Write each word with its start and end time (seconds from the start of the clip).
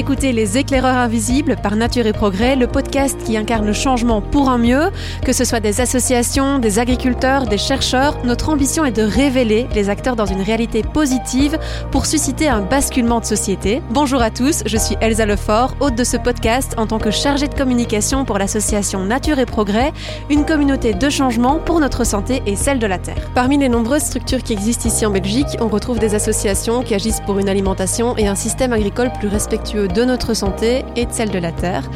écoutez 0.00 0.32
Les 0.32 0.56
éclaireurs 0.56 0.96
invisibles 0.96 1.56
par 1.62 1.76
Nature 1.76 2.06
et 2.06 2.14
Progrès, 2.14 2.56
le 2.56 2.66
podcast 2.66 3.18
qui 3.22 3.36
incarne 3.36 3.66
le 3.66 3.74
changement 3.74 4.22
pour 4.22 4.48
un 4.48 4.56
mieux. 4.56 4.84
Que 5.26 5.34
ce 5.34 5.44
soit 5.44 5.60
des 5.60 5.82
associations, 5.82 6.58
des 6.58 6.78
agriculteurs, 6.78 7.44
des 7.44 7.58
chercheurs, 7.58 8.16
notre 8.24 8.48
ambition 8.48 8.86
est 8.86 8.96
de 8.96 9.02
révéler 9.02 9.66
les 9.74 9.90
acteurs 9.90 10.16
dans 10.16 10.24
une 10.24 10.40
réalité 10.40 10.82
positive 10.82 11.58
pour 11.90 12.06
susciter 12.06 12.48
un 12.48 12.62
basculement 12.62 13.20
de 13.20 13.26
société. 13.26 13.82
Bonjour 13.90 14.22
à 14.22 14.30
tous, 14.30 14.62
je 14.64 14.78
suis 14.78 14.96
Elsa 15.02 15.26
Lefort, 15.26 15.76
hôte 15.80 15.96
de 15.96 16.04
ce 16.04 16.16
podcast 16.16 16.72
en 16.78 16.86
tant 16.86 16.98
que 16.98 17.10
chargée 17.10 17.48
de 17.48 17.54
communication 17.54 18.24
pour 18.24 18.38
l'association 18.38 19.04
Nature 19.04 19.38
et 19.38 19.44
Progrès, 19.44 19.92
une 20.30 20.46
communauté 20.46 20.94
de 20.94 21.10
changement 21.10 21.58
pour 21.58 21.78
notre 21.78 22.04
santé 22.04 22.42
et 22.46 22.56
celle 22.56 22.78
de 22.78 22.86
la 22.86 22.96
Terre. 22.96 23.30
Parmi 23.34 23.58
les 23.58 23.68
nombreuses 23.68 24.04
structures 24.04 24.42
qui 24.42 24.54
existent 24.54 24.88
ici 24.88 25.04
en 25.04 25.10
Belgique, 25.10 25.58
on 25.60 25.68
retrouve 25.68 25.98
des 25.98 26.14
associations 26.14 26.82
qui 26.82 26.94
agissent 26.94 27.20
pour 27.20 27.38
une 27.38 27.50
alimentation 27.50 28.16
et 28.16 28.28
un 28.28 28.34
système 28.34 28.72
agricole 28.72 29.12
plus 29.18 29.28
respectueux 29.28 29.89
de 29.92 30.04
notre 30.04 30.34
santé 30.34 30.84
et 30.96 31.06
de 31.06 31.12
celle 31.12 31.30
de 31.30 31.38
la 31.38 31.52
Terre. 31.52 31.90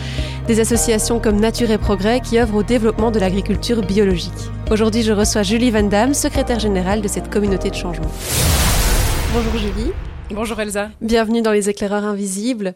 Des 0.46 0.60
associations 0.60 1.20
comme 1.20 1.40
Nature 1.40 1.70
et 1.70 1.78
Progrès 1.78 2.20
qui 2.20 2.38
œuvrent 2.38 2.56
au 2.56 2.62
développement 2.62 3.10
de 3.10 3.18
l'agriculture 3.18 3.82
biologique. 3.82 4.32
Aujourd'hui, 4.70 5.02
je 5.02 5.12
reçois 5.12 5.42
Julie 5.42 5.70
Van 5.70 5.82
Damme, 5.82 6.14
secrétaire 6.14 6.58
générale 6.58 7.00
de 7.00 7.08
cette 7.08 7.30
communauté 7.30 7.70
de 7.70 7.74
changement. 7.74 8.10
Bonjour 9.32 9.56
Julie. 9.56 9.92
Bonjour 10.30 10.58
Elsa. 10.58 10.90
Bienvenue 11.00 11.42
dans 11.42 11.52
les 11.52 11.68
éclaireurs 11.68 12.04
invisibles. 12.04 12.74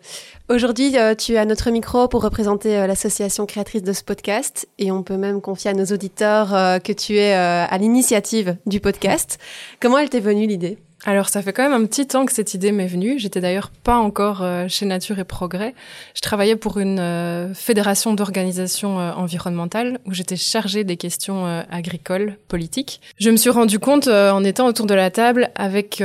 Aujourd'hui, 0.49 0.99
euh, 0.99 1.15
tu 1.15 1.37
as 1.37 1.45
notre 1.45 1.71
micro 1.71 2.07
pour 2.07 2.23
représenter 2.23 2.77
euh, 2.77 2.87
l'association 2.87 3.47
créatrice 3.47 3.83
de 3.83 3.93
ce 3.93 4.05
podcast 4.05 4.69
et 4.79 4.93
on 4.93 5.03
peut 5.03 5.17
même 5.17 5.41
confier 5.41 5.71
à 5.71 5.75
nos 5.75 5.87
auditeurs 5.87 6.55
euh, 6.55 6.79
que 6.79 6.93
tu 6.93 7.17
es 7.17 7.33
à 7.33 7.79
l'initiative 7.79 8.57
du 8.67 8.81
podcast. 8.81 9.39
Comment 9.81 9.98
elle 9.98 10.11
t'est 10.11 10.21
venue 10.21 10.47
l'idée? 10.47 10.79
Alors, 11.05 11.29
ça 11.29 11.43
fait 11.43 11.52
quand 11.52 11.62
même 11.62 11.80
un 11.80 11.87
petit 11.87 12.09
temps 12.09 12.27
que 12.27 12.33
cette 12.33 12.55
idée 12.55 12.73
m'est 12.73 12.88
venue. 12.88 13.20
J'étais 13.20 13.41
d'ailleurs 13.41 13.70
pas 13.70 13.97
encore 13.97 14.43
euh, 14.43 14.66
chez 14.69 14.84
Nature 14.84 15.20
et 15.20 15.25
Progrès. 15.25 15.75
Je 16.14 16.20
travaillais 16.20 16.56
pour 16.56 16.78
une 16.78 16.98
euh, 16.98 17.55
fédération 17.55 18.14
d'organisations 18.14 18.98
euh, 18.98 19.12
environnementales 19.12 20.00
où 20.06 20.12
j'étais 20.12 20.36
chargée 20.36 20.83
des 20.83 20.97
questions 20.97 21.47
agricoles, 21.70 22.36
politiques. 22.48 23.00
Je 23.19 23.31
me 23.31 23.36
suis 23.36 23.50
rendu 23.50 23.78
compte 23.78 24.08
en 24.08 24.42
étant 24.42 24.67
autour 24.67 24.86
de 24.86 24.95
la 24.95 25.11
table 25.11 25.50
avec 25.55 26.03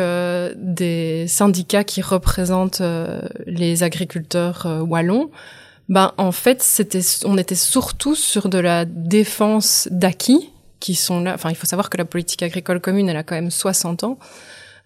des 0.55 1.25
syndicats 1.27 1.83
qui 1.83 2.01
représentent 2.01 2.81
les 3.45 3.83
agriculteurs 3.83 4.67
wallons. 4.87 5.31
Ben, 5.89 6.13
en 6.17 6.31
fait, 6.31 6.61
c'était, 6.61 7.01
on 7.25 7.37
était 7.37 7.55
surtout 7.55 8.15
sur 8.15 8.47
de 8.47 8.57
la 8.57 8.85
défense 8.85 9.87
d'acquis 9.91 10.49
qui 10.79 10.95
sont 10.95 11.21
là. 11.21 11.33
Enfin, 11.33 11.49
il 11.49 11.55
faut 11.55 11.67
savoir 11.67 11.89
que 11.89 11.97
la 11.97 12.05
politique 12.05 12.43
agricole 12.43 12.79
commune, 12.79 13.09
elle 13.09 13.17
a 13.17 13.23
quand 13.23 13.35
même 13.35 13.51
60 13.51 14.03
ans. 14.03 14.17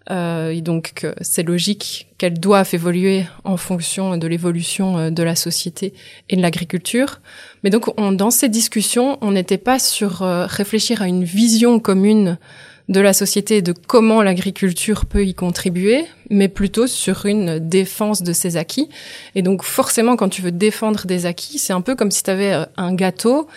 Euh, 0.10 0.52
et 0.52 0.62
donc 0.62 1.06
c'est 1.22 1.44
logique 1.44 2.08
qu'elles 2.18 2.40
doivent 2.40 2.70
évoluer 2.74 3.26
en 3.44 3.58
fonction 3.58 4.18
de 4.18 4.28
l'évolution 4.28 4.98
euh, 4.98 5.10
de 5.10 5.24
la 5.24 5.36
société 5.36 5.94
et 6.30 6.36
de 6.36 6.42
l'agriculture. 6.42 7.20
Mais 7.64 7.70
donc 7.70 7.88
on, 8.00 8.12
dans 8.12 8.32
ces 8.32 8.50
discussions, 8.50 9.18
on 9.22 9.32
n'était 9.32 9.58
pas 9.58 9.80
sur 9.80 10.22
euh, 10.22 10.46
réfléchir 10.46 11.02
à 11.02 11.08
une 11.08 11.24
vision 11.24 11.80
commune 11.80 12.38
de 12.88 13.02
la 13.02 13.12
société 13.12 13.58
et 13.58 13.62
de 13.62 13.74
comment 13.74 14.22
l'agriculture 14.22 15.06
peut 15.06 15.26
y 15.26 15.34
contribuer, 15.34 16.06
mais 16.30 16.48
plutôt 16.48 16.88
sur 16.88 17.26
une 17.26 17.60
défense 17.60 18.24
de 18.24 18.32
ses 18.32 18.56
acquis. 18.56 18.88
Et 19.36 19.42
donc 19.42 19.64
forcément, 19.64 20.16
quand 20.16 20.30
tu 20.30 20.42
veux 20.42 20.54
défendre 20.54 21.06
des 21.06 21.26
acquis, 21.26 21.60
c'est 21.60 21.74
un 21.74 21.82
peu 21.82 21.96
comme 21.96 22.12
si 22.12 22.24
tu 22.24 22.30
avais 22.30 22.66
un 22.78 22.94
gâteau 22.96 23.50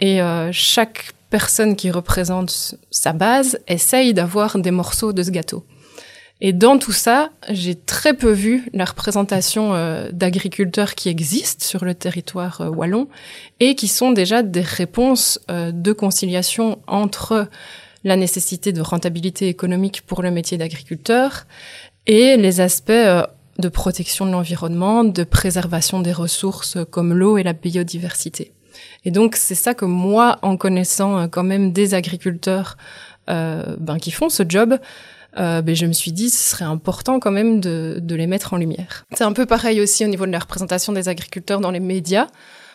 et 0.00 0.18
chaque 0.50 1.12
personne 1.30 1.76
qui 1.76 1.92
représente 1.92 2.74
sa 2.90 3.12
base 3.12 3.60
essaye 3.68 4.14
d'avoir 4.14 4.58
des 4.58 4.72
morceaux 4.72 5.12
de 5.12 5.22
ce 5.22 5.30
gâteau. 5.30 5.64
Et 6.44 6.52
dans 6.52 6.76
tout 6.76 6.92
ça, 6.92 7.30
j'ai 7.50 7.76
très 7.76 8.14
peu 8.14 8.32
vu 8.32 8.68
la 8.74 8.84
représentation 8.84 9.76
euh, 9.76 10.10
d'agriculteurs 10.10 10.96
qui 10.96 11.08
existent 11.08 11.64
sur 11.64 11.84
le 11.84 11.94
territoire 11.94 12.62
euh, 12.62 12.68
wallon 12.68 13.06
et 13.60 13.76
qui 13.76 13.86
sont 13.86 14.10
déjà 14.10 14.42
des 14.42 14.60
réponses 14.60 15.38
euh, 15.52 15.70
de 15.70 15.92
conciliation 15.92 16.80
entre 16.88 17.48
la 18.02 18.16
nécessité 18.16 18.72
de 18.72 18.80
rentabilité 18.80 19.46
économique 19.46 20.02
pour 20.04 20.20
le 20.20 20.32
métier 20.32 20.58
d'agriculteur 20.58 21.46
et 22.08 22.36
les 22.36 22.60
aspects 22.60 22.90
de 22.90 23.68
protection 23.68 24.26
de 24.26 24.32
l'environnement, 24.32 25.04
de 25.04 25.22
préservation 25.22 26.00
des 26.00 26.12
ressources 26.12 26.76
comme 26.90 27.14
l'eau 27.14 27.38
et 27.38 27.44
la 27.44 27.52
biodiversité. 27.52 28.50
Et 29.04 29.12
donc 29.12 29.36
c'est 29.36 29.54
ça 29.54 29.74
que 29.74 29.84
moi, 29.84 30.40
en 30.42 30.56
connaissant 30.56 31.28
quand 31.28 31.44
même 31.44 31.70
des 31.70 31.94
agriculteurs 31.94 32.76
ben, 33.28 33.98
qui 34.00 34.10
font 34.10 34.28
ce 34.28 34.42
job, 34.48 34.80
euh, 35.38 35.62
ben, 35.62 35.74
je 35.74 35.86
me 35.86 35.92
suis 35.92 36.12
dit 36.12 36.30
ce 36.30 36.50
serait 36.50 36.64
important 36.64 37.18
quand 37.18 37.30
même 37.30 37.60
de, 37.60 37.98
de 38.00 38.14
les 38.14 38.26
mettre 38.26 38.52
en 38.52 38.56
lumière. 38.56 39.06
C'est 39.12 39.24
un 39.24 39.32
peu 39.32 39.46
pareil 39.46 39.80
aussi 39.80 40.04
au 40.04 40.08
niveau 40.08 40.26
de 40.26 40.32
la 40.32 40.38
représentation 40.38 40.92
des 40.92 41.08
agriculteurs 41.08 41.60
dans 41.60 41.70
les 41.70 41.80
médias. 41.80 42.26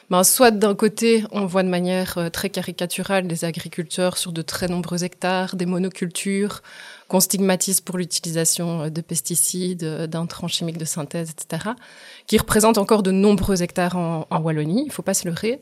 Ben, 0.09 0.23
soit 0.23 0.51
d'un 0.51 0.73
côté, 0.73 1.25
on 1.31 1.45
voit 1.45 1.63
de 1.63 1.67
manière 1.67 2.17
euh, 2.17 2.29
très 2.29 2.49
caricaturale 2.49 3.27
des 3.27 3.43
agriculteurs 3.43 4.17
sur 4.17 4.31
de 4.31 4.41
très 4.41 4.67
nombreux 4.67 5.03
hectares, 5.03 5.57
des 5.57 5.65
monocultures, 5.65 6.61
qu'on 7.09 7.19
stigmatise 7.19 7.81
pour 7.81 7.97
l'utilisation 7.97 8.83
euh, 8.83 8.89
de 8.89 9.01
pesticides, 9.01 9.83
d'intrants 10.05 10.47
chimiques 10.47 10.77
de 10.77 10.85
synthèse, 10.85 11.31
etc., 11.31 11.71
qui 12.25 12.37
représentent 12.37 12.77
encore 12.77 13.03
de 13.03 13.11
nombreux 13.11 13.61
hectares 13.61 13.97
en, 13.97 14.25
en 14.29 14.39
Wallonie, 14.39 14.83
il 14.85 14.91
faut 14.91 15.03
pas 15.03 15.13
se 15.13 15.27
leurrer. 15.27 15.61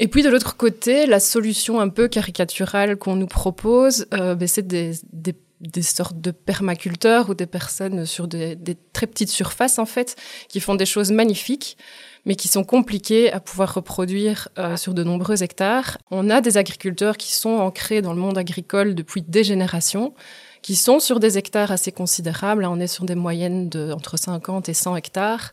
Et 0.00 0.08
puis 0.08 0.22
de 0.22 0.28
l'autre 0.28 0.56
côté, 0.56 1.06
la 1.06 1.20
solution 1.20 1.80
un 1.80 1.88
peu 1.88 2.08
caricaturale 2.08 2.96
qu'on 2.96 3.16
nous 3.16 3.26
propose, 3.26 4.06
ben, 4.12 4.46
c'est 4.46 4.64
des, 4.66 4.92
des 5.12 5.34
des 5.60 5.82
sortes 5.82 6.20
de 6.20 6.30
permaculteurs 6.30 7.30
ou 7.30 7.34
des 7.34 7.46
personnes 7.46 8.06
sur 8.06 8.28
des, 8.28 8.56
très 8.92 9.06
petites 9.06 9.30
surfaces 9.30 9.78
en 9.78 9.86
fait, 9.86 10.16
qui 10.48 10.60
font 10.60 10.74
des 10.74 10.86
choses 10.86 11.10
magnifiques, 11.10 11.76
mais 12.24 12.36
qui 12.36 12.48
sont 12.48 12.64
compliquées 12.64 13.32
à 13.32 13.40
pouvoir 13.40 13.74
reproduire 13.74 14.48
euh, 14.58 14.76
sur 14.76 14.94
de 14.94 15.02
nombreux 15.02 15.42
hectares. 15.42 15.98
On 16.10 16.30
a 16.30 16.40
des 16.40 16.58
agriculteurs 16.58 17.16
qui 17.16 17.32
sont 17.34 17.50
ancrés 17.50 18.02
dans 18.02 18.12
le 18.12 18.20
monde 18.20 18.38
agricole 18.38 18.94
depuis 18.94 19.22
des 19.22 19.44
générations, 19.44 20.14
qui 20.62 20.76
sont 20.76 21.00
sur 21.00 21.20
des 21.20 21.38
hectares 21.38 21.72
assez 21.72 21.92
considérables. 21.92 22.64
on 22.64 22.80
est 22.80 22.88
sur 22.88 23.04
des 23.04 23.14
moyennes 23.14 23.68
de 23.68 23.92
entre 23.92 24.16
50 24.16 24.68
et 24.68 24.74
100 24.74 24.96
hectares 24.96 25.52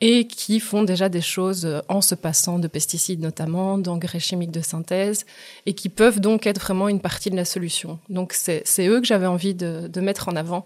et 0.00 0.26
qui 0.26 0.60
font 0.60 0.82
déjà 0.82 1.08
des 1.08 1.20
choses 1.20 1.64
euh, 1.64 1.80
en 1.88 2.00
se 2.00 2.14
passant 2.14 2.58
de 2.58 2.68
pesticides 2.68 3.20
notamment, 3.20 3.78
d'engrais 3.78 4.20
chimiques 4.20 4.50
de 4.50 4.60
synthèse, 4.60 5.24
et 5.64 5.74
qui 5.74 5.88
peuvent 5.88 6.20
donc 6.20 6.46
être 6.46 6.60
vraiment 6.60 6.88
une 6.88 7.00
partie 7.00 7.30
de 7.30 7.36
la 7.36 7.44
solution. 7.44 7.98
Donc 8.08 8.32
c'est 8.32 8.64
eux 8.86 9.00
que 9.00 9.06
j'avais 9.06 9.26
envie 9.26 9.54
de, 9.54 10.00
mettre 10.00 10.28
en 10.28 10.36
avant 10.36 10.64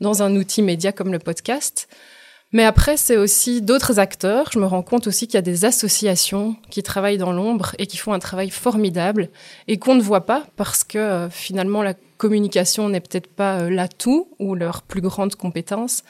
dans 0.00 0.22
un 0.22 0.34
outil 0.34 0.62
média 0.62 0.92
comme 0.92 1.12
le 1.12 1.18
podcast. 1.18 1.88
Mais 2.52 2.64
après, 2.64 2.96
c'est 2.96 3.16
aussi 3.16 3.62
d'autres 3.62 3.98
acteurs. 3.98 4.50
Je 4.52 4.60
me 4.60 4.66
rends 4.66 4.82
compte 4.82 5.08
aussi 5.08 5.26
qu'il 5.26 5.34
y 5.34 5.38
a 5.38 5.42
des 5.42 5.64
associations 5.64 6.54
qui 6.70 6.84
travaillent 6.84 7.18
dans 7.18 7.32
l'ombre 7.32 7.74
et 7.78 7.86
qui 7.86 7.96
font 7.96 8.12
un 8.12 8.20
travail 8.20 8.50
formidable 8.50 9.30
et 9.66 9.78
qu'on 9.78 9.96
ne 9.96 10.02
voit 10.02 10.26
pas 10.26 10.46
parce 10.56 10.84
que 10.84 10.98
euh, 10.98 11.30
finalement 11.30 11.82
la 11.82 11.94
communication 12.16 12.88
n'est 12.88 13.00
peut-être 13.00 13.26
pas 13.26 13.58
euh, 13.60 13.70
l'atout 13.70 14.28
ou 14.38 14.54
leur 14.54 14.82
plus 14.82 15.00
grande 15.00 15.34
compétence. 15.34 16.04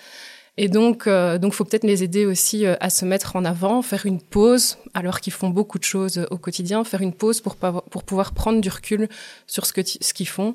Et 0.57 0.69
donc, 0.69 1.07
euh, 1.07 1.39
donc, 1.39 1.53
faut 1.53 1.65
peut-être 1.65 1.85
les 1.85 2.05
aider 2.05 2.27
aussi 2.27 2.65
euh, 2.65 2.77
à 2.81 2.89
se 2.89 3.05
mettre 3.05 3.35
en 3.35 3.45
avant, 3.45 3.83
faire 3.83 4.07
une 4.07 4.21
pause, 4.21 4.79
alors 4.95 5.21
qu'ils 5.21 5.33
font 5.33 5.49
beaucoup 5.49 5.79
de 5.79 5.85
choses 5.85 6.19
euh, 6.19 6.27
au 6.31 6.39
quotidien, 6.39 6.85
faire 6.85 7.01
une 7.01 7.13
pause 7.13 7.41
pour, 7.41 7.57
pour 7.57 8.05
pouvoir 8.05 8.33
prendre 8.33 8.61
du 8.61 8.69
recul 8.69 9.09
sur 9.49 9.67
ce 9.67 9.73
que 9.73 9.81
ce 9.85 10.15
qu'ils 10.15 10.29
font 10.29 10.55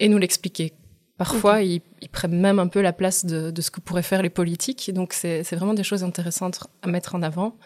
et 0.00 0.08
nous 0.08 0.18
l'expliquer. 0.18 0.72
Parfois, 1.18 1.62
ils, 1.62 1.82
ils, 2.00 2.08
prennent 2.08 2.40
même 2.40 2.58
un 2.58 2.66
peu 2.66 2.80
la 2.80 2.92
place 2.92 3.24
de, 3.24 3.50
de 3.50 3.62
ce 3.62 3.70
que 3.70 3.80
pourraient 3.80 4.02
faire 4.02 4.22
les 4.22 4.30
politiques. 4.30 4.90
Donc, 4.92 5.12
c'est 5.12 5.42
vraiment 5.52 5.74
des 5.74 5.84
choses 5.84 6.02
intéressantes 6.02 6.66
à 6.82 6.88
mettre 6.88 7.14
en 7.14 7.22
avant. 7.22 7.56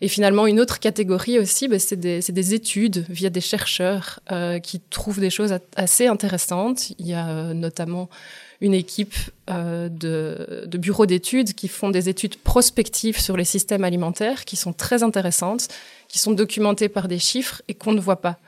Et 0.00 0.08
finalement, 0.08 0.46
une 0.46 0.60
autre 0.60 0.78
catégorie 0.78 1.38
aussi, 1.38 1.68
ben, 1.68 1.78
c'est 1.78 1.96
des, 1.96 2.20
des, 2.20 2.54
études 2.54 3.06
via 3.08 3.30
des 3.30 3.40
chercheurs 3.40 4.20
euh, 4.30 4.58
qui 4.58 4.80
trouvent 4.80 5.20
des 5.20 5.30
choses 5.30 5.56
assez 5.74 6.06
intéressantes. 6.06 6.90
Il 6.98 7.06
y 7.06 7.14
a 7.14 7.28
euh, 7.28 7.54
notamment 7.54 8.10
une 8.60 8.74
équipe 8.74 9.14
euh, 9.50 9.88
de, 9.88 10.64
de 10.66 10.78
bureaux 10.78 11.06
d'études 11.06 11.54
qui 11.54 11.68
font 11.68 11.90
des 11.90 12.08
études 12.08 12.36
prospectives 12.36 13.20
sur 13.20 13.36
les 13.36 13.44
systèmes 13.44 13.84
alimentaires 13.84 14.44
qui 14.44 14.56
sont 14.56 14.72
très 14.72 15.02
intéressantes, 15.02 15.68
qui 16.08 16.18
sont 16.18 16.32
documentées 16.32 16.88
par 16.88 17.08
des 17.08 17.18
chiffres 17.18 17.62
et 17.68 17.74
qu'on 17.74 17.92
ne 17.92 18.00
voit 18.00 18.20
pas. 18.20 18.38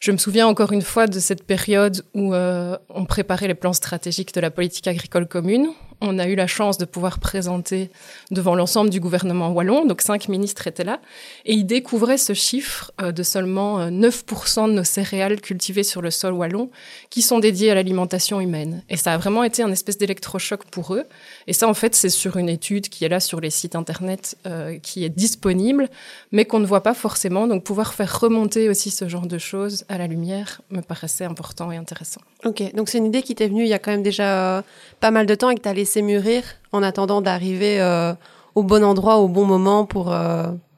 Je 0.00 0.12
me 0.12 0.18
souviens 0.18 0.46
encore 0.46 0.72
une 0.72 0.82
fois 0.82 1.06
de 1.06 1.18
cette 1.18 1.42
période 1.42 2.04
où 2.14 2.34
euh, 2.34 2.76
on 2.90 3.06
préparait 3.06 3.48
les 3.48 3.54
plans 3.54 3.72
stratégiques 3.72 4.34
de 4.34 4.40
la 4.40 4.50
politique 4.50 4.86
agricole 4.86 5.26
commune 5.26 5.68
on 6.00 6.18
a 6.18 6.26
eu 6.26 6.34
la 6.34 6.46
chance 6.46 6.78
de 6.78 6.84
pouvoir 6.84 7.18
présenter 7.18 7.90
devant 8.30 8.54
l'ensemble 8.54 8.90
du 8.90 9.00
gouvernement 9.00 9.50
wallon, 9.50 9.86
donc 9.86 10.02
cinq 10.02 10.28
ministres 10.28 10.66
étaient 10.66 10.84
là, 10.84 11.00
et 11.44 11.54
ils 11.54 11.64
découvraient 11.64 12.18
ce 12.18 12.32
chiffre 12.32 12.92
euh, 13.00 13.12
de 13.12 13.22
seulement 13.22 13.88
9% 13.88 14.64
euh, 14.64 14.68
de 14.68 14.72
nos 14.72 14.84
céréales 14.84 15.40
cultivées 15.40 15.82
sur 15.82 16.02
le 16.02 16.10
sol 16.10 16.34
wallon 16.34 16.70
qui 17.10 17.22
sont 17.22 17.38
dédiées 17.38 17.70
à 17.70 17.74
l'alimentation 17.74 18.40
humaine. 18.40 18.82
Et 18.88 18.96
ça 18.96 19.12
a 19.12 19.18
vraiment 19.18 19.44
été 19.44 19.62
un 19.62 19.72
espèce 19.72 19.98
d'électrochoc 19.98 20.64
pour 20.66 20.94
eux. 20.94 21.04
Et 21.46 21.52
ça, 21.52 21.68
en 21.68 21.74
fait, 21.74 21.94
c'est 21.94 22.08
sur 22.08 22.36
une 22.36 22.48
étude 22.48 22.88
qui 22.88 23.04
est 23.04 23.08
là 23.08 23.20
sur 23.20 23.40
les 23.40 23.50
sites 23.50 23.76
internet, 23.76 24.36
euh, 24.46 24.78
qui 24.78 25.04
est 25.04 25.08
disponible, 25.08 25.88
mais 26.32 26.44
qu'on 26.44 26.60
ne 26.60 26.66
voit 26.66 26.82
pas 26.82 26.94
forcément. 26.94 27.46
Donc 27.46 27.64
pouvoir 27.64 27.94
faire 27.94 28.20
remonter 28.20 28.68
aussi 28.68 28.90
ce 28.90 29.08
genre 29.08 29.26
de 29.26 29.38
choses 29.38 29.84
à 29.88 29.98
la 29.98 30.06
lumière 30.06 30.60
me 30.70 30.80
paraissait 30.80 31.24
important 31.24 31.72
et 31.72 31.76
intéressant. 31.76 32.20
Ok, 32.44 32.62
donc 32.74 32.88
c'est 32.88 32.98
une 32.98 33.06
idée 33.06 33.22
qui 33.22 33.34
t'est 33.34 33.48
venue 33.48 33.62
il 33.62 33.68
y 33.68 33.74
a 33.74 33.78
quand 33.78 33.90
même 33.90 34.02
déjà 34.02 34.62
pas 35.00 35.10
mal 35.10 35.26
de 35.26 35.34
temps 35.34 35.50
et 35.50 35.54
que 35.54 35.62
tu 35.62 35.68
as 35.68 35.72
mûrir 36.02 36.42
en 36.72 36.82
attendant 36.82 37.20
d'arriver 37.20 37.80
euh, 37.80 38.12
au 38.54 38.62
bon 38.62 38.84
endroit, 38.84 39.16
au 39.16 39.28
bon 39.28 39.44
moment 39.44 39.84
pour 39.84 40.12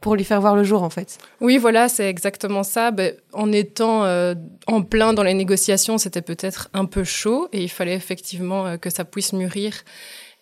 pour 0.00 0.14
lui 0.14 0.24
faire 0.24 0.40
voir 0.40 0.54
le 0.54 0.64
jour 0.64 0.82
en 0.82 0.90
fait. 0.90 1.18
Oui, 1.40 1.58
voilà, 1.58 1.88
c'est 1.88 2.08
exactement 2.08 2.62
ça. 2.62 2.90
Ben, 2.90 3.14
en 3.32 3.52
étant 3.52 4.04
euh, 4.04 4.34
en 4.66 4.82
plein 4.82 5.12
dans 5.12 5.22
les 5.22 5.34
négociations, 5.34 5.98
c'était 5.98 6.22
peut-être 6.22 6.68
un 6.72 6.84
peu 6.84 7.04
chaud 7.04 7.48
et 7.52 7.62
il 7.62 7.68
fallait 7.68 7.94
effectivement 7.94 8.66
euh, 8.66 8.76
que 8.76 8.90
ça 8.90 9.04
puisse 9.04 9.32
mûrir. 9.32 9.74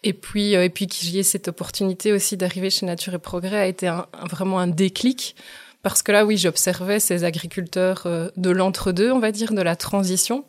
Et 0.03 0.13
puis, 0.13 0.55
euh, 0.55 0.65
et 0.65 0.69
puis 0.69 0.87
qu'il 0.87 1.11
y 1.11 1.19
ait 1.19 1.25
cette 1.25 1.49
opportunité 1.49 2.13
aussi 2.13 2.37
d'arriver 2.37 2.71
chez 2.71 2.87
Nature 2.87 3.15
et 3.15 3.19
Progrès 3.19 3.59
a 3.59 3.67
été 3.67 3.89
un, 3.89 4.07
vraiment 4.31 4.59
un 4.59 4.67
déclic. 4.67 5.37
Parce 5.83 6.03
que 6.03 6.13
là, 6.13 6.27
oui, 6.27 6.37
j'observais 6.37 6.99
ces 6.99 7.23
agriculteurs 7.23 8.09
de 8.37 8.51
l'entre-deux, 8.51 9.13
on 9.13 9.21
va 9.21 9.31
dire, 9.31 9.53
de 9.53 9.63
la 9.63 9.77
transition. 9.77 10.45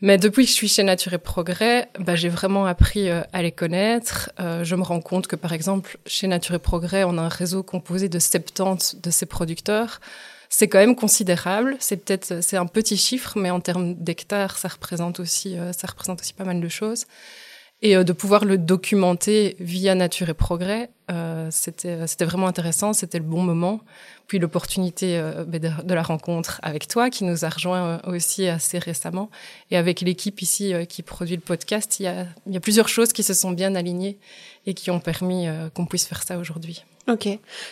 Mais 0.00 0.16
depuis 0.16 0.44
que 0.44 0.50
je 0.50 0.54
suis 0.54 0.68
chez 0.68 0.84
Nature 0.84 1.14
et 1.14 1.18
Progrès, 1.18 1.88
bah, 1.98 2.14
j'ai 2.14 2.28
vraiment 2.28 2.66
appris 2.66 3.08
euh, 3.08 3.22
à 3.32 3.42
les 3.42 3.50
connaître. 3.50 4.30
Euh, 4.38 4.62
je 4.62 4.76
me 4.76 4.82
rends 4.82 5.00
compte 5.00 5.26
que, 5.26 5.34
par 5.34 5.52
exemple, 5.52 5.98
chez 6.06 6.28
Nature 6.28 6.54
et 6.54 6.60
Progrès, 6.60 7.02
on 7.02 7.18
a 7.18 7.22
un 7.22 7.28
réseau 7.28 7.64
composé 7.64 8.08
de 8.08 8.18
70 8.20 9.00
de 9.02 9.10
ces 9.10 9.26
producteurs. 9.26 10.00
C'est 10.50 10.68
quand 10.68 10.78
même 10.78 10.94
considérable. 10.94 11.76
C'est 11.80 11.96
peut-être, 11.96 12.42
c'est 12.42 12.56
un 12.56 12.66
petit 12.66 12.96
chiffre, 12.96 13.36
mais 13.36 13.50
en 13.50 13.58
termes 13.60 13.94
d'hectares, 13.94 14.56
ça 14.56 14.68
représente 14.68 15.18
aussi, 15.18 15.58
euh, 15.58 15.72
ça 15.72 15.88
représente 15.88 16.20
aussi 16.20 16.32
pas 16.32 16.44
mal 16.44 16.60
de 16.60 16.68
choses. 16.68 17.06
Et 17.80 17.94
de 17.96 18.12
pouvoir 18.12 18.44
le 18.44 18.58
documenter 18.58 19.54
via 19.60 19.94
Nature 19.94 20.28
et 20.30 20.34
Progrès, 20.34 20.90
c'était, 21.50 22.06
c'était 22.08 22.24
vraiment 22.24 22.48
intéressant. 22.48 22.92
C'était 22.92 23.18
le 23.18 23.24
bon 23.24 23.42
moment 23.42 23.80
puis 24.28 24.38
l'opportunité 24.38 25.18
euh, 25.18 25.44
ben, 25.44 25.74
de, 25.82 25.94
la 25.94 26.02
rencontre 26.02 26.60
avec 26.62 26.86
toi, 26.86 27.10
qui 27.10 27.24
nous 27.24 27.44
a 27.44 27.48
rejoint 27.48 27.98
euh, 28.06 28.12
aussi 28.12 28.46
assez 28.46 28.78
récemment, 28.78 29.30
et 29.70 29.76
avec 29.76 30.02
l'équipe 30.02 30.40
ici 30.42 30.74
euh, 30.74 30.84
qui 30.84 31.02
produit 31.02 31.34
le 31.34 31.40
podcast, 31.40 31.98
il 31.98 32.04
y, 32.04 32.06
a, 32.06 32.26
il 32.46 32.52
y 32.52 32.56
a 32.56 32.60
plusieurs 32.60 32.88
choses 32.88 33.12
qui 33.12 33.22
se 33.22 33.34
sont 33.34 33.50
bien 33.50 33.74
alignées 33.74 34.18
et 34.66 34.74
qui 34.74 34.90
ont 34.90 35.00
permis 35.00 35.46
qu'on 35.74 35.86
puisse 35.86 36.06
faire 36.06 36.22
ça 36.22 36.36
aujourd'hui. 36.36 36.84
Ok. 37.08 37.26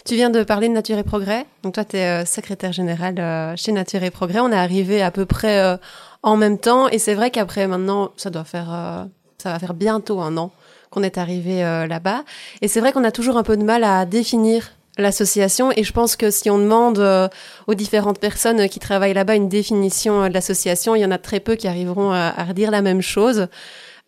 Tu 0.06 0.14
viens 0.14 0.31
de 0.31 0.43
parler 0.44 0.69
de 0.69 0.73
Nature 0.73 0.97
et 0.97 1.05
Progrès. 1.05 1.44
Donc 1.62 1.75
toi, 1.75 1.85
tu 1.85 1.99
es 1.99 2.25
secrétaire 2.25 2.73
général 2.73 3.55
chez 3.59 3.70
Nature 3.73 4.02
et 4.02 4.11
Progrès. 4.11 4.41
On 4.41 4.50
est 4.50 4.56
arrivé 4.56 5.02
à 5.02 5.11
peu 5.11 5.26
près 5.26 5.79
en 6.23 6.37
même 6.38 6.59
temps, 6.59 6.88
et 6.88 6.99
c'est 6.99 7.12
vrai 7.12 7.31
qu'après 7.31 7.67
maintenant, 7.67 8.12
ça 8.17 8.31
doit 8.31 8.44
faire, 8.44 9.09
ça 9.46 9.52
va 9.52 9.58
faire 9.58 9.75
bientôt 9.75 10.20
un 10.20 10.37
an 10.37 10.50
qu'on 10.90 11.02
est 11.02 11.19
arrivé 11.19 11.60
là-bas. 11.88 12.25
Et 12.62 12.69
c'est 12.69 12.81
vrai 12.81 12.93
qu'on 12.93 13.04
a 13.04 13.10
toujours 13.10 13.37
un 13.37 13.43
peu 13.43 13.56
de 13.56 13.64
mal 13.64 13.84
à 13.84 14.06
définir 14.06 14.70
l'association 14.98 15.72
et 15.72 15.84
je 15.84 15.93
pense 15.93 16.16
que 16.16 16.31
si 16.31 16.50
on 16.50 16.58
demande 16.58 16.98
euh, 16.98 17.28
aux 17.66 17.75
différentes 17.75 18.19
personnes 18.19 18.69
qui 18.69 18.78
travaillent 18.78 19.14
là-bas 19.14 19.34
une 19.34 19.48
définition 19.48 20.22
euh, 20.22 20.28
de 20.28 20.34
l'association, 20.34 20.94
il 20.94 21.00
y 21.00 21.04
en 21.04 21.10
a 21.10 21.19
très 21.19 21.40
peu 21.40 21.54
qui 21.56 21.69
arriveront 21.69 22.12
à, 22.12 22.32
redire 22.44 22.70
la 22.70 22.82
même 22.82 23.02
chose. 23.02 23.48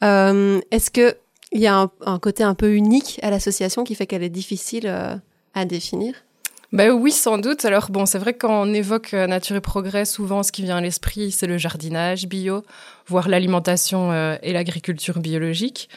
Euh, 0.02 0.60
Est-ce 0.70 0.90
que 0.90 1.16
il 1.50 1.60
y 1.60 1.66
a 1.66 1.88
un, 2.04 2.18
côté 2.18 2.42
un 2.42 2.54
peu 2.54 2.74
unique 2.74 3.20
à 3.22 3.30
l'association 3.30 3.82
qui 3.82 3.94
fait 3.94 4.06
qu'elle 4.06 4.22
est 4.22 4.28
difficile 4.28 4.84
euh, 4.86 5.14
à 5.54 5.64
définir? 5.64 6.14
Ben 6.72 6.90
oui, 6.90 7.12
sans 7.12 7.38
doute. 7.38 7.64
Alors 7.64 7.90
bon, 7.90 8.06
c'est 8.06 8.18
vrai 8.18 8.34
que 8.34 8.46
quand 8.46 8.62
on 8.62 8.72
évoque 8.72 9.12
nature 9.12 9.56
et 9.56 9.60
progrès, 9.60 10.04
souvent 10.04 10.42
ce 10.42 10.52
qui 10.52 10.62
vient 10.62 10.76
à 10.76 10.80
l'esprit, 10.80 11.32
c'est 11.32 11.46
le 11.46 11.58
jardinage 11.58 12.26
bio, 12.26 12.62
voire 13.06 13.28
l'alimentation 13.28 14.12
et 14.42 14.52
l'agriculture 14.52 15.18
biologique. 15.18 15.88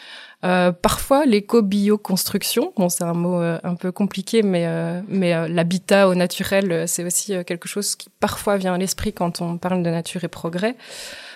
Euh, 0.43 0.71
parfois, 0.71 1.25
l'éco-bio-construction, 1.25 2.73
bon, 2.75 2.89
c'est 2.89 3.03
un 3.03 3.13
mot 3.13 3.39
euh, 3.39 3.59
un 3.63 3.75
peu 3.75 3.91
compliqué, 3.91 4.41
mais, 4.41 4.65
euh, 4.65 5.01
mais 5.07 5.47
l'habitat 5.47 6.07
au 6.07 6.15
naturel, 6.15 6.87
c'est 6.87 7.03
aussi 7.03 7.33
quelque 7.45 7.67
chose 7.67 7.95
qui 7.95 8.09
parfois 8.19 8.57
vient 8.57 8.73
à 8.73 8.77
l'esprit 8.77 9.13
quand 9.13 9.41
on 9.41 9.57
parle 9.57 9.83
de 9.83 9.89
nature 9.89 10.23
et 10.23 10.27
progrès. 10.27 10.75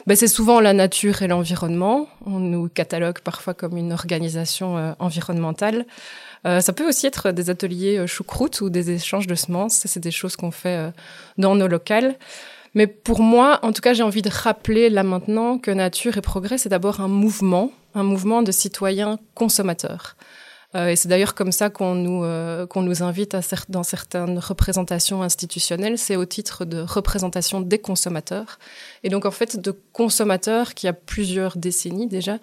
Ben, 0.07 0.15
c'est 0.15 0.27
souvent 0.27 0.59
la 0.59 0.73
nature 0.73 1.21
et 1.21 1.27
l'environnement. 1.27 2.07
On 2.25 2.39
nous 2.39 2.67
catalogue 2.69 3.19
parfois 3.19 3.53
comme 3.53 3.77
une 3.77 3.93
organisation 3.93 4.95
environnementale. 4.99 5.85
Ça 6.45 6.73
peut 6.73 6.87
aussi 6.87 7.07
être 7.07 7.31
des 7.31 7.49
ateliers 7.49 8.05
choucroute 8.05 8.61
ou 8.61 8.69
des 8.69 8.91
échanges 8.91 9.25
de 9.25 9.35
semences. 9.35 9.81
C'est 9.85 9.99
des 9.99 10.11
choses 10.11 10.35
qu'on 10.35 10.51
fait 10.51 10.91
dans 11.37 11.55
nos 11.55 11.67
locales. 11.67 12.15
Mais 12.75 12.87
pour 12.87 13.21
moi, 13.21 13.59
en 13.63 13.71
tout 13.71 13.81
cas, 13.81 13.93
j'ai 13.93 14.03
envie 14.03 14.21
de 14.21 14.29
rappeler 14.29 14.89
là 14.89 15.03
maintenant 15.03 15.57
que 15.57 15.71
Nature 15.71 16.17
et 16.17 16.21
Progrès, 16.21 16.57
c'est 16.57 16.69
d'abord 16.69 16.99
un 16.99 17.07
mouvement, 17.07 17.71
un 17.95 18.03
mouvement 18.03 18.43
de 18.43 18.51
citoyens 18.51 19.17
consommateurs. 19.33 20.17
Euh, 20.75 20.89
et 20.89 20.97
c'est 20.97 21.07
d'ailleurs 21.07 21.35
comme 21.35 21.53
ça 21.53 21.69
qu'on 21.69 21.95
nous, 21.95 22.25
euh, 22.25 22.67
qu'on 22.67 22.81
nous 22.81 23.01
invite 23.01 23.33
à 23.33 23.39
dans 23.69 23.83
certaines 23.83 24.39
représentations 24.39 25.23
institutionnelles, 25.23 25.97
c'est 25.97 26.17
au 26.17 26.25
titre 26.25 26.65
de 26.65 26.81
représentation 26.81 27.61
des 27.61 27.79
consommateurs. 27.79 28.59
Et 29.03 29.09
donc 29.09 29.25
en 29.25 29.31
fait, 29.31 29.57
de 29.57 29.71
consommateurs 29.93 30.73
qui, 30.73 30.89
a 30.89 30.93
plusieurs 30.93 31.57
décennies 31.57 32.07
déjà, 32.07 32.39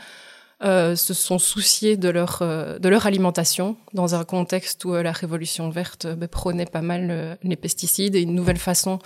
euh, 0.65 0.95
se 0.95 1.13
sont 1.13 1.41
souciés 1.41 1.97
de 1.97 2.09
leur, 2.09 2.39
euh, 2.41 2.79
de 2.79 2.89
leur 2.89 3.07
alimentation 3.07 3.77
dans 3.95 4.15
un 4.15 4.23
contexte 4.23 4.85
où 4.85 4.95
euh, 4.95 5.03
la 5.03 5.11
révolution 5.11 5.71
verte 5.71 6.07
bah, 6.07 6.29
prônait 6.29 6.67
pas 6.67 6.83
mal 6.83 7.37
les 7.43 7.57
pesticides 7.57 8.15
et 8.15 8.21
une 8.21 8.35
nouvelle 8.35 8.59
façon 8.59 9.01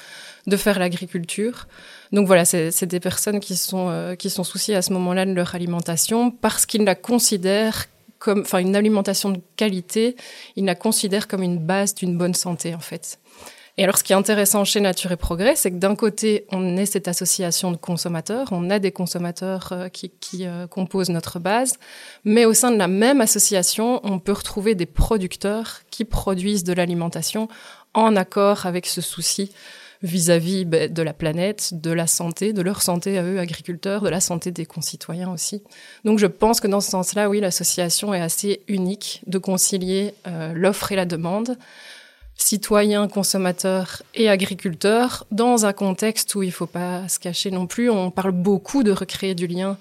de 0.47 0.57
faire 0.59 0.79
l'agriculture. 0.79 1.67
Donc 2.13 2.27
voilà, 2.27 2.45
c'est 2.45 2.85
des 2.85 3.01
personnes 3.01 3.41
qui 3.41 3.57
sont, 3.57 4.15
qui 4.19 4.29
sont 4.29 4.45
souciées 4.45 4.77
à 4.77 4.83
ce 4.83 4.93
moment-là 4.93 5.25
de 5.25 5.33
leur 5.33 5.55
alimentation 5.55 6.31
parce 6.31 6.67
qu'ils 6.67 6.85
la 6.85 6.95
considèrent 6.95 7.87
comme, 8.19 8.41
enfin, 8.41 8.59
une 8.59 8.77
alimentation 8.77 9.31
de 9.31 9.41
qualité, 9.57 10.17
ils 10.57 10.65
la 10.65 10.75
considèrent 10.75 11.27
comme 11.27 11.43
une 11.43 11.59
base 11.59 11.95
d'une 11.95 12.19
bonne 12.19 12.35
santé 12.35 12.75
en 12.75 12.81
fait. 12.81 13.19
Et 13.79 13.85
alors, 13.85 13.99
ce 13.99 14.05
qui 14.05 14.15
est 14.15 14.17
intéressant 14.17 14.65
chez 14.65 14.81
Nature 14.81 15.13
et 15.13 15.17
Progrès, 15.17 15.55
c'est 15.55 15.71
que 15.71 15.77
d'un 15.77 15.97
côté, 15.97 16.47
on 16.51 16.79
est 16.79 16.87
cette 16.87 17.09
association 17.09 17.71
de 17.73 17.77
consommateurs, 17.77 18.49
on 18.51 18.71
a 18.71 18.79
des 18.79 18.91
consommateurs 18.91 19.69
euh, 19.73 19.89
qui, 19.89 20.13
euh, 20.47 20.67
composent 20.67 21.11
notre 21.11 21.39
base, 21.39 21.75
mais 22.25 22.47
au 22.47 22.55
sein 22.55 22.71
de 22.71 22.79
la 22.79 22.89
même 22.89 23.21
association, 23.21 24.01
on 24.03 24.19
peut 24.19 24.33
retrouver 24.33 24.75
des 24.75 24.87
producteurs 24.87 25.81
qui 25.91 26.07
produisent 26.07 26.65
de 26.65 26.73
l'alimentation 26.73 27.49
en 27.93 28.17
accord 28.17 28.65
avec 28.65 28.87
ce 28.87 29.03
souci 29.03 29.53
vis-à-vis 30.03 30.65
ben, 30.65 30.93
de 30.93 31.03
la 31.03 31.13
planète, 31.13 31.71
de 31.75 31.91
la 31.91 32.07
santé, 32.07 32.53
de 32.55 32.63
leur 32.63 32.81
santé 32.81 33.19
à 33.19 33.25
eux, 33.25 33.39
agriculteurs, 33.39 34.03
de 34.03 34.09
la 34.09 34.21
santé 34.21 34.53
des 34.53 34.67
concitoyens 34.67 35.31
aussi. 35.31 35.63
Donc 36.05 36.19
je 36.19 36.27
pense 36.27 36.61
que 36.61 36.69
dans 36.69 36.81
ce 36.81 36.91
sens-là, 36.91 37.29
oui, 37.29 37.41
l'association 37.41 38.15
est 38.15 38.21
assez 38.21 38.63
unique 38.69 39.23
de 39.27 39.39
concilier 39.39 40.15
euh, 40.27 40.53
l'offre 40.55 40.93
et 40.93 40.97
la 40.97 41.07
demande 41.07 41.59
citoyens, 42.37 43.09
consommateurs 43.09 44.03
et 44.15 44.29
agriculteurs 44.29 45.27
dans 45.31 45.67
un 45.67 45.73
contexte 45.73 46.35
où 46.35 46.43
il 46.43 46.49
ne 46.49 46.53
faut 46.53 46.67
pas 46.67 47.09
se 47.09 47.19
cacher 47.19 47.51
non 47.51 47.67
plus. 47.67 47.91
On 47.91 48.11
parle 48.11 48.33
beaucoup 48.33 48.83
de 48.83 48.93
recréer 48.93 49.35
du 49.35 49.47
lien 49.47 49.77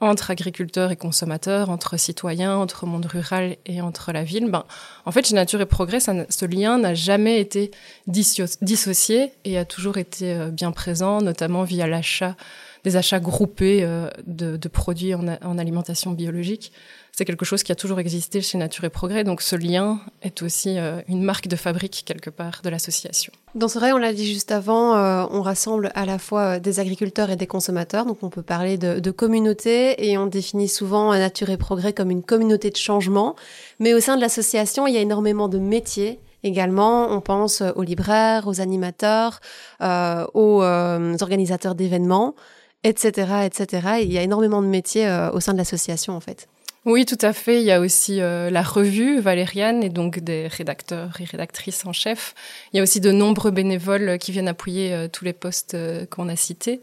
entre 0.00 0.30
agriculteurs 0.30 0.90
et 0.90 0.96
consommateurs, 0.96 1.68
entre 1.68 1.98
citoyens, 1.98 2.56
entre 2.56 2.86
monde 2.86 3.04
rural 3.04 3.56
et 3.66 3.82
entre 3.82 4.12
la 4.12 4.24
ville. 4.24 4.50
Ben, 4.50 4.64
en 5.04 5.12
fait, 5.12 5.26
chez 5.26 5.34
Nature 5.34 5.60
et 5.60 5.66
Progrès, 5.66 6.00
ce 6.00 6.44
lien 6.46 6.78
n'a 6.78 6.94
jamais 6.94 7.38
été 7.38 7.70
dissocié 8.06 9.32
et 9.44 9.58
a 9.58 9.66
toujours 9.66 9.98
été 9.98 10.32
euh, 10.32 10.46
bien 10.46 10.72
présent, 10.72 11.20
notamment 11.20 11.64
via 11.64 11.86
l'achat 11.86 12.34
des 12.82 12.96
achats 12.96 13.20
groupés 13.20 13.80
euh, 13.82 14.08
de, 14.26 14.68
produits 14.68 15.14
en 15.14 15.58
alimentation 15.58 16.12
biologique 16.12 16.72
c'est 17.12 17.24
quelque 17.24 17.44
chose 17.44 17.62
qui 17.62 17.72
a 17.72 17.74
toujours 17.74 17.98
existé 17.98 18.40
chez 18.40 18.58
Nature 18.58 18.84
et 18.84 18.90
Progrès. 18.90 19.24
Donc 19.24 19.42
ce 19.42 19.56
lien 19.56 20.00
est 20.22 20.42
aussi 20.42 20.78
euh, 20.78 21.00
une 21.08 21.22
marque 21.22 21.48
de 21.48 21.56
fabrique 21.56 22.04
quelque 22.06 22.30
part 22.30 22.60
de 22.62 22.70
l'association. 22.70 23.32
Dans 23.54 23.68
ce 23.68 23.78
rayon, 23.78 23.96
on 23.96 23.98
l'a 23.98 24.12
dit 24.12 24.26
juste 24.26 24.52
avant, 24.52 24.96
euh, 24.96 25.24
on 25.30 25.42
rassemble 25.42 25.90
à 25.94 26.06
la 26.06 26.18
fois 26.18 26.56
euh, 26.56 26.60
des 26.60 26.80
agriculteurs 26.80 27.30
et 27.30 27.36
des 27.36 27.46
consommateurs. 27.46 28.06
Donc 28.06 28.22
on 28.22 28.30
peut 28.30 28.42
parler 28.42 28.78
de, 28.78 29.00
de 29.00 29.10
communauté 29.10 30.08
et 30.08 30.16
on 30.18 30.26
définit 30.26 30.68
souvent 30.68 31.12
Nature 31.12 31.50
et 31.50 31.56
Progrès 31.56 31.92
comme 31.92 32.10
une 32.10 32.22
communauté 32.22 32.70
de 32.70 32.76
changement. 32.76 33.36
Mais 33.80 33.92
au 33.92 34.00
sein 34.00 34.16
de 34.16 34.20
l'association, 34.20 34.86
il 34.86 34.94
y 34.94 34.98
a 34.98 35.00
énormément 35.00 35.48
de 35.48 35.58
métiers 35.58 36.20
Également, 36.42 37.10
on 37.10 37.20
pense 37.20 37.60
aux 37.60 37.82
libraires, 37.82 38.46
aux 38.46 38.62
animateurs, 38.62 39.40
aux 39.78 40.62
organisateurs 40.62 41.74
d'événements, 41.74 42.34
etc., 42.82 43.42
etc. 43.44 43.98
il 44.00 44.10
y 44.10 44.16
a 44.16 44.22
énormément 44.22 44.62
de 44.62 44.66
métiers 44.66 45.06
au 45.34 45.40
sein 45.40 45.52
de 45.52 45.58
l'association, 45.58 46.16
en 46.16 46.20
fait. 46.20 46.48
Oui, 46.86 47.04
tout 47.04 47.18
à 47.20 47.34
fait. 47.34 47.60
Il 47.60 47.66
y 47.66 47.72
a 47.72 47.78
aussi 47.78 48.22
euh, 48.22 48.48
la 48.48 48.62
revue 48.62 49.20
Valériane 49.20 49.82
et 49.82 49.90
donc 49.90 50.20
des 50.20 50.48
rédacteurs 50.48 51.20
et 51.20 51.24
rédactrices 51.24 51.84
en 51.84 51.92
chef. 51.92 52.34
Il 52.72 52.78
y 52.78 52.80
a 52.80 52.82
aussi 52.82 53.00
de 53.00 53.12
nombreux 53.12 53.50
bénévoles 53.50 54.16
qui 54.18 54.32
viennent 54.32 54.48
appuyer 54.48 54.94
euh, 54.94 55.06
tous 55.06 55.26
les 55.26 55.34
postes 55.34 55.74
euh, 55.74 56.06
qu'on 56.06 56.30
a 56.30 56.36
cités. 56.36 56.80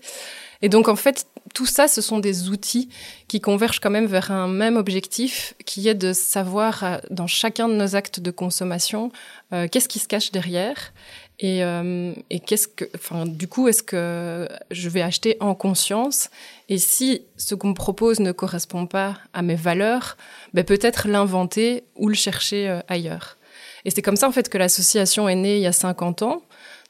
Et 0.62 0.70
donc 0.70 0.88
en 0.88 0.96
fait, 0.96 1.26
tout 1.56 1.66
ça, 1.66 1.88
ce 1.88 2.02
sont 2.02 2.20
des 2.20 2.50
outils 2.50 2.90
qui 3.28 3.42
convergent 3.42 3.80
quand 3.80 3.90
même 3.90 4.06
vers 4.06 4.32
un 4.32 4.48
même 4.48 4.78
objectif, 4.78 5.56
qui 5.66 5.88
est 5.88 5.96
de 5.96 6.14
savoir 6.14 7.02
dans 7.10 7.28
chacun 7.28 7.68
de 7.68 7.74
nos 7.74 7.96
actes 7.96 8.20
de 8.20 8.32
consommation 8.32 9.12
qu'est-ce 9.52 9.88
qui 9.88 10.00
se 10.00 10.08
cache 10.08 10.32
derrière 10.32 10.94
et, 11.40 11.64
euh, 11.64 12.14
et 12.30 12.40
qu'est-ce 12.40 12.68
que, 12.68 12.86
enfin, 12.96 13.26
du 13.26 13.48
coup, 13.48 13.68
est-ce 13.68 13.84
que 13.84 14.48
je 14.72 14.90
vais 14.90 15.02
acheter 15.02 15.38
en 15.40 15.54
conscience? 15.54 16.30
Et 16.68 16.80
si 16.80 17.22
ce 17.38 17.54
qu'on 17.54 17.70
me 17.70 17.74
propose 17.76 18.20
ne 18.20 18.32
correspond 18.32 18.88
pas 18.88 19.18
à 19.34 19.44
mes 19.44 19.56
valeurs, 19.56 20.18
ben 20.54 20.64
peut-être 20.64 21.08
l'inventer 21.08 21.84
ou 21.96 22.10
le 22.10 22.16
chercher 22.16 22.68
euh, 22.68 22.80
ailleurs. 22.88 23.38
Et 23.86 23.92
c'est 23.92 24.02
comme 24.02 24.16
ça 24.16 24.28
en 24.28 24.32
fait 24.32 24.50
que 24.50 24.58
l'association 24.58 25.30
est 25.30 25.36
née 25.36 25.58
il 25.58 25.62
y 25.62 25.68
a 25.68 25.72
50 25.72 26.24
ans. 26.24 26.42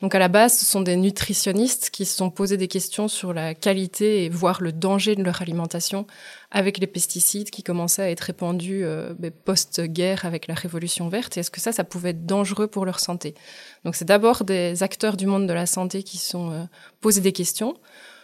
Donc 0.02 0.14
à 0.14 0.20
la 0.20 0.28
base, 0.28 0.60
ce 0.60 0.66
sont 0.66 0.82
des 0.82 0.96
nutritionnistes 0.96 1.90
qui 1.90 2.06
se 2.06 2.16
sont 2.16 2.30
posés 2.30 2.58
des 2.58 2.68
questions 2.68 3.08
sur 3.08 3.34
la 3.34 3.56
qualité 3.56 4.26
et 4.26 4.30
voire 4.30 4.62
le 4.62 4.72
danger 4.72 5.16
de 5.16 5.24
leur 5.24 5.42
alimentation 5.42 6.06
avec 6.52 6.78
les 6.78 6.86
pesticides 6.86 7.50
qui 7.50 7.64
commençaient 7.64 8.04
à 8.04 8.12
être 8.12 8.22
répandus 8.22 8.84
euh, 8.84 9.16
ben, 9.18 9.32
post-guerre 9.32 10.26
avec 10.26 10.48
la 10.48 10.54
révolution 10.54 11.10
verte. 11.10 11.36
Et 11.38 11.40
est-ce 11.40 11.50
que 11.50 11.60
ça, 11.60 11.72
ça 11.72 11.84
pouvait 11.84 12.12
être 12.12 12.28
dangereux 12.28 12.68
pour 12.68 12.86
leur 12.86 13.00
santé? 13.00 13.34
Donc 13.86 13.96
c'est 13.96 14.06
d'abord 14.06 14.44
des 14.44 14.84
acteurs 14.84 15.18
du 15.18 15.26
monde 15.26 15.48
de 15.48 15.54
la 15.54 15.66
santé 15.66 16.04
qui 16.04 16.18
sont 16.18 16.52
euh, 16.52 16.64
posés 17.02 17.22
des 17.22 17.32
questions. 17.34 17.76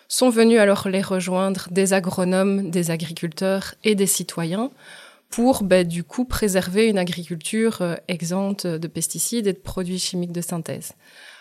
Sont 0.07 0.29
venus 0.29 0.59
alors 0.59 0.87
les 0.87 1.01
rejoindre 1.01 1.69
des 1.71 1.93
agronomes, 1.93 2.69
des 2.69 2.91
agriculteurs 2.91 3.73
et 3.83 3.95
des 3.95 4.05
citoyens 4.05 4.69
pour 5.31 5.63
ben, 5.63 5.87
du 5.87 6.03
coup 6.03 6.25
préserver 6.25 6.87
une 6.87 6.99
agriculture 6.99 7.81
euh, 7.81 7.95
exempte 8.07 8.67
de 8.67 8.87
pesticides 8.87 9.47
et 9.47 9.53
de 9.53 9.57
produits 9.57 9.97
chimiques 9.97 10.31
de 10.31 10.41
synthèse. 10.41 10.93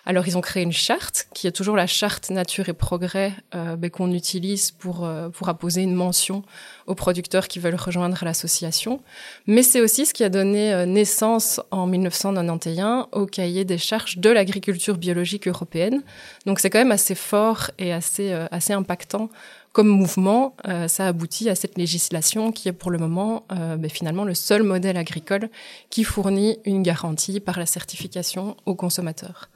Alors 0.04 0.26
ils 0.26 0.36
ont 0.36 0.40
créé 0.40 0.64
une 0.64 0.72
charte 0.72 1.28
qui 1.32 1.46
est 1.46 1.52
toujours 1.52 1.76
la 1.76 1.86
charte 1.86 2.30
nature 2.30 2.68
et 2.68 2.72
progrès 2.72 3.32
euh, 3.54 3.76
ben, 3.76 3.88
qu'on 3.88 4.10
utilise 4.10 4.72
pour 4.72 5.04
euh, 5.04 5.28
pour 5.28 5.48
apposer 5.48 5.82
une 5.82 5.94
mention 5.94 6.42
aux 6.88 6.96
producteurs 6.96 7.46
qui 7.46 7.60
veulent 7.60 7.76
rejoindre 7.76 8.18
l'association. 8.24 9.00
Mais 9.46 9.62
c'est 9.62 9.80
aussi 9.80 10.04
ce 10.04 10.12
qui 10.12 10.24
a 10.24 10.28
donné 10.28 10.72
euh, 10.74 10.86
naissance 10.86 11.60
en 11.70 11.86
1991 11.86 13.06
au 13.12 13.26
cahier 13.26 13.64
des 13.64 13.78
charges 13.78 14.18
de 14.18 14.28
l'agriculture 14.28 14.96
biologique 14.96 15.46
européenne. 15.46 16.02
Donc 16.46 16.58
c'est 16.58 16.68
quand 16.68 16.80
même 16.80 16.90
assez 16.90 17.14
fort 17.14 17.70
et 17.78 17.92
assez 17.92 18.32
assez 18.50 18.72
impactant 18.72 19.30
comme 19.72 19.88
mouvement, 19.88 20.54
ça 20.86 21.06
aboutit 21.06 21.48
à 21.48 21.54
cette 21.54 21.78
législation 21.78 22.52
qui 22.52 22.68
est 22.68 22.72
pour 22.72 22.90
le 22.90 22.98
moment 22.98 23.46
ben, 23.48 23.88
finalement 23.88 24.24
le 24.24 24.34
seul 24.34 24.62
modèle 24.62 24.98
agricole 24.98 25.48
qui 25.88 26.04
fournit 26.04 26.58
une 26.66 26.82
garantie 26.82 27.40
par 27.40 27.58
la 27.58 27.64
certification 27.64 28.54
aux 28.66 28.74
consommateurs. 28.74 29.48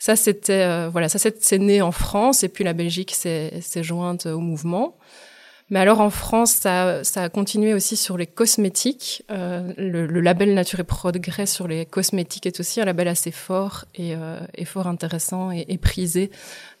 Ça, 0.00 0.16
c'était 0.16 0.64
euh, 0.64 0.88
voilà, 0.88 1.08
ça 1.08 1.18
c'est 1.38 1.58
né 1.58 1.80
en 1.80 1.92
France 1.92 2.42
et 2.42 2.48
puis 2.48 2.64
la 2.64 2.72
Belgique 2.72 3.14
s'est 3.14 3.82
jointe 3.82 4.26
au 4.26 4.40
mouvement. 4.40 4.96
Mais 5.70 5.78
alors 5.78 6.00
en 6.00 6.10
France, 6.10 6.50
ça, 6.50 7.04
ça, 7.04 7.22
a 7.22 7.28
continué 7.28 7.74
aussi 7.74 7.96
sur 7.96 8.18
les 8.18 8.26
cosmétiques. 8.26 9.22
Euh, 9.30 9.72
le, 9.76 10.04
le, 10.06 10.20
label 10.20 10.52
Nature 10.52 10.80
et 10.80 10.84
Progrès 10.84 11.46
sur 11.46 11.68
les 11.68 11.86
cosmétiques 11.86 12.46
est 12.46 12.58
aussi 12.58 12.80
un 12.80 12.84
label 12.84 13.06
assez 13.06 13.30
fort 13.30 13.84
et, 13.94 14.16
euh, 14.16 14.40
et 14.56 14.64
fort 14.64 14.88
intéressant 14.88 15.52
et, 15.52 15.64
et 15.68 15.78
prisé 15.78 16.32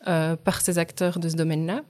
euh, 0.08 0.34
par 0.34 0.60
ces 0.60 0.78
acteurs 0.78 1.20
de 1.20 1.28
ce 1.28 1.36
domaine-là. 1.36 1.82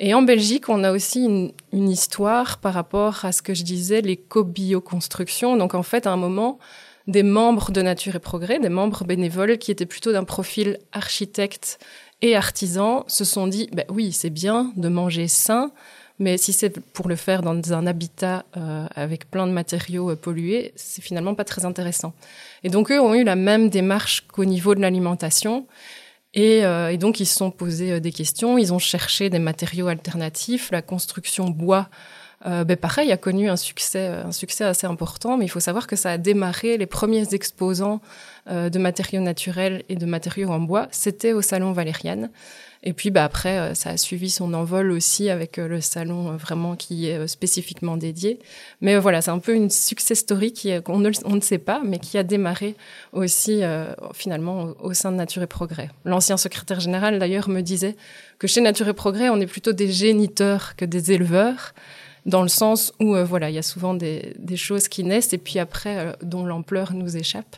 Et 0.00 0.14
en 0.14 0.22
Belgique, 0.22 0.68
on 0.68 0.82
a 0.82 0.90
aussi 0.90 1.20
une, 1.22 1.52
une, 1.72 1.88
histoire 1.88 2.58
par 2.58 2.74
rapport 2.74 3.24
à 3.24 3.30
ce 3.30 3.40
que 3.40 3.54
je 3.54 3.62
disais, 3.62 4.00
les 4.00 4.16
co-bioconstructions. 4.16 5.56
Donc 5.56 5.74
en 5.74 5.84
fait, 5.84 6.08
à 6.08 6.10
un 6.10 6.16
moment, 6.16 6.58
des 7.06 7.22
membres 7.22 7.72
de 7.72 7.82
Nature 7.82 8.16
et 8.16 8.20
Progrès, 8.20 8.58
des 8.58 8.68
membres 8.68 9.04
bénévoles 9.04 9.58
qui 9.58 9.70
étaient 9.70 9.86
plutôt 9.86 10.12
d'un 10.12 10.24
profil 10.24 10.78
architecte 10.92 11.78
et 12.20 12.36
artisan, 12.36 13.04
se 13.08 13.24
sont 13.24 13.46
dit, 13.46 13.68
ben 13.72 13.84
oui, 13.88 14.12
c'est 14.12 14.30
bien 14.30 14.72
de 14.76 14.88
manger 14.88 15.26
sain, 15.26 15.72
mais 16.18 16.38
si 16.38 16.52
c'est 16.52 16.78
pour 16.78 17.08
le 17.08 17.16
faire 17.16 17.42
dans 17.42 17.72
un 17.72 17.86
habitat 17.86 18.44
euh, 18.56 18.86
avec 18.94 19.28
plein 19.28 19.46
de 19.48 19.52
matériaux 19.52 20.10
euh, 20.10 20.16
pollués, 20.16 20.72
c'est 20.76 21.02
finalement 21.02 21.34
pas 21.34 21.44
très 21.44 21.64
intéressant. 21.64 22.14
Et 22.62 22.68
donc 22.68 22.92
eux 22.92 23.00
ont 23.00 23.14
eu 23.14 23.24
la 23.24 23.34
même 23.34 23.70
démarche 23.70 24.24
qu'au 24.32 24.44
niveau 24.44 24.76
de 24.76 24.80
l'alimentation. 24.80 25.66
Et, 26.34 26.64
euh, 26.64 26.92
et, 26.92 26.96
donc 26.96 27.18
ils 27.18 27.26
se 27.26 27.34
sont 27.34 27.50
posés 27.50 28.00
des 28.00 28.12
questions, 28.12 28.56
ils 28.56 28.72
ont 28.72 28.78
cherché 28.78 29.30
des 29.30 29.40
matériaux 29.40 29.88
alternatifs, 29.88 30.70
la 30.70 30.80
construction 30.80 31.50
bois 31.50 31.90
euh, 32.44 32.64
ben 32.64 32.76
pareil, 32.76 33.12
a 33.12 33.16
connu 33.16 33.48
un 33.48 33.56
succès, 33.56 34.08
euh, 34.08 34.24
un 34.24 34.32
succès 34.32 34.64
assez 34.64 34.86
important, 34.86 35.36
mais 35.36 35.44
il 35.44 35.48
faut 35.48 35.60
savoir 35.60 35.86
que 35.86 35.94
ça 35.94 36.10
a 36.10 36.18
démarré, 36.18 36.76
les 36.76 36.86
premiers 36.86 37.34
exposants 37.34 38.00
euh, 38.50 38.68
de 38.68 38.78
matériaux 38.80 39.20
naturels 39.20 39.84
et 39.88 39.94
de 39.94 40.06
matériaux 40.06 40.50
en 40.50 40.58
bois, 40.58 40.88
c'était 40.90 41.32
au 41.32 41.42
Salon 41.42 41.72
Valériane. 41.72 42.30
Et 42.84 42.94
puis 42.94 43.12
bah, 43.12 43.22
après, 43.22 43.76
ça 43.76 43.90
a 43.90 43.96
suivi 43.96 44.28
son 44.28 44.54
envol 44.54 44.90
aussi 44.90 45.30
avec 45.30 45.58
le 45.58 45.80
salon 45.80 46.36
vraiment 46.36 46.74
qui 46.74 47.06
est 47.06 47.28
spécifiquement 47.28 47.96
dédié. 47.96 48.40
Mais 48.80 48.98
voilà, 48.98 49.22
c'est 49.22 49.30
un 49.30 49.38
peu 49.38 49.54
une 49.54 49.70
success 49.70 50.18
story 50.18 50.52
qu'on 50.84 50.98
ne, 50.98 51.12
on 51.24 51.36
ne 51.36 51.40
sait 51.40 51.58
pas, 51.58 51.80
mais 51.84 52.00
qui 52.00 52.18
a 52.18 52.24
démarré 52.24 52.74
aussi 53.12 53.62
finalement 54.14 54.74
au 54.80 54.94
sein 54.94 55.12
de 55.12 55.16
Nature 55.16 55.42
et 55.42 55.46
Progrès. 55.46 55.90
L'ancien 56.04 56.36
secrétaire 56.36 56.80
général 56.80 57.20
d'ailleurs 57.20 57.48
me 57.48 57.60
disait 57.60 57.94
que 58.40 58.48
chez 58.48 58.60
Nature 58.60 58.88
et 58.88 58.94
Progrès, 58.94 59.28
on 59.28 59.40
est 59.40 59.46
plutôt 59.46 59.72
des 59.72 59.92
géniteurs 59.92 60.74
que 60.74 60.84
des 60.84 61.12
éleveurs 61.12 61.74
dans 62.26 62.42
le 62.42 62.48
sens 62.48 62.92
où 63.00 63.14
euh, 63.14 63.24
voilà, 63.24 63.50
il 63.50 63.54
y 63.54 63.58
a 63.58 63.62
souvent 63.62 63.94
des, 63.94 64.34
des, 64.38 64.56
choses 64.56 64.88
qui 64.88 65.02
naissent 65.04 65.32
et 65.32 65.38
puis 65.38 65.58
après 65.58 65.98
euh, 65.98 66.12
dont 66.22 66.46
l'ampleur 66.46 66.92
nous 66.92 67.16
échappe. 67.16 67.56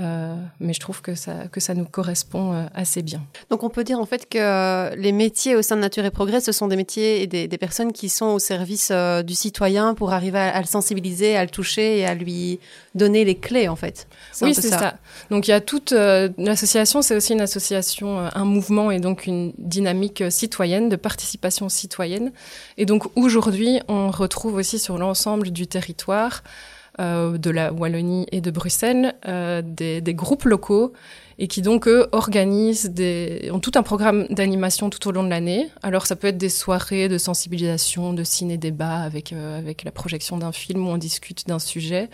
Euh, 0.00 0.36
mais 0.60 0.72
je 0.72 0.78
trouve 0.78 1.02
que 1.02 1.16
ça, 1.16 1.48
que 1.50 1.58
ça 1.58 1.74
nous 1.74 1.84
correspond 1.84 2.52
euh, 2.52 2.66
assez 2.72 3.02
bien. 3.02 3.20
Donc 3.50 3.64
on 3.64 3.68
peut 3.68 3.82
dire 3.82 3.98
en 3.98 4.06
fait 4.06 4.28
que 4.28 4.94
les 4.94 5.10
métiers 5.10 5.56
au 5.56 5.62
sein 5.62 5.74
de 5.74 5.80
Nature 5.80 6.04
et 6.04 6.12
Progrès, 6.12 6.40
ce 6.40 6.52
sont 6.52 6.68
des 6.68 6.76
métiers 6.76 7.22
et 7.22 7.26
des, 7.26 7.48
des 7.48 7.58
personnes 7.58 7.92
qui 7.92 8.08
sont 8.08 8.26
au 8.26 8.38
service 8.38 8.90
euh, 8.92 9.24
du 9.24 9.34
citoyen 9.34 9.94
pour 9.94 10.12
arriver 10.12 10.38
à, 10.38 10.54
à, 10.54 10.60
le 10.60 10.66
sensibiliser, 10.66 11.36
à 11.36 11.42
le 11.42 11.50
toucher 11.50 11.98
et 11.98 12.06
à 12.06 12.14
lui 12.14 12.60
donner 12.94 13.24
les 13.24 13.34
clés 13.34 13.66
en 13.66 13.74
fait. 13.74 14.06
Oui, 14.40 14.54
c'est 14.54 14.68
ça. 14.68 14.78
ça. 14.78 14.94
Donc 15.30 15.48
il 15.48 15.50
y 15.50 15.54
a 15.54 15.60
toute 15.60 15.90
l'association, 15.90 17.02
c'est 17.02 17.16
aussi 17.16 17.32
une 17.32 17.40
association, 17.40 18.18
un 18.18 18.44
mouvement 18.44 18.92
et 18.92 19.00
donc 19.00 19.26
une 19.26 19.52
dynamique 19.58 20.22
citoyenne 20.30 20.88
de 20.88 20.96
participation 20.96 21.68
citoyenne. 21.68 22.30
Et 22.76 22.86
donc 22.86 23.04
aujourd'hui, 23.16 23.80
on 23.88 24.10
retrouve 24.10 24.54
aussi 24.54 24.78
sur 24.78 24.96
l'ensemble 24.96 25.50
du 25.50 25.66
territoire 25.66 26.42
euh, 26.44 26.77
de 26.98 27.50
la 27.50 27.72
Wallonie 27.72 28.26
et 28.32 28.40
de 28.40 28.50
Bruxelles, 28.50 29.14
euh, 29.26 29.62
des, 29.64 30.00
des, 30.00 30.14
groupes 30.14 30.44
locaux 30.44 30.92
et 31.38 31.46
qui 31.46 31.62
donc 31.62 31.86
eux 31.86 32.08
organisent 32.12 32.90
des, 32.90 33.50
ont 33.52 33.60
tout 33.60 33.72
un 33.76 33.82
programme 33.82 34.26
d'animation 34.30 34.90
tout 34.90 35.06
au 35.08 35.12
long 35.12 35.22
de 35.22 35.30
l'année. 35.30 35.68
Alors 35.82 36.06
ça 36.06 36.16
peut 36.16 36.26
être 36.26 36.38
des 36.38 36.48
soirées 36.48 37.08
de 37.08 37.16
sensibilisation, 37.16 38.12
de 38.12 38.24
ciné-débat 38.24 38.96
avec 38.96 39.32
euh, 39.32 39.58
avec 39.58 39.84
la 39.84 39.92
projection 39.92 40.38
d'un 40.38 40.52
film 40.52 40.86
où 40.86 40.90
on 40.90 40.96
discute 40.96 41.46
d'un 41.46 41.60
sujet. 41.60 42.10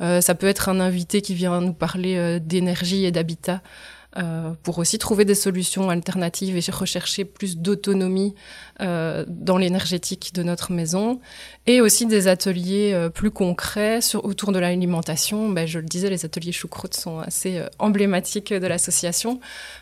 Euh, 0.00 0.20
ça 0.20 0.34
peut 0.34 0.46
être 0.46 0.68
un 0.68 0.80
invité 0.80 1.20
qui 1.20 1.34
vient 1.34 1.60
nous 1.60 1.74
parler 1.74 2.16
euh, 2.16 2.38
d'énergie 2.38 3.04
et 3.04 3.10
d'habitat. 3.10 3.60
Euh, 4.18 4.54
pour 4.64 4.78
aussi 4.78 4.98
trouver 4.98 5.24
des 5.24 5.36
solutions 5.36 5.88
alternatives 5.88 6.56
et 6.56 6.70
rechercher 6.72 7.24
plus 7.24 7.56
d'autonomie 7.58 8.34
euh, 8.80 9.24
dans 9.28 9.56
l'énergétique 9.56 10.32
de 10.34 10.42
notre 10.42 10.72
maison, 10.72 11.20
et 11.66 11.80
aussi 11.80 12.06
des 12.06 12.26
ateliers 12.26 12.92
euh, 12.92 13.08
plus 13.08 13.30
concrets 13.30 14.00
sur, 14.00 14.24
autour 14.24 14.50
de 14.50 14.58
l'alimentation. 14.58 15.48
Ben, 15.48 15.66
je 15.66 15.78
le 15.78 15.84
disais, 15.84 16.10
les 16.10 16.24
ateliers 16.24 16.50
choucroute 16.50 16.94
sont 16.94 17.20
assez 17.20 17.58
euh, 17.58 17.68
emblématiques 17.78 18.52
de 18.52 18.66
l'association, 18.66 19.38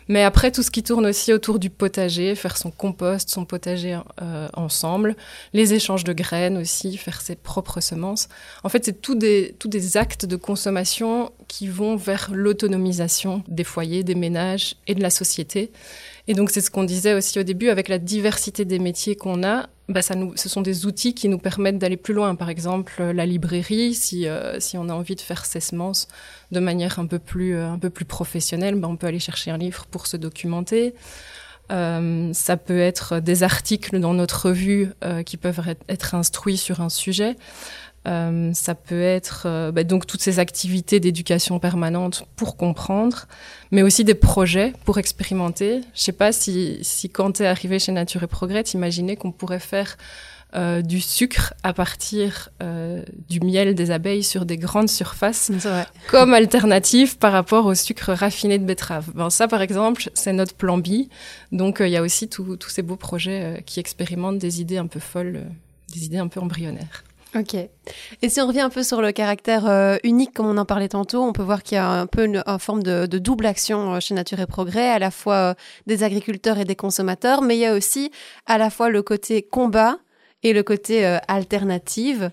mais 0.07 0.23
après 0.23 0.51
tout 0.51 0.61
ce 0.61 0.69
qui 0.69 0.83
tourne 0.83 1.07
aussi 1.07 1.33
autour 1.33 1.57
du 1.57 1.71
potager, 1.71 2.35
faire 2.35 2.57
son 2.57 2.69
compost, 2.69 3.29
son 3.29 3.45
potager 3.45 3.97
euh, 4.21 4.47
ensemble, 4.53 5.15
les 5.53 5.73
échanges 5.73 6.03
de 6.03 6.13
graines 6.13 6.57
aussi, 6.57 6.97
faire 6.97 7.21
ses 7.21 7.35
propres 7.35 7.81
semences. 7.81 8.27
En 8.63 8.69
fait, 8.69 8.85
c'est 8.85 9.01
tous 9.01 9.15
des, 9.15 9.55
tous 9.57 9.69
des 9.69 9.97
actes 9.97 10.25
de 10.25 10.35
consommation 10.35 11.31
qui 11.49 11.67
vont 11.67 11.97
vers 11.97 12.29
l'autonomisation 12.31 13.43
des 13.49 13.65
foyers, 13.65 14.03
des 14.03 14.15
ménages 14.15 14.75
et 14.87 14.95
de 14.95 15.01
la 15.01 15.09
société. 15.09 15.71
Et 16.27 16.33
donc 16.33 16.51
c'est 16.51 16.61
ce 16.61 16.71
qu'on 16.71 16.85
disait 16.85 17.15
aussi 17.15 17.39
au 17.39 17.43
début, 17.43 17.67
avec 17.67 17.89
la 17.89 17.97
diversité 17.97 18.63
des 18.63 18.79
métiers 18.79 19.17
qu'on 19.17 19.43
a, 19.43 19.67
bah, 19.89 20.03
ça 20.03 20.13
ce 20.35 20.47
sont 20.47 20.61
des 20.61 20.85
outils 20.85 21.15
qui 21.15 21.27
nous 21.27 21.39
permettent 21.39 21.79
d'aller 21.79 21.97
plus 21.97 22.13
loin. 22.13 22.35
Par 22.35 22.49
exemple, 22.49 23.01
la 23.01 23.25
librairie, 23.25 23.95
si, 23.95 24.27
euh, 24.27 24.59
si 24.59 24.77
on 24.77 24.87
a 24.87 24.93
envie 24.93 25.15
de 25.15 25.21
faire 25.21 25.45
ses 25.45 25.59
semences 25.59 26.07
de 26.51 26.59
manière 26.59 26.99
un 26.99 27.07
peu 27.07 27.19
plus, 27.19 27.55
euh, 27.55 27.67
un 27.67 27.79
peu 27.79 27.89
plus 27.89 28.05
professionnelle, 28.05 28.75
bah, 28.75 28.87
on 28.87 28.95
peut 28.95 29.07
aller 29.07 29.19
chercher 29.19 29.49
un 29.49 29.57
livre 29.57 29.87
pour 29.87 30.05
se 30.05 30.15
documenter. 30.15 30.93
Euh, 31.71 32.33
ça 32.33 32.57
peut 32.57 32.79
être 32.79 33.19
des 33.19 33.43
articles 33.43 33.99
dans 33.99 34.13
notre 34.13 34.47
revue 34.47 34.91
euh, 35.03 35.21
qui 35.21 35.37
peuvent 35.37 35.61
être 35.87 36.15
instruits 36.15 36.57
sur 36.57 36.81
un 36.81 36.89
sujet. 36.89 37.35
Euh, 38.07 38.51
ça 38.53 38.75
peut 38.75 39.01
être 39.01 39.43
euh, 39.45 39.71
bah, 39.71 39.83
donc 39.83 40.07
toutes 40.07 40.21
ces 40.21 40.39
activités 40.39 40.99
d'éducation 40.99 41.59
permanente 41.59 42.25
pour 42.35 42.55
comprendre, 42.55 43.27
mais 43.71 43.81
aussi 43.81 44.03
des 44.03 44.15
projets 44.15 44.73
pour 44.85 44.97
expérimenter. 44.97 45.81
Je 45.93 46.01
sais 46.01 46.11
pas 46.13 46.31
si, 46.31 46.79
si 46.81 47.09
quand 47.09 47.33
tu 47.33 47.43
es 47.43 47.47
arrivé 47.47 47.77
chez 47.77 47.91
Nature 47.91 48.23
et 48.23 48.27
Progrès, 48.27 48.61
imaginais 48.73 49.17
qu'on 49.17 49.31
pourrait 49.31 49.59
faire 49.59 49.97
euh, 50.55 50.81
du 50.81 51.01
sucre 51.01 51.53
à 51.61 51.73
partir 51.73 52.49
du 53.27 53.39
miel 53.41 53.75
des 53.75 53.91
abeilles 53.91 54.23
sur 54.23 54.45
des 54.45 54.57
grandes 54.57 54.89
surfaces 54.89 55.51
comme 56.07 56.33
alternative 56.33 57.17
par 57.17 57.33
rapport 57.33 57.65
au 57.65 57.75
sucre 57.75 58.13
raffiné 58.13 58.57
de 58.57 58.63
betterave. 58.63 59.11
Ben, 59.13 59.29
ça, 59.29 59.47
par 59.47 59.61
exemple, 59.61 60.09
c'est 60.13 60.33
notre 60.33 60.55
plan 60.55 60.77
B. 60.77 61.09
Donc, 61.51 61.81
il 61.81 61.89
y 61.89 61.97
a 61.97 62.01
aussi 62.01 62.29
tous 62.29 62.57
ces 62.69 62.81
beaux 62.81 62.95
projets 62.95 63.61
qui 63.65 63.79
expérimentent 63.79 64.39
des 64.39 64.61
idées 64.61 64.77
un 64.77 64.87
peu 64.87 64.99
folles, 64.99 65.43
des 65.93 66.05
idées 66.05 66.17
un 66.17 66.27
peu 66.27 66.39
embryonnaires. 66.39 67.03
Ok. 67.35 67.53
Et 67.53 68.29
si 68.29 68.41
on 68.41 68.47
revient 68.47 68.61
un 68.61 68.69
peu 68.69 68.81
sur 68.81 69.01
le 69.01 69.11
caractère 69.11 69.67
euh, 69.67 69.97
unique, 70.03 70.33
comme 70.33 70.47
on 70.47 70.57
en 70.57 70.65
parlait 70.65 70.89
tantôt, 70.89 71.21
on 71.21 71.31
peut 71.31 71.43
voir 71.43 71.61
qu'il 71.61 71.75
y 71.75 71.79
a 71.79 71.87
un 71.87 72.07
peu 72.07 72.25
une, 72.25 72.43
forme 72.59 72.81
de, 72.81 73.05
double 73.05 73.45
action 73.45 73.93
euh, 73.93 73.99
chez 73.99 74.15
Nature 74.15 74.39
et 74.39 74.47
Progrès, 74.47 74.89
à 74.89 74.97
la 74.97 75.11
fois 75.11 75.35
euh, 75.35 75.53
des 75.85 76.03
agriculteurs 76.03 76.57
et 76.57 76.65
des 76.65 76.75
consommateurs, 76.75 77.41
mais 77.43 77.55
il 77.55 77.59
y 77.59 77.65
a 77.65 77.75
aussi 77.75 78.11
à 78.47 78.57
la 78.57 78.71
fois 78.71 78.89
le 78.89 79.03
côté 79.03 79.43
combat 79.43 79.99
et 80.41 80.53
le 80.53 80.63
côté 80.63 81.05
euh, 81.05 81.17
alternative 81.27 82.31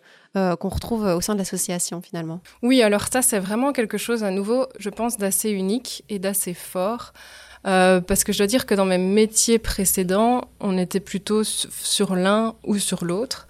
qu'on 0.60 0.68
retrouve 0.68 1.04
au 1.04 1.22
sein 1.22 1.32
de 1.32 1.38
l'association 1.38 2.02
finalement. 2.02 2.42
Oui, 2.62 2.82
alors 2.82 3.06
ça 3.10 3.22
c'est 3.22 3.38
vraiment 3.38 3.72
quelque 3.72 3.96
chose 3.96 4.22
à 4.22 4.30
nouveau, 4.30 4.66
je 4.78 4.90
pense, 4.90 5.16
d'assez 5.16 5.48
unique 5.48 6.04
et 6.10 6.18
d'assez 6.18 6.52
fort. 6.52 7.14
parce 7.62 8.22
que 8.22 8.34
je 8.34 8.38
dois 8.40 8.46
dire 8.46 8.66
que 8.66 8.74
dans 8.74 8.84
mes 8.84 8.98
métiers 8.98 9.58
précédents, 9.58 10.42
on 10.60 10.76
était 10.76 11.00
plutôt 11.00 11.42
sur 11.42 12.16
l'un 12.16 12.54
ou 12.64 12.76
sur 12.76 13.06
l'autre. 13.06 13.48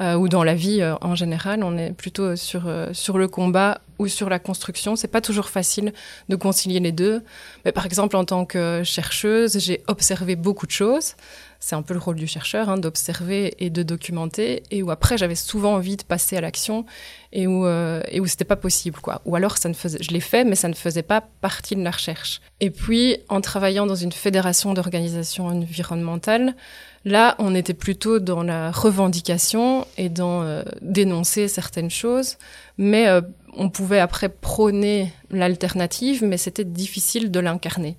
Euh, 0.00 0.14
ou 0.14 0.28
dans 0.28 0.42
la 0.42 0.54
vie 0.54 0.80
euh, 0.80 0.94
en 1.02 1.14
général, 1.14 1.62
on 1.62 1.76
est 1.76 1.92
plutôt 1.92 2.34
sur 2.34 2.66
euh, 2.66 2.94
sur 2.94 3.18
le 3.18 3.28
combat 3.28 3.82
ou 3.98 4.08
sur 4.08 4.30
la 4.30 4.38
construction. 4.38 4.96
C'est 4.96 5.06
pas 5.06 5.20
toujours 5.20 5.50
facile 5.50 5.92
de 6.30 6.36
concilier 6.36 6.80
les 6.80 6.92
deux. 6.92 7.22
Mais 7.66 7.72
par 7.72 7.84
exemple, 7.84 8.16
en 8.16 8.24
tant 8.24 8.46
que 8.46 8.80
chercheuse, 8.84 9.58
j'ai 9.58 9.82
observé 9.88 10.34
beaucoup 10.34 10.66
de 10.66 10.70
choses. 10.70 11.12
C'est 11.60 11.76
un 11.76 11.82
peu 11.82 11.92
le 11.92 12.00
rôle 12.00 12.16
du 12.16 12.26
chercheur, 12.26 12.70
hein, 12.70 12.78
d'observer 12.78 13.54
et 13.58 13.68
de 13.68 13.82
documenter, 13.84 14.64
et 14.72 14.82
où 14.82 14.90
après 14.90 15.18
j'avais 15.18 15.36
souvent 15.36 15.74
envie 15.74 15.96
de 15.96 16.02
passer 16.02 16.36
à 16.36 16.40
l'action, 16.40 16.84
et 17.32 17.46
où 17.46 17.68
et 17.68 18.18
où 18.18 18.26
c'était 18.26 18.44
pas 18.44 18.56
possible, 18.56 18.98
quoi. 18.98 19.22
Ou 19.26 19.36
alors 19.36 19.56
ça 19.58 19.68
ne 19.68 19.74
faisait, 19.74 20.02
je 20.02 20.10
l'ai 20.10 20.18
fait, 20.18 20.42
mais 20.42 20.56
ça 20.56 20.68
ne 20.68 20.74
faisait 20.74 21.04
pas 21.04 21.20
partie 21.20 21.76
de 21.76 21.82
la 21.82 21.92
recherche. 21.92 22.40
Et 22.58 22.70
puis 22.70 23.18
en 23.28 23.40
travaillant 23.40 23.86
dans 23.86 23.94
une 23.94 24.10
fédération 24.10 24.74
d'organisations 24.74 25.46
environnementales, 25.46 26.56
Là, 27.04 27.34
on 27.38 27.54
était 27.54 27.74
plutôt 27.74 28.20
dans 28.20 28.42
la 28.42 28.70
revendication 28.70 29.86
et 29.98 30.08
dans 30.08 30.42
euh, 30.42 30.62
dénoncer 30.80 31.48
certaines 31.48 31.90
choses, 31.90 32.36
mais 32.78 33.08
euh, 33.08 33.20
on 33.54 33.70
pouvait 33.70 33.98
après 33.98 34.28
prôner 34.28 35.12
l'alternative, 35.30 36.24
mais 36.24 36.36
c'était 36.36 36.64
difficile 36.64 37.30
de 37.32 37.40
l'incarner. 37.40 37.96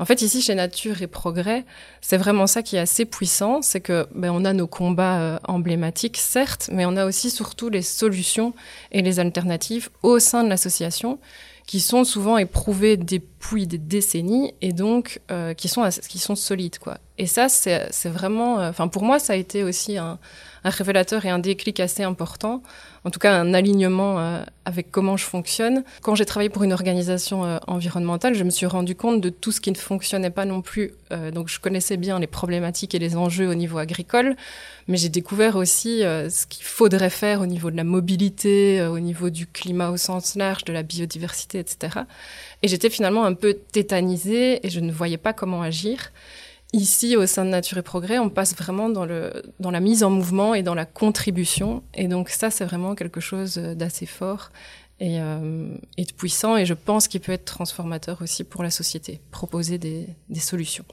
En 0.00 0.06
fait, 0.06 0.22
ici, 0.22 0.40
chez 0.40 0.54
Nature 0.54 1.02
et 1.02 1.06
Progrès, 1.06 1.64
c'est 2.00 2.16
vraiment 2.16 2.46
ça 2.46 2.62
qui 2.62 2.76
est 2.76 2.80
assez 2.80 3.04
puissant, 3.04 3.60
c'est 3.60 3.82
que 3.82 4.08
ben, 4.14 4.30
on 4.30 4.46
a 4.46 4.52
nos 4.54 4.66
combats 4.66 5.20
euh, 5.20 5.38
emblématiques, 5.46 6.16
certes, 6.16 6.70
mais 6.72 6.86
on 6.86 6.96
a 6.96 7.04
aussi 7.04 7.30
surtout 7.30 7.68
les 7.68 7.82
solutions 7.82 8.54
et 8.92 9.02
les 9.02 9.20
alternatives 9.20 9.90
au 10.02 10.18
sein 10.18 10.42
de 10.42 10.48
l'association 10.48 11.18
qui 11.66 11.80
sont 11.80 12.02
souvent 12.02 12.36
éprouvées 12.36 12.96
depuis 13.40 13.66
des 13.66 13.78
décennies 13.78 14.54
et 14.60 14.72
donc 14.72 15.20
euh, 15.30 15.54
qui 15.54 15.68
sont 15.68 15.88
qui 16.08 16.18
sont 16.18 16.36
solides 16.36 16.78
quoi. 16.78 16.98
Et 17.18 17.26
ça 17.26 17.48
c'est 17.48 18.08
vraiment, 18.08 18.60
euh, 18.60 18.72
pour 18.72 19.02
moi 19.02 19.18
ça 19.18 19.34
a 19.34 19.36
été 19.36 19.62
aussi 19.62 19.98
un, 19.98 20.18
révélateur 20.64 21.24
et 21.24 21.30
un 21.30 21.38
déclic 21.38 21.80
assez 21.80 22.02
important, 22.02 22.62
en 23.04 23.10
tout 23.10 23.18
cas 23.18 23.32
un 23.34 23.54
alignement 23.54 24.18
euh, 24.18 24.42
avec 24.64 24.90
comment 24.90 25.16
je 25.16 25.24
fonctionne. 25.24 25.84
Quand 26.02 26.14
j'ai 26.14 26.24
travaillé 26.24 26.50
pour 26.50 26.62
une 26.62 26.72
organisation 26.72 27.60
environnementale, 27.66 28.34
je 28.34 28.44
me 28.44 28.50
suis 28.50 28.66
rendu 28.66 28.94
compte 28.94 29.20
de 29.20 29.30
tout 29.30 29.52
ce 29.52 29.60
qui 29.60 29.70
ne 29.70 29.76
fonctionnait 29.76 30.30
pas 30.30 30.44
non 30.44 30.62
plus. 30.62 30.92
Donc 31.34 31.48
je 31.48 31.58
connaissais 31.58 31.96
bien 31.96 32.20
les 32.20 32.28
problématiques 32.28 32.94
et 32.94 32.98
les 32.98 33.16
enjeux 33.16 33.48
au 33.48 33.54
niveau 33.54 33.78
agricole, 33.78 34.36
mais 34.86 34.96
j'ai 34.96 35.08
découvert 35.08 35.56
aussi 35.56 36.00
ce 36.00 36.46
qu'il 36.46 36.64
faudrait 36.64 37.10
faire 37.10 37.40
au 37.40 37.46
niveau 37.46 37.70
de 37.70 37.76
la 37.76 37.84
mobilité, 37.84 38.82
au 38.82 39.00
niveau 39.00 39.28
du 39.28 39.46
climat 39.46 39.90
au 39.90 39.96
sens 39.96 40.36
large, 40.36 40.64
de 40.64 40.72
la 40.72 40.82
biodiversité, 40.82 41.58
etc. 41.58 42.00
Et 42.62 42.68
j'étais 42.68 42.90
finalement 42.90 43.24
un 43.30 43.34
peu 43.34 43.54
tétanisée 43.54 44.64
et 44.66 44.70
je 44.70 44.80
ne 44.80 44.92
voyais 44.92 45.18
pas 45.18 45.32
comment 45.32 45.62
agir. 45.62 46.12
Ici, 46.72 47.16
au 47.16 47.26
sein 47.26 47.44
de 47.44 47.50
Nature 47.50 47.78
et 47.78 47.82
Progrès, 47.82 48.18
on 48.18 48.30
passe 48.30 48.54
vraiment 48.54 48.88
dans, 48.88 49.04
le, 49.04 49.42
dans 49.58 49.72
la 49.72 49.80
mise 49.80 50.04
en 50.04 50.10
mouvement 50.10 50.54
et 50.54 50.62
dans 50.62 50.74
la 50.74 50.84
contribution. 50.84 51.82
Et 51.94 52.06
donc 52.06 52.28
ça, 52.28 52.50
c'est 52.50 52.64
vraiment 52.64 52.94
quelque 52.94 53.20
chose 53.20 53.56
d'assez 53.56 54.06
fort 54.06 54.50
et, 55.00 55.20
euh, 55.20 55.68
et, 55.96 56.04
de 56.04 56.12
puissant. 56.12 56.56
Et 56.56 56.66
je 56.66 56.74
pense 56.74 57.08
qu'il 57.08 57.20
peut 57.20 57.32
être 57.32 57.44
transformateur 57.44 58.22
aussi 58.22 58.44
pour 58.44 58.62
la 58.62 58.70
société, 58.70 59.20
proposer 59.32 59.78
des, 59.78 60.06
des 60.28 60.40
solutions. 60.40 60.84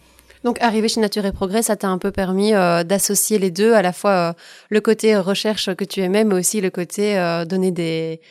Donc, 0.43 0.61
arriver 0.61 0.87
chez 0.87 1.01
Nature 1.01 1.25
et 1.25 1.31
Progrès, 1.31 1.61
ça 1.61 1.75
t'a 1.75 1.89
un 1.89 1.97
peu 1.97 2.11
permis 2.11 2.53
euh, 2.53 2.83
d'associer 2.83 3.37
les 3.37 3.51
deux, 3.51 3.73
à 3.73 3.81
la 3.81 3.91
fois 3.91 4.11
euh, 4.11 4.33
le 4.69 4.81
côté 4.81 5.15
recherche 5.17 5.73
que 5.75 5.83
tu 5.83 5.99
aimais, 6.01 6.23
mais 6.23 6.35
aussi 6.35 6.61
le 6.61 6.69
côté 6.69 7.15
donner 7.47 7.71
des 7.71 8.21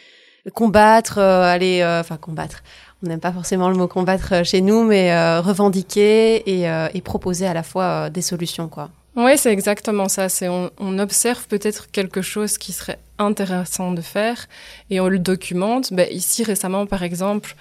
combattre, 0.54 1.18
aller, 1.18 1.84
enfin 1.84 2.16
combattre, 2.16 2.62
on 3.02 3.08
n'aime 3.08 3.20
pas 3.20 3.32
forcément 3.32 3.68
le 3.68 3.76
mot 3.76 3.88
combattre 3.88 4.32
euh, 4.32 4.44
chez 4.44 4.60
nous, 4.60 4.84
mais 4.84 5.12
euh, 5.12 5.40
revendiquer 5.40 6.48
et, 6.50 6.68
euh, 6.68 6.88
et, 6.94 7.02
proposer 7.02 7.46
à 7.46 7.52
la 7.52 7.62
fois 7.62 8.10
des 8.10 8.22
solutions, 8.22 8.68
quoi. 8.68 8.90
Oui, 9.16 9.38
c'est 9.38 9.52
exactement 9.52 10.08
ça. 10.08 10.28
C'est 10.28 10.48
on, 10.48 10.98
observe 10.98 11.46
peut-être 11.46 11.90
quelque 11.90 12.20
chose 12.20 12.58
qui 12.58 12.72
serait 12.72 12.98
intéressant 13.18 13.92
de 13.92 14.02
faire 14.02 14.46
et 14.90 15.00
on 15.00 15.08
le 15.08 15.18
documente. 15.18 15.90
Ben, 15.92 16.06
ici 16.10 16.44
récemment, 16.44 16.84
par 16.84 17.02
exemple, 17.02 17.56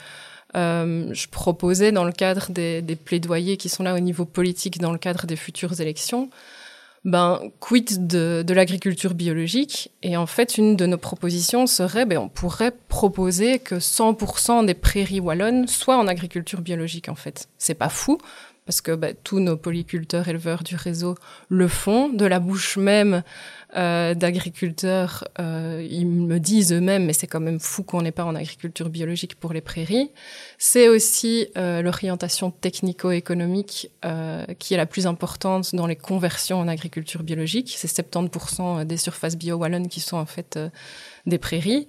je 0.54 1.28
proposais 1.30 1.94
dans 1.94 2.04
le 2.04 2.12
cadre 2.12 2.50
des, 2.50 2.98
plaidoyers 3.06 3.56
qui 3.56 3.70
sont 3.70 3.84
là 3.84 3.94
au 3.94 4.00
niveau 4.00 4.26
politique, 4.26 4.80
dans 4.80 4.92
le 4.92 4.98
cadre 4.98 5.28
des 5.28 5.38
futures 5.38 5.80
élections, 5.80 6.30
ben, 7.06 7.40
quid 7.60 8.08
de, 8.08 8.44
de 8.46 8.54
l'agriculture 8.54 9.14
biologique 9.14 9.92
Et 10.02 10.18
en 10.18 10.26
fait, 10.26 10.58
une 10.58 10.76
de 10.76 10.88
nos 10.88 10.98
propositions 10.98 11.68
serait, 11.68 12.06
ben, 12.06 12.18
on 12.18 12.30
pourrait 12.30 12.72
proposer 12.72 13.60
que 13.60 13.76
100% 13.76 14.66
des 14.66 14.74
prairies 14.74 15.20
wallonnes 15.20 15.68
soient 15.68 15.98
en 15.98 16.08
agriculture 16.08 16.62
biologique, 16.62 17.08
en 17.08 17.16
fait. 17.16 17.48
C'est 17.60 17.76
pas 17.76 17.90
fou, 17.90 18.18
parce 18.66 18.82
que 18.82 18.96
ben, 18.96 19.16
tous 19.24 19.40
nos 19.40 19.58
polyculteurs 19.58 20.28
éleveurs 20.28 20.64
du 20.64 20.76
réseau 20.76 21.16
le 21.50 21.68
font, 21.68 22.10
de 22.10 22.26
la 22.26 22.40
bouche 22.40 22.78
même 22.78 23.22
euh, 23.76 24.16
d'agriculteurs, 24.16 25.28
euh, 25.40 25.86
ils 25.88 26.08
me 26.08 26.40
disent 26.40 26.74
eux-mêmes, 26.74 27.06
mais 27.06 27.14
c'est 27.14 27.28
quand 27.28 27.40
même 27.40 27.60
fou 27.60 27.84
qu'on 27.84 28.02
n'ait 28.02 28.12
pas 28.12 28.26
en 28.26 28.34
agriculture 28.34 28.90
biologique 28.90 29.36
pour 29.36 29.54
les 29.54 29.62
prairies. 29.62 30.10
C'est 30.58 30.90
aussi 30.90 31.48
euh, 31.58 31.84
l'orientation 31.84 32.50
technico-économique 32.50 33.92
qui 34.60 34.74
est 34.74 34.78
la 34.78 34.86
plus 34.86 35.08
importante 35.08 35.76
dans 35.76 35.88
les 35.88 35.96
conversions 35.96 36.60
en 36.60 36.68
agriculture 36.68 37.24
biologique. 37.24 37.74
C'est 37.76 37.88
70% 37.88 38.86
des 38.86 38.98
surfaces 38.98 39.36
bio-wallonnes 39.36 39.88
qui 39.88 40.00
sont 40.00 40.18
en 40.18 40.26
fait 40.26 40.60
des 41.26 41.38
prairies. 41.38 41.88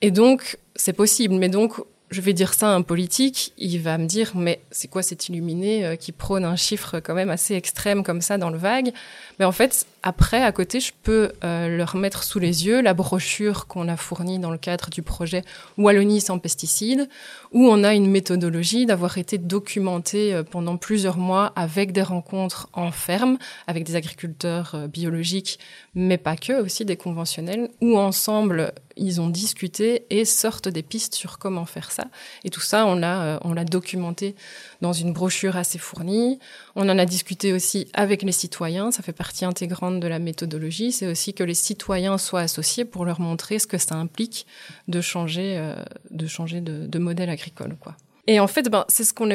Et 0.00 0.10
donc, 0.10 0.58
c'est 0.74 0.94
possible. 0.94 1.34
Mais 1.34 1.48
donc, 1.48 1.74
je 2.10 2.20
vais 2.20 2.32
dire 2.32 2.54
ça 2.54 2.72
à 2.72 2.74
un 2.74 2.82
politique, 2.82 3.52
il 3.56 3.78
va 3.80 3.96
me 3.98 4.06
dire 4.06 4.32
mais 4.34 4.60
c'est 4.70 4.88
quoi 4.88 5.02
cet 5.02 5.28
illuminé 5.28 5.86
euh, 5.86 5.96
qui 5.96 6.12
prône 6.12 6.44
un 6.44 6.56
chiffre 6.56 7.00
quand 7.00 7.14
même 7.14 7.30
assez 7.30 7.54
extrême 7.54 8.02
comme 8.02 8.20
ça 8.20 8.36
dans 8.38 8.50
le 8.50 8.58
vague? 8.58 8.92
Mais 9.38 9.44
en 9.44 9.52
fait, 9.52 9.86
après, 10.02 10.42
à 10.42 10.50
côté, 10.50 10.80
je 10.80 10.92
peux 11.02 11.32
euh, 11.44 11.76
leur 11.76 11.94
mettre 11.94 12.22
sous 12.22 12.38
les 12.38 12.66
yeux 12.66 12.80
la 12.80 12.94
brochure 12.94 13.66
qu'on 13.66 13.86
a 13.86 13.98
fournie 13.98 14.38
dans 14.38 14.50
le 14.50 14.56
cadre 14.56 14.88
du 14.88 15.02
projet 15.02 15.44
Wallonie 15.76 16.22
sans 16.22 16.38
pesticides, 16.38 17.06
où 17.52 17.66
on 17.66 17.84
a 17.84 17.92
une 17.94 18.10
méthodologie 18.10 18.86
d'avoir 18.86 19.18
été 19.18 19.36
documentée 19.36 20.32
euh, 20.32 20.42
pendant 20.42 20.78
plusieurs 20.78 21.18
mois 21.18 21.52
avec 21.54 21.92
des 21.92 22.02
rencontres 22.02 22.68
en 22.72 22.90
ferme, 22.92 23.36
avec 23.66 23.84
des 23.84 23.94
agriculteurs 23.94 24.74
euh, 24.74 24.86
biologiques, 24.86 25.58
mais 25.94 26.16
pas 26.16 26.36
que, 26.36 26.62
aussi 26.62 26.86
des 26.86 26.96
conventionnels, 26.96 27.68
où 27.82 27.98
ensemble 27.98 28.72
ils 28.96 29.20
ont 29.20 29.28
discuté 29.28 30.06
et 30.10 30.24
sortent 30.24 30.68
des 30.68 30.82
pistes 30.82 31.14
sur 31.14 31.38
comment 31.38 31.66
faire 31.66 31.90
ça. 31.90 32.04
Et 32.44 32.50
tout 32.50 32.60
ça, 32.60 32.86
on 32.86 32.94
l'a, 32.96 33.38
on 33.44 33.54
l'a 33.54 33.64
documenté 33.64 34.34
dans 34.82 34.92
une 34.92 35.12
brochure 35.14 35.56
assez 35.56 35.78
fournie. 35.78 36.38
On 36.76 36.88
en 36.88 36.98
a 36.98 37.04
discuté 37.04 37.52
aussi 37.52 37.88
avec 37.94 38.22
les 38.22 38.32
citoyens. 38.32 38.90
Ça 38.90 39.02
fait 39.02 39.12
partie 39.12 39.44
intégrante 39.44 40.00
de 40.00 40.08
la 40.08 40.18
méthodologie. 40.18 40.92
C'est 40.92 41.06
aussi 41.06 41.34
que 41.34 41.42
les 41.42 41.54
citoyens 41.54 42.18
soient 42.18 42.40
associés 42.40 42.84
pour 42.84 43.04
leur 43.04 43.20
montrer 43.20 43.58
ce 43.58 43.66
que 43.66 43.78
ça 43.78 43.96
implique 43.96 44.46
de 44.88 45.00
changer, 45.00 45.56
euh, 45.56 45.74
de 46.10 46.98
modèle 46.98 47.30
agricole, 47.30 47.76
quoi. 47.78 47.96
Et 48.26 48.38
en 48.38 48.46
fait, 48.46 48.68
ben, 48.68 48.84
c'est 48.88 49.02
ce 49.02 49.12
qu'on 49.12 49.30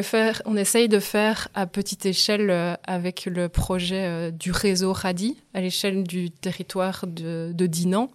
essaye 0.56 0.88
de 0.88 1.00
faire 1.00 1.50
à 1.54 1.65
petite 1.67 2.06
échelle 2.06 2.50
euh, 2.50 2.76
avec 2.86 3.26
le 3.26 3.50
projet 3.50 4.06
euh, 4.06 4.32
du 4.32 4.52
réseau 4.52 4.93
RADI, 4.93 5.36
à 5.54 5.60
l'échelle 5.60 6.04
du 6.04 6.32
territoire 6.32 7.06
de, 7.08 7.52
Dinan. 7.65 8.10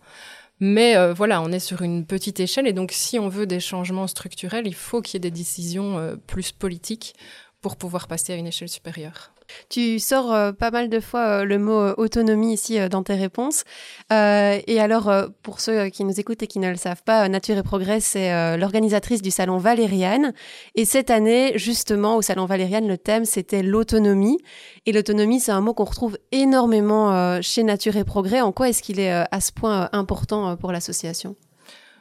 Mais 0.62 0.94
voilà, 1.14 1.40
on 1.40 1.50
est 1.52 1.58
sur 1.58 1.80
une 1.80 2.04
petite 2.04 2.38
échelle 2.38 2.66
et 2.66 2.74
donc 2.74 2.90
si 2.92 3.18
on 3.18 3.30
veut 3.30 3.46
des 3.46 3.60
changements 3.60 4.06
structurels, 4.06 4.66
il 4.66 4.74
faut 4.74 5.00
qu'il 5.00 5.14
y 5.14 5.16
ait 5.16 5.30
des 5.30 5.30
décisions 5.30 6.18
plus 6.26 6.52
politiques 6.52 7.14
pour 7.60 7.76
pouvoir 7.76 8.08
passer 8.08 8.32
à 8.32 8.36
une 8.36 8.46
échelle 8.46 8.68
supérieure. 8.68 9.32
Tu 9.68 9.98
sors 9.98 10.32
euh, 10.32 10.52
pas 10.52 10.70
mal 10.70 10.88
de 10.88 11.00
fois 11.00 11.40
euh, 11.40 11.44
le 11.44 11.58
mot 11.58 11.80
euh, 11.80 11.94
autonomie 11.96 12.54
ici 12.54 12.78
dans 12.88 13.02
tes 13.02 13.14
réponses. 13.14 13.64
et 14.10 14.80
alors, 14.80 15.12
pour 15.42 15.60
ceux 15.60 15.88
qui 15.88 16.04
nous 16.04 16.18
écoutent 16.18 16.42
et 16.42 16.46
qui 16.46 16.58
ne 16.58 16.68
le 16.68 16.76
savent 16.76 17.02
pas, 17.02 17.28
Nature 17.28 17.58
et 17.58 17.62
Progrès, 17.62 18.00
c'est 18.00 18.56
l'organisatrice 18.56 19.22
du 19.22 19.30
Salon 19.30 19.58
Valériane. 19.58 20.32
Et 20.74 20.84
cette 20.84 21.10
année, 21.10 21.52
justement, 21.56 22.16
au 22.16 22.22
Salon 22.22 22.46
Valériane, 22.46 22.88
le 22.88 22.98
thème, 22.98 23.24
c'était 23.24 23.62
l'autonomie. 23.62 24.38
Et 24.86 24.92
l'autonomie, 24.92 25.40
c'est 25.40 25.52
un 25.52 25.60
mot 25.60 25.74
qu'on 25.74 25.84
retrouve 25.84 26.18
énormément 26.32 27.40
chez 27.42 27.62
Nature 27.62 27.96
et 27.96 28.04
Progrès. 28.04 28.40
En 28.40 28.52
quoi 28.52 28.68
est-ce 28.68 28.82
qu'il 28.82 29.00
est 29.00 29.10
à 29.12 29.40
ce 29.40 29.52
point 29.52 29.88
important 29.92 30.56
pour 30.56 30.72
l'association? 30.72 31.36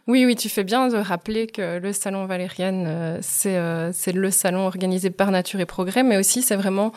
Oui, 0.08 0.26
oui, 0.26 0.36
tu 0.36 0.50
fais 0.50 0.64
bien 0.64 0.88
de 0.88 0.98
rappeler 0.98 1.48
que 1.48 1.80
le 1.80 1.94
salon 1.94 2.26
Valériane, 2.26 2.86
euh, 2.88 3.18
c'est 3.22 3.58
euh, 3.58 3.92
le 4.14 4.32
salon 4.32 4.66
organisé 4.66 5.10
par 5.12 5.32
Nature 5.32 5.60
et 5.60 5.66
Progrès, 5.66 6.04
mais 6.04 6.18
aussi 6.18 6.42
c'est 6.42 6.56
vraiment 6.56 6.92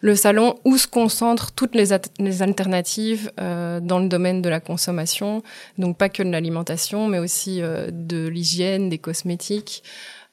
le 0.00 0.14
salon 0.14 0.54
où 0.64 0.76
se 0.76 0.86
concentrent 0.86 1.52
toutes 1.52 1.74
les, 1.74 1.96
les 2.18 2.42
alternatives 2.42 3.30
euh, 3.40 3.80
dans 3.80 3.98
le 3.98 4.08
domaine 4.08 4.42
de 4.42 4.48
la 4.48 4.60
consommation, 4.60 5.42
donc 5.78 5.96
pas 5.96 6.08
que 6.08 6.22
de 6.22 6.30
l'alimentation, 6.30 7.06
mais 7.08 7.18
aussi 7.18 7.62
euh, 7.62 7.88
de 7.92 8.26
l'hygiène, 8.28 8.88
des 8.88 8.98
cosmétiques. 8.98 9.82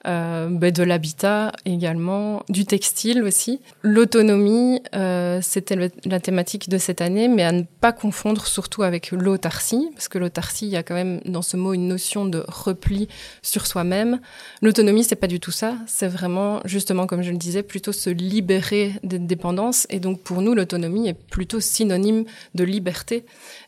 Euh, 0.06 0.48
ben, 0.50 0.72
de 0.72 0.84
l'habitat 0.84 1.52
également, 1.66 2.44
du 2.50 2.66
textile 2.66 3.24
aussi. 3.24 3.62
L'autonomie, 3.82 4.82
euh, 4.96 5.40
c'était 5.42 5.92
la 6.06 6.20
thématique 6.20 6.70
de 6.70 6.78
cette 6.78 7.02
année, 7.02 7.28
mais 7.28 7.44
à 7.44 7.52
ne 7.52 7.64
pas 7.64 7.92
confondre 7.92 8.46
surtout 8.46 8.84
avec 8.84 9.12
l'autarcie, 9.12 9.90
parce 9.94 10.08
que 10.08 10.18
l'autarcie, 10.18 10.66
il 10.66 10.72
y 10.72 10.76
a 10.76 10.84
quand 10.84 10.94
même 10.94 11.22
dans 11.26 11.42
ce 11.42 11.58
mot 11.58 11.74
une 11.74 11.88
notion 11.88 12.26
de 12.26 12.44
repli 12.48 13.08
sur 13.42 13.66
soi-même. 13.66 14.20
L'autonomie, 14.62 15.04
c'est 15.04 15.16
pas 15.16 15.28
du 15.28 15.40
tout 15.40 15.52
ça. 15.52 15.76
C'est 15.88 16.08
vraiment, 16.08 16.60
justement, 16.66 17.08
comme 17.08 17.22
je 17.22 17.32
le 17.32 17.38
disais, 17.38 17.64
plutôt 17.64 17.92
se 17.92 18.10
libérer 18.10 18.94
des 19.04 19.20
dépendances. 19.20 19.88
Et 19.90 20.00
donc, 20.00 20.22
pour 20.22 20.42
nous, 20.42 20.54
l'autonomie 20.54 21.08
est 21.08 21.14
plutôt 21.14 21.60
synonyme 21.60 22.26
de 22.56 22.64
liberté 22.64 23.26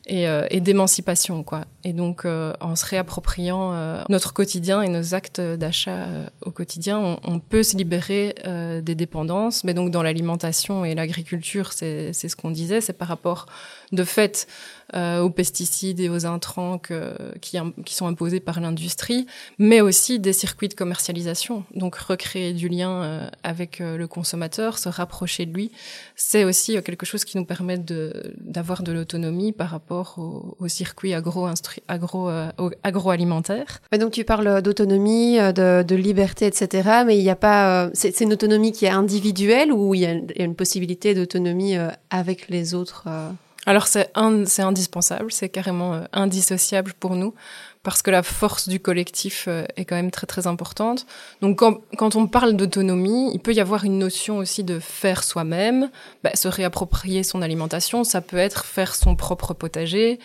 et, 0.08 0.28
euh, 0.28 0.46
et 0.52 0.60
d'émancipation, 0.60 1.44
quoi. 1.44 1.66
Et 1.84 1.94
donc, 1.94 2.26
euh, 2.26 2.54
en 2.60 2.76
se 2.76 2.86
réappropriant 2.86 3.74
euh, 3.74 4.02
notre 4.10 4.34
quotidien 4.34 4.82
et 4.82 4.90
nos 4.90 5.16
actes 5.16 5.42
d'achat 5.42 6.08
au 6.42 6.52
quotidien, 6.52 7.00
on, 7.00 7.20
on, 7.24 7.40
peut 7.40 7.64
se 7.64 7.76
libérer 7.76 8.36
des 8.84 8.96
dépendances. 8.96 9.64
Mais 9.64 9.74
donc, 9.74 9.92
dans 9.92 10.04
l'alimentation 10.04 10.86
et 10.86 10.96
l'agriculture, 10.96 11.74
c'est 11.74 12.14
ce 12.14 12.36
qu'on 12.36 12.52
disait, 12.52 12.82
c'est 12.82 12.94
par 12.94 13.08
rapport 13.08 13.48
de 13.92 14.04
fait 14.04 14.48
euh, 14.48 14.75
aux 14.94 15.30
pesticides 15.30 16.00
et 16.00 16.10
aux 16.10 16.26
intrants 16.26 16.78
que, 16.78 17.16
qui, 17.42 17.58
qui, 17.86 17.96
sont 17.96 18.08
imposés 18.08 18.40
par 18.40 18.60
l'industrie, 18.60 19.26
mais 19.58 19.82
aussi 19.82 20.20
des 20.20 20.34
circuits 20.34 20.68
de 20.68 20.74
commercialisation. 20.74 21.64
Donc 21.74 21.96
recréer 21.96 22.54
du 22.54 22.70
lien 22.70 23.04
euh, 23.04 23.30
avec 23.44 23.82
euh, 23.82 23.98
le 23.98 24.08
consommateur, 24.08 24.78
se 24.78 24.90
rapprocher 24.90 25.46
de 25.46 25.54
lui, 25.54 25.72
c'est 26.16 26.44
aussi 26.44 26.82
quelque 26.84 27.06
chose 27.06 27.26
qui 27.26 27.38
nous 27.38 27.46
permet 27.46 27.78
d'avoir 27.78 28.84
de, 28.84 28.92
l'autonomie 28.92 29.52
par 29.52 29.70
rapport 29.70 30.16
aux 30.18 30.56
au 30.60 30.68
circuits 30.68 31.14
agro, 31.14 31.48
agro, 31.88 32.32
donc 34.00 34.12
tu 34.12 34.24
parles 34.24 34.62
d'autonomie, 34.62 35.38
de, 35.38 35.84
de, 35.84 35.96
liberté, 35.96 36.46
etc. 36.46 37.04
Mais 37.06 37.18
il 37.18 37.24
n'y 37.24 37.30
a 37.30 37.36
pas, 37.36 37.90
c'est 37.94 38.22
une 38.22 38.34
autonomie 38.34 38.72
qui 38.72 38.86
est 38.86 38.90
individuelle 38.90 39.72
ou 39.72 39.94
il 39.96 40.02
y 40.02 40.06
a 40.06 40.14
une 40.38 40.56
possibilité 40.56 41.14
d'autonomie 41.14 41.76
avec 42.10 42.50
les 42.50 42.74
autres 42.74 43.08
alors 43.66 43.88
c'est 43.88 44.12
c'est 44.46 44.62
indispensable, 44.62 45.32
c'est 45.32 45.50
carrément 45.50 45.94
euh, 45.94 46.04
indissociable 46.14 46.94
pour 46.94 47.16
nous 47.16 47.34
parce 47.86 48.02
que 48.02 48.10
la 48.10 48.24
force 48.24 48.68
du 48.68 48.80
collectif 48.80 49.46
euh, 49.48 49.64
est 49.78 49.86
quand 49.86 49.96
même 49.96 50.10
très 50.10 50.26
très 50.26 50.48
importante. 50.48 51.06
Donc 51.42 51.60
quand, 51.60 51.78
quand 51.98 52.16
on 52.16 52.28
parle 52.28 52.54
d'autonomie, 52.54 53.32
il 53.34 53.40
peut 53.40 53.54
y 53.54 53.62
avoir 53.62 53.86
une 53.86 54.00
notion 54.00 54.38
aussi 54.38 54.64
de 54.64 54.80
faire 54.80 55.24
soi-même, 55.24 55.92
bah, 56.24 56.32
se 56.34 56.48
réapproprier 56.48 57.22
son 57.22 57.44
alimentation. 57.44 58.04
Ça 58.04 58.22
peut 58.22 58.38
être 58.38 58.66
faire 58.66 58.96
son 58.96 59.16
propre 59.16 59.54
potager, 59.54 60.20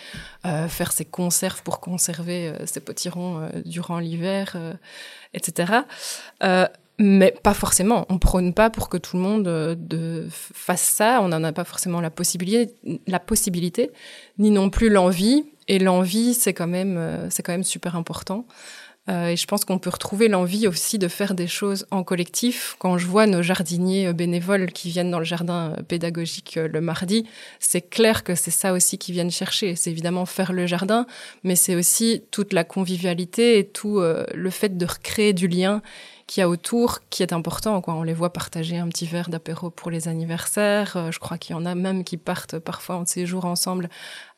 euh, 0.47 0.69
faire 0.69 0.91
ses 0.91 1.05
conserves 1.05 1.63
pour 1.63 1.81
conserver 1.81 2.49
euh, 2.49 2.67
ses 2.67 2.81
potirons 2.81 3.51
durant 3.67 3.99
l'hiver, 3.99 4.57
etc 5.35 5.83
mais 7.01 7.35
pas 7.43 7.55
forcément. 7.55 8.05
On 8.11 8.19
prône 8.19 8.53
pas 8.53 8.69
pour 8.69 8.91
que 8.91 8.99
tout 8.99 9.17
le 9.17 9.23
monde 9.23 9.49
euh, 9.49 10.29
fasse 10.31 10.83
ça. 10.83 11.21
On 11.23 11.29
n'en 11.29 11.43
a 11.43 11.53
pas 11.53 11.65
forcément 11.65 12.03
la 12.03 12.11
possibilité, 12.11 12.75
la 13.07 13.19
possibilité, 13.19 13.91
ni 14.39 14.51
non 14.51 14.69
plus 14.69 14.91
l'envie. 14.91 15.47
Et 15.67 15.79
l'envie, 15.79 16.35
c'est 16.35 16.53
quand 16.53 16.67
même, 16.67 16.99
euh, 16.99 17.31
c'est 17.31 17.43
quand 17.43 17.53
même 17.53 17.65
super 17.65 17.97
important. 17.97 18.45
Euh, 19.11 19.29
et 19.29 19.37
je 19.37 19.47
pense 19.47 19.65
qu'on 19.65 19.79
peut 19.79 19.91
retrouver 19.91 20.29
l'envie 20.29 20.69
aussi 20.69 20.99
de 20.99 21.09
faire 21.09 21.35
des 21.35 21.47
choses 21.47 21.87
en 21.91 22.05
collectif. 22.05 22.77
Quand 22.79 22.97
je 22.97 23.07
vois 23.07 23.27
nos 23.27 23.43
jardiniers 23.43 24.13
bénévoles 24.13 24.73
qui 24.73 24.91
viennent 24.91 25.11
dans 25.11 25.19
le 25.19 25.25
jardin 25.25 25.75
pédagogique 25.89 26.57
le 26.57 26.81
mardi, 26.81 27.27
c'est 27.59 27.83
clair 27.83 28.25
que 28.25 28.35
c'est 28.35 28.51
ça 28.51 28.73
aussi 28.73 28.99
qu'ils 28.99 29.15
viennent 29.15 29.31
chercher. 29.31 29.75
C'est 29.77 29.91
évidemment 29.91 30.27
faire 30.27 30.53
le 30.53 30.67
jardin, 30.67 31.07
mais 31.45 31.57
c'est 31.57 31.75
aussi 31.75 32.23
toute 32.31 32.53
la 32.53 32.65
convivialité 32.65 33.59
et 33.59 33.67
tout 33.67 34.01
le 34.01 34.51
fait 34.51 34.77
de 34.77 34.87
recréer 34.87 35.33
du 35.33 35.49
lien 35.49 35.83
qu'il 36.31 36.43
y 36.43 36.45
a 36.45 36.49
autour 36.49 37.01
qui 37.11 37.25
est 37.25 37.33
important. 37.33 37.83
On 37.89 38.05
les 38.05 38.15
voit 38.15 38.33
partager 38.33 38.79
un 38.79 38.89
petit 38.89 39.05
verre 39.05 39.31
d'apéro 39.31 39.69
pour 39.69 39.91
les 39.91 40.07
anniversaires. 40.07 40.97
Euh, 40.97 41.11
je 41.11 41.19
crois 41.19 41.39
qu'il 41.39 41.57
y 41.57 41.59
en 41.59 41.67
a 41.67 41.75
même 41.75 42.05
qui 42.05 42.17
partent 42.17 42.61
parfois 42.61 42.97
en 42.97 43.05
séjour 43.05 43.47
ensemble 43.47 43.89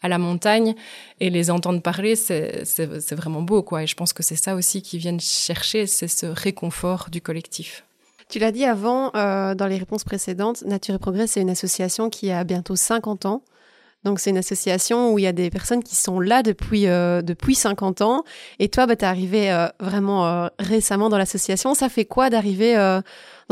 à 0.03 0.09
la 0.09 0.19
montagne 0.19 0.75
et 1.21 1.31
les 1.31 1.51
entendre 1.51 1.81
parler, 1.81 2.17
c'est 2.17 2.65
vraiment 3.13 3.43
beau. 3.43 3.63
Quoi. 3.63 3.85
Et 3.85 3.87
je 3.87 3.95
pense 3.95 4.13
que 4.13 4.23
c'est 4.23 4.37
ça 4.37 4.55
aussi 4.55 4.83
qu'ils 4.83 5.01
viennent 5.01 5.21
chercher, 5.21 5.87
c'est 5.87 6.09
ce 6.09 6.27
réconfort 6.27 7.09
du 7.11 7.21
collectif. 7.21 7.85
Tu 8.33 8.39
l'as 8.39 8.51
dit 8.51 8.65
avant, 8.65 9.11
euh, 9.15 9.55
dans 9.55 9.67
les 9.67 9.77
réponses 9.77 10.05
précédentes, 10.05 10.63
Nature 10.63 10.95
et 10.95 10.99
Progrès, 10.99 11.27
c'est 11.27 11.43
une 11.43 11.51
association 11.51 12.09
qui 12.09 12.31
a 12.31 12.45
bientôt 12.45 12.77
50 12.77 13.27
ans. 13.27 13.43
Donc 14.05 14.21
c'est 14.21 14.31
une 14.31 14.39
association 14.39 15.13
où 15.13 15.19
il 15.19 15.23
y 15.23 15.27
a 15.27 15.33
des 15.33 15.51
personnes 15.51 15.85
qui 15.85 15.95
sont 15.95 16.19
là 16.19 16.43
depuis 16.43 16.89
euh, 16.89 17.21
depuis 17.21 17.55
50 17.55 18.01
ans. 18.01 18.25
Et 18.59 18.71
toi, 18.71 18.87
bah, 18.87 18.97
tu 18.97 19.05
es 19.05 19.07
arrivé 19.07 19.53
euh, 19.53 19.69
vraiment 19.81 20.49
récemment 20.59 21.11
dans 21.11 21.19
l'association. 21.19 21.75
Ça 21.75 21.91
fait 21.91 22.07
quoi 22.07 22.31
d'arriver 22.31 22.75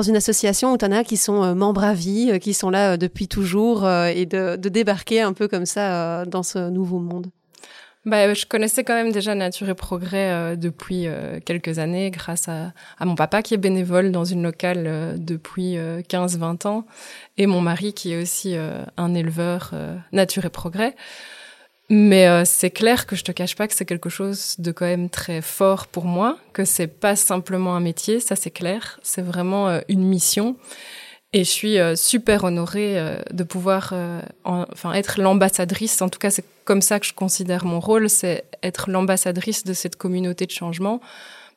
dans 0.01 0.09
une 0.09 0.17
association 0.17 0.73
où 0.73 0.79
tu 0.79 0.85
en 0.87 0.93
as 0.93 1.05
qui 1.05 1.19
sont 1.19 1.55
membres 1.55 1.85
à 1.85 1.93
vie, 1.93 2.39
qui 2.41 2.55
sont 2.55 2.71
là 2.71 2.97
depuis 2.97 3.29
toujours, 3.29 3.87
et 3.89 4.25
de, 4.25 4.57
débarquer 4.57 5.21
un 5.21 5.35
peu 5.35 5.47
comme 5.47 5.67
ça 5.67 6.25
dans 6.25 6.43
ce 6.43 6.71
nouveau 6.71 6.99
monde 6.99 7.31
bah, 8.07 8.33
je 8.33 8.47
connaissais 8.47 8.83
quand 8.83 8.95
même 8.95 9.13
déjà 9.13 9.35
Nature 9.35 9.69
et 9.69 9.75
Progrès 9.75 10.33
euh, 10.33 10.57
depuis 10.57 11.07
euh, 11.07 11.39
quelques 11.45 11.79
années 11.79 12.11
grâce 12.11 12.49
à, 12.49 12.73
mon 13.05 13.15
papa 13.15 13.43
qui 13.43 13.53
est 13.53 13.59
bénévole 13.59 14.11
dans 14.11 14.25
une 14.25 14.43
locale 14.43 14.85
euh, 14.87 15.17
depuis 15.19 15.77
15-20 15.77 16.67
ans 16.67 16.87
et 17.37 17.47
mon 17.47 17.61
mari 17.61 17.93
qui 17.93 18.13
est 18.13 18.23
aussi 18.23 18.57
un 18.97 19.15
éleveur 19.15 19.73
Nature 20.13 20.47
et 20.47 20.51
Progrès. 20.51 20.95
Mais 21.91 22.45
c'est 22.45 22.71
clair 22.71 23.05
que 23.07 23.17
je 23.17 23.25
te 23.25 23.33
cache 23.33 23.57
pas 23.57 23.67
que 23.67 23.75
c'est 23.75 23.85
quelque 23.85 24.09
chose 24.09 24.55
de 24.59 24.71
quand 24.71 24.87
même 24.87 25.11
très 25.11 25.43
fort 25.43 25.89
pour 25.89 26.05
moi, 26.05 26.39
que 26.53 26.65
c'est 26.65 26.87
pas 26.87 27.17
simplement 27.17 27.75
un 27.75 27.81
métier, 27.81 28.21
ça 28.21 28.37
c'est 28.37 28.53
clair, 28.53 29.01
c'est 29.03 29.23
vraiment 29.23 29.81
une 29.89 30.05
mission. 30.05 30.57
Et 31.33 31.45
je 31.45 31.51
suis 31.51 31.79
euh, 31.79 31.95
super 31.95 32.43
honorée 32.43 32.99
euh, 32.99 33.17
de 33.33 33.45
pouvoir 33.45 33.91
euh, 33.93 34.21
enfin, 34.45 34.93
être 34.95 35.21
l'ambassadrice, 35.21 36.03
en 36.03 36.09
tout 36.09 36.19
cas 36.19 36.31
c'est 36.31 36.45
comme 36.65 36.83
ça 36.83 36.99
que 36.99 37.07
je 37.07 37.15
considère 37.15 37.65
mon 37.65 37.79
rôle, 37.79 38.11
c'est 38.11 38.45
être 38.65 38.91
l'ambassadrice 38.91 39.63
de 39.65 39.73
cette 39.73 39.95
communauté 39.95 40.47
de 40.47 40.51
changement, 40.51 41.01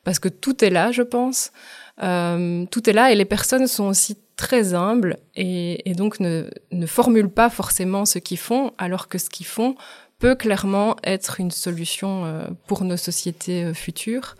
parce 0.04 0.20
que 0.20 0.28
tout 0.28 0.64
est 0.64 0.70
là, 0.70 0.92
je 0.92 1.02
pense. 1.02 1.50
tout 1.98 2.90
est 2.90 2.92
là 2.92 3.10
et 3.10 3.16
les 3.16 3.24
personnes 3.24 3.66
sont 3.66 3.86
aussi 3.86 4.16
très 4.36 4.74
humbles 4.74 5.18
et, 5.36 5.88
et 5.88 5.94
donc 5.94 6.20
ne, 6.20 6.50
ne 6.72 6.86
formulent 6.86 7.30
pas 7.30 7.50
forcément 7.50 8.04
ce 8.04 8.18
qu'ils 8.20 8.38
font, 8.38 8.72
alors 8.78 9.08
que 9.08 9.18
ce 9.18 9.28
qu'ils 9.30 9.46
font 9.46 9.74
peut 10.24 10.34
clairement 10.34 10.96
être 11.04 11.38
une 11.38 11.50
solution 11.50 12.24
pour 12.66 12.82
nos 12.84 12.96
sociétés 12.96 13.74
futures. 13.74 14.36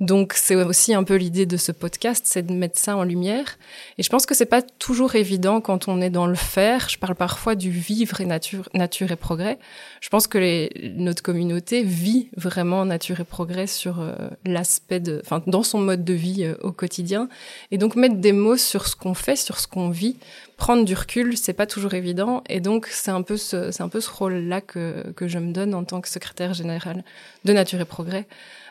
Donc 0.00 0.34
c'est 0.34 0.54
aussi 0.54 0.94
un 0.94 1.02
peu 1.02 1.16
l'idée 1.16 1.44
de 1.44 1.56
ce 1.56 1.72
podcast, 1.72 2.22
c'est 2.24 2.46
de 2.46 2.52
mettre 2.52 2.78
ça 2.78 2.96
en 2.96 3.02
lumière. 3.02 3.58
Et 3.98 4.04
je 4.04 4.08
pense 4.08 4.26
que 4.26 4.34
c'est 4.34 4.46
pas 4.46 4.62
toujours 4.62 5.16
évident 5.16 5.60
quand 5.60 5.88
on 5.88 6.00
est 6.00 6.10
dans 6.10 6.28
le 6.28 6.36
faire. 6.36 6.88
Je 6.88 6.98
parle 6.98 7.16
parfois 7.16 7.56
du 7.56 7.70
vivre 7.70 8.20
et 8.20 8.24
nature, 8.24 8.68
nature 8.74 9.10
et 9.10 9.16
progrès. 9.16 9.58
Je 10.00 10.08
pense 10.08 10.28
que 10.28 10.38
les, 10.38 10.92
notre 10.96 11.20
communauté 11.24 11.82
vit 11.82 12.28
vraiment 12.36 12.84
nature 12.84 13.18
et 13.18 13.24
progrès 13.24 13.66
sur 13.66 14.00
euh, 14.00 14.14
l'aspect 14.44 15.00
de, 15.00 15.20
enfin 15.24 15.42
dans 15.48 15.64
son 15.64 15.80
mode 15.80 16.04
de 16.04 16.14
vie 16.14 16.44
euh, 16.44 16.54
au 16.62 16.70
quotidien. 16.70 17.28
Et 17.72 17.78
donc 17.78 17.96
mettre 17.96 18.16
des 18.16 18.32
mots 18.32 18.56
sur 18.56 18.86
ce 18.86 18.94
qu'on 18.94 19.14
fait, 19.14 19.34
sur 19.34 19.58
ce 19.58 19.66
qu'on 19.66 19.90
vit, 19.90 20.16
prendre 20.56 20.84
du 20.84 20.94
recul, 20.94 21.36
c'est 21.36 21.52
pas 21.52 21.66
toujours 21.66 21.94
évident. 21.94 22.44
Et 22.48 22.60
donc 22.60 22.86
c'est 22.86 23.10
un 23.10 23.22
peu 23.22 23.36
ce, 23.36 23.72
c'est 23.72 23.82
un 23.82 23.88
peu 23.88 24.00
ce 24.00 24.10
rôle-là 24.10 24.60
que 24.60 25.10
que 25.16 25.26
je 25.26 25.40
me 25.40 25.52
donne 25.52 25.74
en 25.74 25.82
tant 25.82 26.00
que 26.00 26.08
secrétaire 26.08 26.54
général 26.54 27.02
de 27.44 27.52
Nature 27.52 27.80
et 27.80 27.84
Progrès. 27.84 28.28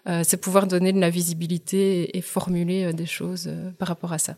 Euh, 0.08 0.22
c'est 0.26 0.38
pouvoir 0.38 0.67
donner 0.67 0.93
de 0.93 1.00
la 1.00 1.10
visibilité 1.10 2.17
et, 2.17 2.22
formuler 2.22 2.86
euh, 2.86 2.93
des 2.93 3.06
choses 3.06 3.48
euh, 3.48 3.72
par 3.78 3.89
rapport 3.89 4.13
à 4.13 4.17
ça. 4.17 4.36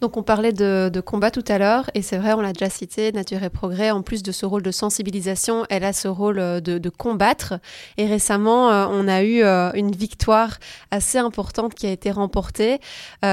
Donc 0.00 0.16
on 0.16 0.22
parlait 0.22 0.52
de, 0.52 0.90
combat 1.04 1.30
tout 1.30 1.44
à 1.48 1.58
l'heure, 1.58 1.90
et 1.94 2.02
c'est 2.02 2.18
vrai, 2.18 2.32
on 2.32 2.40
l'a 2.40 2.52
déjà 2.52 2.70
cité, 2.70 3.12
Nature 3.12 3.42
et 3.42 3.50
Progrès, 3.50 3.90
en 3.90 4.02
plus 4.02 4.22
de 4.22 4.32
ce 4.32 4.46
rôle 4.46 4.62
de 4.62 4.70
sensibilisation, 4.70 5.64
elle 5.68 5.84
a 5.84 5.92
ce 5.92 6.08
rôle 6.08 6.36
de, 6.36 6.88
combattre. 6.88 7.54
Et 7.96 8.06
récemment, 8.06 8.68
on 8.68 9.08
a 9.08 9.22
eu 9.24 9.42
une 9.42 9.92
victoire 9.92 10.58
assez 10.90 11.18
importante 11.18 11.74
qui 11.74 11.86
a 11.86 11.90
été 11.90 12.10
remportée, 12.10 12.78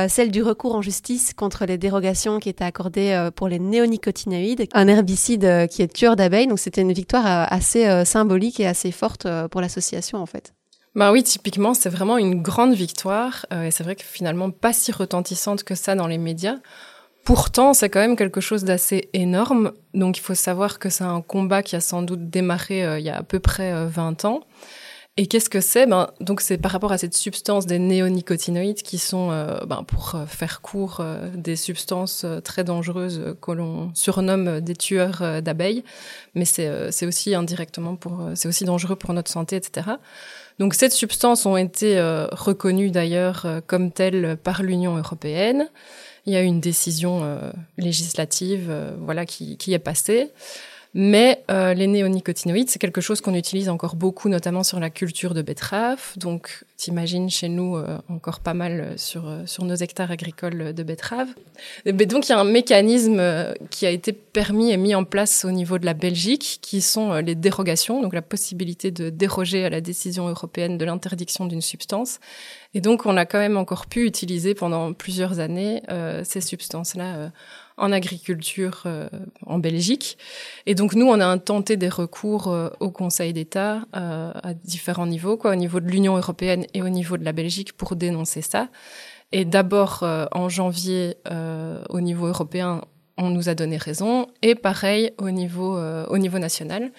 celle 0.08 0.32
du 0.32 0.41
recours 0.41 0.75
en 0.75 0.82
justice 0.82 1.34
contre 1.34 1.65
les 1.65 1.78
dérogations 1.78 2.39
qui 2.39 2.49
étaient 2.49 2.63
accordées 2.63 3.30
pour 3.36 3.47
les 3.47 3.60
néonicotinoïdes, 3.60 4.67
un 4.73 4.88
herbicide 4.88 5.67
qui 5.69 5.82
est 5.82 5.93
tueur 5.93 6.15
d'abeilles. 6.15 6.47
Donc 6.47 6.60
c'était 6.60 6.82
une 6.82 6.93
victoire 6.93 7.25
assez 7.52 8.06
symbolique 8.06 8.60
et 8.60 8.67
assez 8.67 8.91
forte 8.91 9.28
pour 9.52 9.62
l'association 9.62 10.19
en 10.19 10.25
fait. 10.25 10.54
Bah 10.99 11.13
oui, 11.13 11.23
typiquement, 11.23 11.73
c'est 11.73 11.88
vraiment 11.88 12.17
une 12.17 12.41
grande 12.41 12.73
victoire. 12.73 13.45
Euh, 13.53 13.63
et 13.63 13.71
c'est 13.71 13.85
vrai 13.85 13.95
que 13.95 14.03
finalement, 14.03 14.51
pas 14.51 14.73
si 14.73 14.91
retentissante 14.91 15.63
que 15.63 15.73
ça 15.73 15.95
dans 15.95 16.07
les 16.07 16.17
médias. 16.17 16.57
Pourtant, 17.23 17.73
c'est 17.73 17.89
quand 17.89 18.01
même 18.01 18.17
quelque 18.17 18.41
chose 18.41 18.65
d'assez 18.65 19.09
énorme. 19.13 19.71
Donc, 19.93 20.17
il 20.17 20.21
faut 20.21 20.35
savoir 20.35 20.77
que 20.77 20.89
c'est 20.89 21.05
un 21.05 21.21
combat 21.21 21.63
qui 21.63 21.77
a 21.77 21.79
sans 21.79 22.01
doute 22.01 22.29
démarré 22.29 22.83
euh, 22.83 22.99
il 22.99 23.05
y 23.05 23.09
a 23.09 23.15
à 23.15 23.23
peu 23.23 23.39
près 23.39 23.85
20 23.85 24.25
euh, 24.25 24.27
ans. 24.27 24.41
Et 25.15 25.27
qu'est-ce 25.27 25.49
que 25.49 25.62
c'est? 25.62 25.85
Ben, 25.85 26.09
Donc 26.19 26.41
c'est 26.41 26.57
par 26.57 26.71
rapport 26.71 26.91
à 26.91 26.97
cette 26.97 27.13
substance 27.13 27.65
des 27.65 27.79
néonicotinoïdes 27.79 28.81
qui 28.81 28.97
sont, 28.97 29.31
euh, 29.31 29.57
ben, 29.65 29.83
pour 29.83 30.17
faire 30.27 30.59
court, 30.59 31.01
des 31.33 31.55
substances 31.55 32.25
très 32.43 32.65
dangereuses 32.65 33.35
que 33.41 33.51
l'on 33.51 33.91
surnomme 33.95 34.59
des 34.59 34.75
tueurs 34.75 35.41
d'abeilles, 35.41 35.83
mais 36.35 36.45
c'est 36.45 37.05
aussi 37.05 37.35
indirectement 37.35 37.95
pour, 37.95 38.29
c'est 38.35 38.47
aussi 38.47 38.65
dangereux 38.65 38.95
pour 38.95 39.13
notre 39.13 39.31
santé, 39.31 39.57
etc. 39.57 39.91
Donc 40.59 40.73
ces 40.73 40.89
substances 40.89 41.45
ont 41.45 41.57
été 41.57 41.99
reconnues 42.31 42.91
d'ailleurs 42.91 43.47
comme 43.65 43.91
telles 43.91 44.37
par 44.43 44.61
l'Union 44.61 44.97
européenne. 44.97 45.69
Il 46.25 46.33
y 46.33 46.35
a 46.35 46.41
une 46.41 46.59
décision 46.59 47.39
législative, 47.77 48.71
voilà, 48.99 49.25
qui, 49.25 49.57
qui 49.57 49.73
est 49.73 49.79
passée. 49.79 50.31
Mais 50.95 51.43
euh, 51.52 51.75
les 51.75 51.86
néonicotinoïdes, 51.86 52.69
c'est 52.69 52.80
quelque 52.80 52.99
chose 52.99 53.21
qu'on 53.21 53.36
utilise 53.36 53.69
encore 53.69 53.95
beaucoup, 53.95 54.28
notamment 54.28 54.63
sur 54.63 54.80
la 54.80 54.89
culture 54.89 55.36
de 55.36 55.43
betterave. 55.43 55.99
Donc, 56.17 56.63
t'imagines 56.78 57.30
chez 57.30 57.47
nous 57.47 57.75
euh, 57.75 57.99
encore 58.10 58.39
pas 58.39 58.56
mal 58.56 58.93
sur, 58.97 59.28
euh, 59.28 59.45
sur 59.45 59.65
nos 59.65 59.75
hectares 59.75 60.10
agricoles 60.10 60.73
de 60.73 60.84
betterave. 60.84 61.28
Mais 61.86 62.08
donc, 62.08 62.28
il 62.28 62.32
y 62.32 62.36
a 62.36 62.39
un 62.39 62.43
mécanisme 62.43 63.21
qui 63.69 63.86
a 63.86 63.91
été 63.91 64.13
permis 64.13 64.71
et 64.71 64.78
mis 64.78 64.95
en 64.95 65.04
place 65.04 65.45
au 65.45 65.52
niveau 65.52 65.78
de 65.78 65.86
la 65.86 65.93
Belgique, 65.93 66.58
qui 66.63 66.82
sont 66.82 67.13
les 67.13 67.36
dérogations, 67.36 68.02
donc 68.02 68.15
la 68.15 68.23
possibilité 68.23 68.89
de 68.89 69.12
déroger 69.12 69.65
à 69.65 69.69
la 69.69 69.82
décision 69.82 70.28
européenne 70.28 70.80
de 70.80 70.86
l'interdiction 70.86 71.45
d'une 71.45 71.62
substance. 71.62 72.19
Et 72.73 72.82
donc, 72.82 73.06
on 73.06 73.15
a 73.15 73.25
quand 73.25 73.39
même 73.39 73.58
encore 73.58 73.86
pu 73.86 74.06
utiliser 74.06 74.56
pendant 74.56 74.93
plusieurs 74.93 75.39
années 75.39 75.82
ces 76.23 76.41
substances-là 76.41 77.32
en 77.79 77.91
agriculture 77.91 78.83
euh, 78.85 79.09
en 79.45 79.57
Belgique. 79.57 80.17
Et 80.65 80.75
donc 80.75 80.93
nous, 80.93 81.07
on 81.07 81.19
a 81.19 81.37
tenté 81.39 81.77
des 81.77 81.89
recours 81.89 82.47
euh, 82.47 82.69
au 82.79 82.91
Conseil 82.91 83.33
d'État 83.33 83.85
euh, 83.95 84.31
à 84.43 84.53
différents 84.53 85.07
niveaux, 85.07 85.37
quoi, 85.37 85.51
au 85.51 85.55
niveau 85.55 85.79
de 85.79 85.87
l'Union 85.87 86.17
européenne 86.17 86.65
et 86.73 86.81
au 86.81 86.89
niveau 86.89 87.17
de 87.17 87.25
la 87.25 87.31
Belgique 87.31 87.73
pour 87.73 87.95
dénoncer 87.95 88.41
ça. 88.41 88.69
Et 89.31 89.45
d'abord 89.45 90.03
en 90.31 90.49
janvier, 90.49 91.15
au 91.89 92.01
niveau 92.01 92.25
européen, 92.25 92.81
on 93.15 93.29
nous 93.29 93.47
a 93.47 93.53
donné 93.53 93.77
raison, 93.77 94.25
et 94.41 94.55
pareil 94.55 95.11
au 95.19 95.29
niveau 95.29 95.77
au 95.77 96.17
niveau 96.17 96.39
national. 96.39 96.91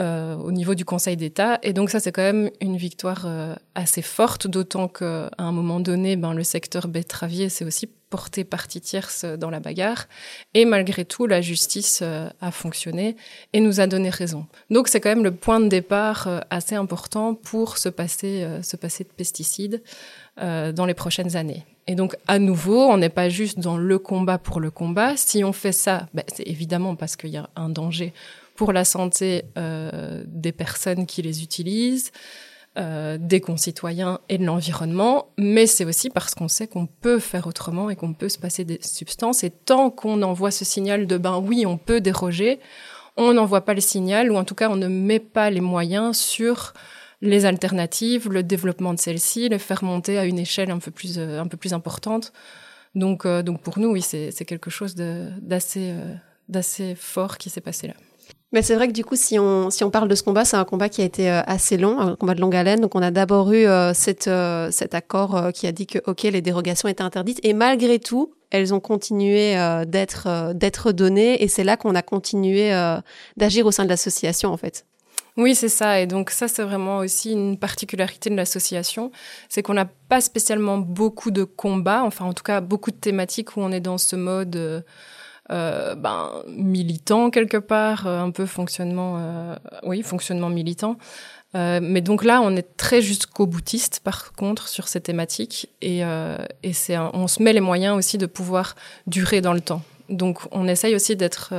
Euh, 0.00 0.34
au 0.36 0.50
niveau 0.50 0.74
du 0.74 0.86
Conseil 0.86 1.16
d'État. 1.16 1.58
Et 1.62 1.74
donc 1.74 1.90
ça, 1.90 2.00
c'est 2.00 2.10
quand 2.10 2.22
même 2.22 2.50
une 2.62 2.78
victoire 2.78 3.24
euh, 3.26 3.54
assez 3.74 4.00
forte, 4.00 4.46
d'autant 4.46 4.88
qu'à 4.88 5.30
un 5.36 5.52
moment 5.52 5.78
donné, 5.78 6.16
ben, 6.16 6.32
le 6.32 6.42
secteur 6.42 6.88
betteravier 6.88 7.50
s'est 7.50 7.66
aussi 7.66 7.86
porté 8.08 8.44
partie 8.44 8.80
tierce 8.80 9.26
dans 9.26 9.50
la 9.50 9.60
bagarre. 9.60 10.06
Et 10.54 10.64
malgré 10.64 11.04
tout, 11.04 11.26
la 11.26 11.42
justice 11.42 12.00
euh, 12.02 12.30
a 12.40 12.50
fonctionné 12.50 13.14
et 13.52 13.60
nous 13.60 13.80
a 13.80 13.86
donné 13.86 14.08
raison. 14.08 14.46
Donc 14.70 14.88
c'est 14.88 15.00
quand 15.00 15.10
même 15.10 15.24
le 15.24 15.34
point 15.34 15.60
de 15.60 15.68
départ 15.68 16.44
assez 16.48 16.76
important 16.76 17.34
pour 17.34 17.76
se 17.76 17.90
passer, 17.90 18.46
se 18.62 18.76
passer 18.76 19.04
de 19.04 19.10
pesticides 19.10 19.82
dans 20.38 20.86
les 20.86 20.94
prochaines 20.94 21.36
années. 21.36 21.66
Et 21.86 21.94
donc, 21.94 22.16
à 22.26 22.38
nouveau, 22.38 22.84
on 22.84 22.96
n'est 22.96 23.10
pas 23.10 23.28
juste 23.28 23.58
dans 23.58 23.76
le 23.76 23.98
combat 23.98 24.38
pour 24.38 24.60
le 24.60 24.70
combat. 24.70 25.16
Si 25.16 25.44
on 25.44 25.52
fait 25.52 25.72
ça, 25.72 26.08
ben, 26.14 26.22
c'est 26.32 26.46
évidemment 26.46 26.94
parce 26.94 27.16
qu'il 27.16 27.30
y 27.30 27.36
a 27.36 27.50
un 27.56 27.68
danger 27.68 28.14
pour 28.60 28.74
la 28.74 28.84
santé 28.84 29.44
euh, 29.56 30.22
des 30.26 30.52
personnes 30.52 31.06
qui 31.06 31.22
les 31.22 31.42
utilisent, 31.42 32.12
euh, 32.76 33.16
des 33.18 33.40
concitoyens 33.40 34.20
et 34.28 34.36
de 34.36 34.44
l'environnement, 34.44 35.28
mais 35.38 35.66
c'est 35.66 35.86
aussi 35.86 36.10
parce 36.10 36.34
qu'on 36.34 36.46
sait 36.46 36.66
qu'on 36.66 36.84
peut 36.84 37.20
faire 37.20 37.46
autrement 37.46 37.88
et 37.88 37.96
qu'on 37.96 38.12
peut 38.12 38.28
se 38.28 38.36
passer 38.36 38.66
des 38.66 38.78
substances. 38.82 39.44
Et 39.44 39.48
tant 39.48 39.88
qu'on 39.88 40.20
envoie 40.20 40.50
ce 40.50 40.66
signal 40.66 41.06
de 41.06 41.16
ben 41.16 41.38
oui, 41.38 41.64
on 41.64 41.78
peut 41.78 42.02
déroger, 42.02 42.60
on 43.16 43.32
n'envoie 43.32 43.62
pas 43.62 43.72
le 43.72 43.80
signal, 43.80 44.30
ou 44.30 44.36
en 44.36 44.44
tout 44.44 44.54
cas 44.54 44.68
on 44.68 44.76
ne 44.76 44.88
met 44.88 45.20
pas 45.20 45.48
les 45.48 45.62
moyens 45.62 46.18
sur 46.18 46.74
les 47.22 47.46
alternatives, 47.46 48.28
le 48.28 48.42
développement 48.42 48.92
de 48.92 49.00
celles-ci, 49.00 49.48
les 49.48 49.58
faire 49.58 49.82
monter 49.84 50.18
à 50.18 50.26
une 50.26 50.38
échelle 50.38 50.70
un 50.70 50.80
peu 50.80 50.90
plus, 50.90 51.16
euh, 51.16 51.42
importante. 51.72 52.34
Donc, 52.94 53.26
donc 53.26 53.62
pour 53.62 53.78
nous, 53.78 53.88
oui, 53.88 54.02
c'est 54.02 54.44
quelque 54.44 54.68
chose 54.68 54.96
d'assez 54.96 55.94
fort 56.96 57.38
qui 57.38 57.48
s'est 57.48 57.62
passé 57.62 57.86
là. 57.86 57.94
Mais 58.52 58.62
c'est 58.62 58.74
vrai 58.74 58.88
que 58.88 58.92
du 58.92 59.04
coup, 59.04 59.14
si 59.14 59.38
on, 59.38 59.70
si 59.70 59.84
on 59.84 59.90
parle 59.90 60.08
de 60.08 60.14
ce 60.14 60.24
combat, 60.24 60.44
c'est 60.44 60.56
un 60.56 60.64
combat 60.64 60.88
qui 60.88 61.02
a 61.02 61.04
été 61.04 61.30
euh, 61.30 61.40
assez 61.46 61.76
long, 61.76 62.00
un 62.00 62.16
combat 62.16 62.34
de 62.34 62.40
longue 62.40 62.56
haleine. 62.56 62.80
Donc 62.80 62.96
on 62.96 63.02
a 63.02 63.12
d'abord 63.12 63.52
eu 63.52 63.66
euh, 63.66 63.92
euh, 64.26 64.70
cet 64.70 64.94
accord 64.94 65.52
qui 65.54 65.66
a 65.68 65.72
dit 65.72 65.86
que, 65.86 65.98
OK, 66.06 66.22
les 66.24 66.42
dérogations 66.42 66.88
étaient 66.88 67.02
interdites. 67.02 67.38
Et 67.44 67.52
malgré 67.52 68.00
tout, 68.00 68.34
elles 68.50 68.74
ont 68.74 68.80
continué 68.80 69.54
d'être 69.86 70.52
d'être 70.54 70.90
données. 70.90 71.40
Et 71.42 71.46
c'est 71.46 71.62
là 71.62 71.76
qu'on 71.76 71.94
a 71.94 72.02
continué 72.02 72.72
d'agir 73.36 73.64
au 73.66 73.70
sein 73.70 73.84
de 73.84 73.88
l'association, 73.88 74.52
en 74.52 74.56
fait. 74.56 74.86
Oui, 75.36 75.54
c'est 75.54 75.68
ça. 75.68 76.00
Et 76.00 76.06
donc 76.08 76.30
ça, 76.30 76.48
c'est 76.48 76.64
vraiment 76.64 76.98
aussi 76.98 77.30
une 77.30 77.56
particularité 77.56 78.28
de 78.28 78.34
l'association, 78.34 79.12
c'est 79.48 79.62
qu'on 79.62 79.74
n'a 79.74 79.84
pas 80.08 80.20
spécialement 80.20 80.78
beaucoup 80.78 81.30
de 81.30 81.44
combats, 81.44 82.02
enfin 82.02 82.24
en 82.24 82.32
tout 82.32 82.42
cas 82.42 82.60
beaucoup 82.60 82.90
de 82.90 82.96
thématiques 82.96 83.56
où 83.56 83.60
on 83.60 83.70
est 83.70 83.80
dans 83.80 83.98
ce 83.98 84.16
mode 84.16 84.84
euh, 85.50 85.96
ben, 85.96 86.30
militant 86.46 87.30
quelque 87.30 87.56
part, 87.56 88.06
euh, 88.06 88.20
un 88.20 88.30
peu 88.30 88.46
fonctionnement, 88.46 89.16
euh, 89.18 89.56
oui, 89.82 90.02
fonctionnement 90.02 90.48
militant. 90.48 90.96
mais 91.54 92.00
donc 92.00 92.22
là, 92.22 92.40
on 92.42 92.54
est 92.54 92.76
très 92.76 93.02
jusqu'au 93.02 93.46
boutiste, 93.46 94.00
par 94.04 94.32
contre, 94.32 94.68
sur 94.68 94.86
ces 94.86 95.00
thématiques, 95.00 95.68
et, 95.82 96.02
et 96.62 96.72
c'est, 96.72 96.96
on 96.96 97.26
se 97.26 97.42
met 97.42 97.52
les 97.52 97.60
moyens 97.60 97.96
aussi 97.98 98.18
de 98.18 98.26
pouvoir 98.26 98.76
durer 99.08 99.40
dans 99.40 99.52
le 99.52 99.60
temps. 99.60 99.82
Donc, 100.08 100.38
on 100.52 100.68
essaye 100.68 100.94
aussi 100.94 101.16
d'être 101.16 101.52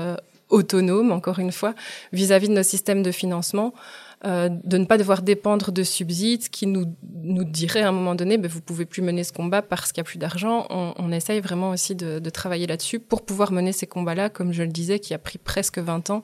autonome, 0.48 1.12
encore 1.12 1.40
une 1.40 1.52
fois, 1.52 1.74
vis-à-vis 2.14 2.48
de 2.48 2.54
nos 2.54 2.64
systèmes 2.64 3.04
de 3.04 3.12
financement. 3.12 3.74
Euh, 4.24 4.50
de 4.64 4.78
ne 4.78 4.86
pas 4.86 5.00
devoir 5.00 5.24
dépendre 5.24 5.72
de 5.72 5.82
subsides 5.82 6.48
qui 6.50 6.68
nous, 6.68 6.86
nous 7.24 7.44
diraient 7.44 7.82
à 7.82 7.90
un 7.90 7.92
moment 7.92 8.14
donné, 8.14 8.38
ben, 8.38 8.48
vous 8.48 8.62
pouvez 8.62 8.86
plus 8.86 9.02
mener 9.02 9.24
ce 9.24 9.34
combat 9.34 9.64
parce 9.64 9.92
qu'il 9.92 10.00
n'y 10.02 10.06
a 10.06 10.10
plus 10.10 10.20
d'argent. 10.20 10.68
On, 10.70 10.94
on, 10.98 11.12
essaye 11.12 11.40
vraiment 11.40 11.72
aussi 11.72 11.96
de, 11.96 12.20
de 12.20 12.30
travailler 12.30 12.68
là-dessus 12.68 13.00
pour 13.00 13.26
pouvoir 13.26 13.52
mener 13.52 13.72
ces 13.72 13.88
combats-là, 13.88 14.30
comme 14.30 14.54
je 14.54 14.62
le 14.62 14.70
disais, 14.70 15.00
qui 15.00 15.16
a 15.16 15.18
pris 15.18 15.40
presque 15.40 15.80
20 15.80 16.12
ans 16.12 16.24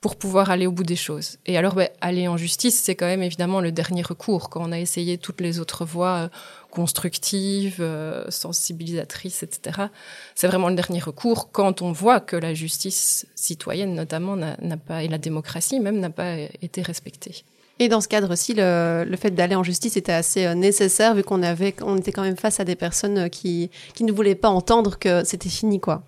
pour 0.00 0.16
pouvoir 0.16 0.50
aller 0.50 0.66
au 0.66 0.72
bout 0.72 0.84
des 0.84 0.96
choses. 0.96 1.38
Et 1.46 1.56
alors, 1.56 1.74
ben, 1.74 1.88
aller 2.00 2.28
en 2.28 2.36
justice, 2.36 2.80
c'est 2.82 2.94
quand 2.94 3.06
même 3.06 3.22
évidemment 3.22 3.60
le 3.60 3.72
dernier 3.72 4.02
recours. 4.02 4.50
Quand 4.50 4.68
on 4.68 4.72
a 4.72 4.78
essayé 4.78 5.18
toutes 5.18 5.40
les 5.40 5.58
autres 5.58 5.84
voies 5.84 6.16
euh, 6.16 6.28
constructives, 6.70 7.78
euh, 7.80 8.24
sensibilisatrices, 8.30 9.42
etc., 9.42 9.86
c'est 10.34 10.46
vraiment 10.46 10.68
le 10.68 10.74
dernier 10.74 11.00
recours 11.00 11.50
quand 11.50 11.82
on 11.82 11.92
voit 11.92 12.20
que 12.20 12.36
la 12.36 12.52
justice 12.54 13.26
citoyenne, 13.34 13.94
notamment, 13.94 14.36
n'a 14.36 14.76
pas, 14.76 15.02
et 15.02 15.08
la 15.08 15.18
démocratie 15.18 15.80
même, 15.80 15.98
n'a 15.98 16.10
pas 16.10 16.36
été 16.60 16.82
respectée. 16.82 17.44
Et 17.78 17.88
dans 17.88 18.00
ce 18.00 18.08
cadre-ci, 18.08 18.54
le, 18.54 19.04
le, 19.06 19.16
fait 19.16 19.32
d'aller 19.32 19.54
en 19.54 19.62
justice 19.62 19.96
était 19.96 20.12
assez 20.12 20.46
euh, 20.46 20.54
nécessaire 20.54 21.14
vu 21.14 21.22
qu'on 21.22 21.42
avait, 21.42 21.74
on 21.82 21.96
était 21.96 22.12
quand 22.12 22.22
même 22.22 22.36
face 22.36 22.60
à 22.60 22.64
des 22.64 22.76
personnes 22.76 23.28
qui, 23.28 23.70
qui 23.94 24.04
ne 24.04 24.12
voulaient 24.12 24.34
pas 24.34 24.48
entendre 24.48 24.98
que 24.98 25.24
c'était 25.24 25.50
fini, 25.50 25.80
quoi 25.80 26.02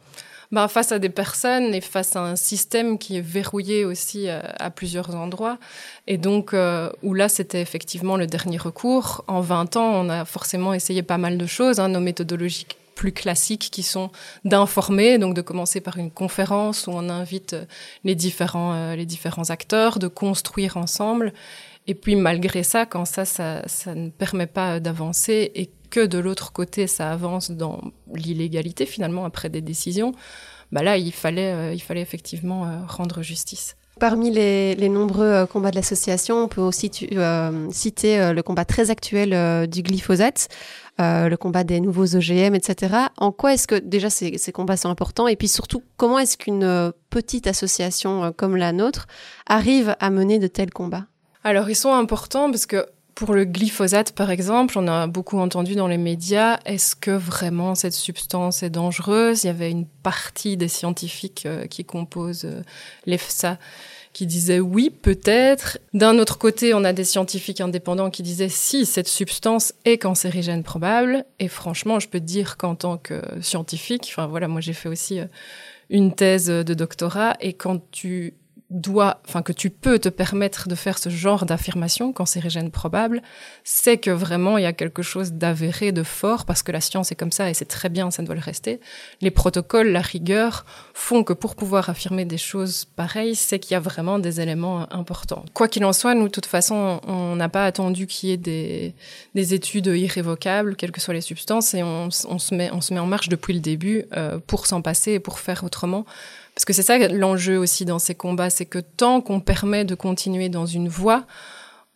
ben, 0.50 0.66
face 0.68 0.92
à 0.92 0.98
des 0.98 1.10
personnes 1.10 1.74
et 1.74 1.80
face 1.80 2.16
à 2.16 2.22
un 2.22 2.36
système 2.36 2.98
qui 2.98 3.18
est 3.18 3.22
verrouillé 3.22 3.84
aussi 3.84 4.28
euh, 4.28 4.40
à, 4.58 4.70
plusieurs 4.70 5.14
endroits. 5.14 5.58
Et 6.06 6.16
donc, 6.16 6.54
euh, 6.54 6.90
où 7.02 7.12
là, 7.12 7.28
c'était 7.28 7.60
effectivement 7.60 8.16
le 8.16 8.26
dernier 8.26 8.56
recours. 8.56 9.24
En 9.28 9.40
20 9.40 9.76
ans, 9.76 9.90
on 9.94 10.08
a 10.08 10.24
forcément 10.24 10.72
essayé 10.72 11.02
pas 11.02 11.18
mal 11.18 11.36
de 11.36 11.46
choses, 11.46 11.80
hein, 11.80 11.88
nos 11.88 12.00
méthodologies 12.00 12.66
plus 12.94 13.12
classiques 13.12 13.68
qui 13.70 13.84
sont 13.84 14.10
d'informer, 14.44 15.18
donc 15.18 15.34
de 15.34 15.42
commencer 15.42 15.80
par 15.80 15.98
une 15.98 16.10
conférence 16.10 16.86
où 16.88 16.90
on 16.92 17.08
invite 17.10 17.52
euh, 17.52 17.64
les 18.04 18.14
différents, 18.14 18.94
les 18.94 19.06
différents 19.06 19.50
acteurs, 19.50 19.98
de 19.98 20.08
construire 20.08 20.78
ensemble. 20.78 21.32
Et 21.86 21.94
puis 21.94 22.16
malgré 22.16 22.62
ça, 22.62 22.86
quand 22.86 23.04
ça, 23.04 23.24
ça, 23.24 23.62
ça 23.66 23.94
ne 23.94 24.10
permet 24.10 24.46
pas 24.46 24.80
d'avancer 24.80 25.52
et 25.54 25.70
que 25.90 26.06
de 26.06 26.18
l'autre 26.18 26.52
côté, 26.52 26.86
ça 26.86 27.12
avance 27.12 27.50
dans 27.50 27.80
l'illégalité 28.14 28.86
finalement 28.86 29.24
après 29.24 29.48
des 29.48 29.60
décisions, 29.60 30.12
bah 30.72 30.82
là, 30.82 30.96
il 30.96 31.12
fallait, 31.12 31.52
euh, 31.52 31.74
il 31.74 31.80
fallait 31.80 32.02
effectivement 32.02 32.66
euh, 32.66 32.78
rendre 32.86 33.22
justice. 33.22 33.76
Parmi 33.98 34.30
les, 34.30 34.76
les 34.76 34.88
nombreux 34.88 35.26
euh, 35.26 35.46
combats 35.46 35.70
de 35.70 35.76
l'association, 35.76 36.44
on 36.44 36.48
peut 36.48 36.60
aussi 36.60 36.90
citer 37.70 38.32
le 38.32 38.42
combat 38.42 38.64
très 38.64 38.90
actuel 38.90 39.68
du 39.68 39.82
glyphosate, 39.82 40.48
le 40.98 41.34
combat 41.36 41.64
des 41.64 41.80
nouveaux 41.80 42.14
OGM, 42.14 42.54
etc. 42.54 42.94
En 43.16 43.32
quoi 43.32 43.54
est-ce 43.54 43.66
que 43.66 43.74
déjà 43.74 44.10
ces, 44.10 44.38
ces, 44.38 44.52
combats 44.52 44.76
sont 44.76 44.90
importants? 44.90 45.26
Et 45.26 45.36
puis 45.36 45.48
surtout 45.48 45.82
comment 45.96 46.18
est-ce 46.18 46.36
qu'une 46.36 46.92
petite 47.10 47.46
association 47.46 48.32
comme 48.36 48.56
la 48.56 48.72
nôtre 48.72 49.06
arrive 49.46 49.96
à 49.98 50.10
mener 50.10 50.38
de 50.38 50.46
tels 50.46 50.72
combats? 50.72 51.06
Alors 51.42 51.70
ils 51.70 51.76
sont 51.76 51.92
importants 51.92 52.50
parce 52.50 52.66
que 52.66 52.86
pour 53.18 53.34
le 53.34 53.44
glyphosate, 53.44 54.12
par 54.12 54.30
exemple, 54.30 54.78
on 54.78 54.86
a 54.86 55.08
beaucoup 55.08 55.40
entendu 55.40 55.74
dans 55.74 55.88
les 55.88 55.98
médias, 55.98 56.60
est-ce 56.64 56.94
que 56.94 57.10
vraiment 57.10 57.74
cette 57.74 57.92
substance 57.92 58.62
est 58.62 58.70
dangereuse? 58.70 59.42
Il 59.42 59.48
y 59.48 59.50
avait 59.50 59.72
une 59.72 59.86
partie 59.86 60.56
des 60.56 60.68
scientifiques 60.68 61.42
euh, 61.44 61.66
qui 61.66 61.84
composent 61.84 62.44
euh, 62.44 62.62
l'EFSA 63.06 63.58
qui 64.12 64.24
disaient 64.24 64.60
oui, 64.60 64.90
peut-être. 64.90 65.78
D'un 65.94 66.16
autre 66.20 66.38
côté, 66.38 66.74
on 66.74 66.84
a 66.84 66.92
des 66.92 67.02
scientifiques 67.02 67.60
indépendants 67.60 68.10
qui 68.10 68.22
disaient 68.22 68.48
si, 68.48 68.86
cette 68.86 69.08
substance 69.08 69.74
est 69.84 69.98
cancérigène 69.98 70.62
probable. 70.62 71.24
Et 71.40 71.48
franchement, 71.48 71.98
je 71.98 72.08
peux 72.08 72.20
dire 72.20 72.56
qu'en 72.56 72.76
tant 72.76 72.98
que 72.98 73.20
scientifique, 73.40 74.12
enfin 74.12 74.28
voilà, 74.28 74.46
moi 74.46 74.60
j'ai 74.60 74.74
fait 74.74 74.88
aussi 74.88 75.18
euh, 75.18 75.26
une 75.90 76.14
thèse 76.14 76.46
de 76.46 76.74
doctorat, 76.74 77.36
et 77.40 77.54
quand 77.54 77.80
tu 77.90 78.34
dois, 78.70 79.20
enfin 79.26 79.40
que 79.40 79.52
tu 79.52 79.70
peux 79.70 79.98
te 79.98 80.10
permettre 80.10 80.68
de 80.68 80.74
faire 80.74 80.98
ce 80.98 81.08
genre 81.08 81.46
d'affirmation 81.46 82.12
cancérigène 82.12 82.70
probable, 82.70 83.22
c'est 83.64 83.96
que 83.96 84.10
vraiment 84.10 84.58
il 84.58 84.62
y 84.64 84.66
a 84.66 84.74
quelque 84.74 85.02
chose 85.02 85.32
d'avéré, 85.32 85.90
de 85.90 86.02
fort, 86.02 86.44
parce 86.44 86.62
que 86.62 86.70
la 86.70 86.82
science 86.82 87.10
est 87.10 87.14
comme 87.14 87.32
ça 87.32 87.48
et 87.48 87.54
c'est 87.54 87.64
très 87.64 87.88
bien, 87.88 88.10
ça 88.10 88.22
doit 88.22 88.34
le 88.34 88.40
rester. 88.40 88.80
Les 89.22 89.30
protocoles, 89.30 89.88
la 89.88 90.02
rigueur 90.02 90.66
font 90.92 91.24
que 91.24 91.32
pour 91.32 91.56
pouvoir 91.56 91.88
affirmer 91.88 92.26
des 92.26 92.36
choses 92.36 92.84
pareilles, 92.84 93.36
c'est 93.36 93.58
qu'il 93.58 93.72
y 93.72 93.76
a 93.76 93.80
vraiment 93.80 94.18
des 94.18 94.40
éléments 94.40 94.92
importants. 94.92 95.44
Quoi 95.54 95.68
qu'il 95.68 95.84
en 95.86 95.94
soit, 95.94 96.14
nous, 96.14 96.26
de 96.26 96.32
toute 96.32 96.46
façon, 96.46 97.00
on 97.06 97.36
n'a 97.36 97.48
pas 97.48 97.64
attendu 97.64 98.06
qu'il 98.06 98.28
y 98.28 98.32
ait 98.32 98.36
des, 98.36 98.94
des, 99.34 99.54
études 99.54 99.86
irrévocables, 99.86 100.76
quelles 100.76 100.92
que 100.92 101.00
soient 101.00 101.14
les 101.14 101.22
substances, 101.22 101.72
et 101.72 101.82
on, 101.82 102.10
on, 102.28 102.38
se, 102.38 102.54
met, 102.54 102.70
on 102.72 102.82
se 102.82 102.92
met 102.92 103.00
en 103.00 103.06
marche 103.06 103.30
depuis 103.30 103.54
le 103.54 103.60
début 103.60 104.04
euh, 104.14 104.38
pour 104.46 104.66
s'en 104.66 104.82
passer 104.82 105.12
et 105.12 105.20
pour 105.20 105.38
faire 105.38 105.64
autrement. 105.64 106.04
Que 106.68 106.74
c'est 106.74 106.82
ça 106.82 106.98
l'enjeu 107.08 107.56
aussi 107.56 107.86
dans 107.86 107.98
ces 107.98 108.14
combats, 108.14 108.50
c'est 108.50 108.66
que 108.66 108.78
tant 108.78 109.22
qu'on 109.22 109.40
permet 109.40 109.86
de 109.86 109.94
continuer 109.94 110.50
dans 110.50 110.66
une 110.66 110.86
voie, 110.86 111.24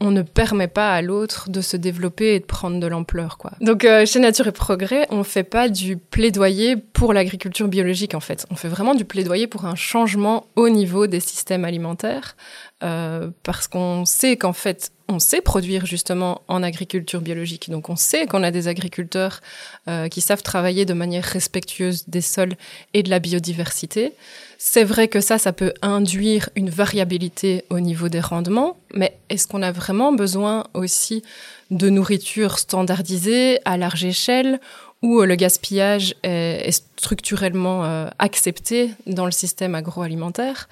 on 0.01 0.11
ne 0.11 0.23
permet 0.23 0.67
pas 0.67 0.95
à 0.95 1.03
l'autre 1.03 1.51
de 1.51 1.61
se 1.61 1.77
développer 1.77 2.37
et 2.37 2.41
de 2.41 2.47
prendre 2.47 2.81
de 2.81 2.87
l'ampleur. 2.87 3.37
Donc, 3.61 3.85
euh, 3.85 4.07
chez 4.07 4.19
Nature 4.19 4.47
et 4.47 4.53
Progrès, 4.53 5.07
on 5.11 5.25
fait 5.25 5.45
pas 5.45 5.69
du 5.69 5.99
plaidoyer 5.99 6.77
pour 6.79 7.13
l'agriculture 7.13 7.69
biologique, 7.69 8.15
en 8.15 8.21
fait. 8.21 8.47
On 8.51 8.55
fait 8.55 8.69
vraiment 8.69 8.95
du 8.95 9.05
plaidoyer 9.05 9.47
pour 9.47 9.67
un 9.67 9.75
changement 9.75 10.47
au 10.57 10.71
niveau 10.71 11.07
des 11.07 11.21
systèmes 11.21 11.67
alimentaires, 11.67 12.35
euh, 12.83 13.29
parce 13.43 13.69
qu'on 13.69 14.07
sait 14.07 14.39
qu'en 14.39 14.55
fait, 14.55 14.91
on 15.13 15.19
sait 15.19 15.41
produire 15.41 15.87
justement 15.87 16.43
en 16.49 16.63
agriculture 16.63 17.21
biologique. 17.21 17.71
Donc 17.71 17.89
on 17.89 17.97
sait 17.97 18.27
qu'on 18.27 18.43
a 18.43 18.51
des 18.51 18.67
agriculteurs 18.67 19.41
euh, 19.89 20.09
qui 20.09 20.21
savent 20.21 20.43
travailler 20.43 20.85
de 20.85 20.95
manière 20.95 21.25
respectueuse 21.25 22.09
des 22.09 22.21
sols 22.21 22.55
et 22.95 23.03
de 23.03 23.11
la 23.11 23.19
biodiversité. 23.19 24.13
C'est 24.59 24.85
vrai 24.85 25.09
que 25.09 25.21
ça, 25.21 25.39
ça 25.39 25.53
peut 25.53 25.73
induire 25.83 26.49
une 26.57 26.71
variabilité 26.71 27.65
au 27.71 27.81
niveau 27.81 28.09
des 28.09 28.21
rendements, 28.21 28.79
mais 28.95 29.17
est-ce 29.29 29.47
qu'on 29.47 29.63
a 29.63 29.73
vraiment 29.73 30.13
besoin 30.13 30.65
aussi 30.75 31.23
de 31.71 31.89
nourriture 31.89 32.59
standardisée 32.59 33.59
à 33.65 33.77
large 33.77 34.05
échelle 34.05 34.61
où 35.03 35.21
le 35.23 35.35
gaspillage 35.35 36.15
est, 36.23 36.71
structurellement 36.97 37.85
euh, 37.85 38.09
accepté 38.19 38.91
dans 39.07 39.27
le 39.27 39.33
système 39.33 39.75
agroalimentaire? 39.75 40.69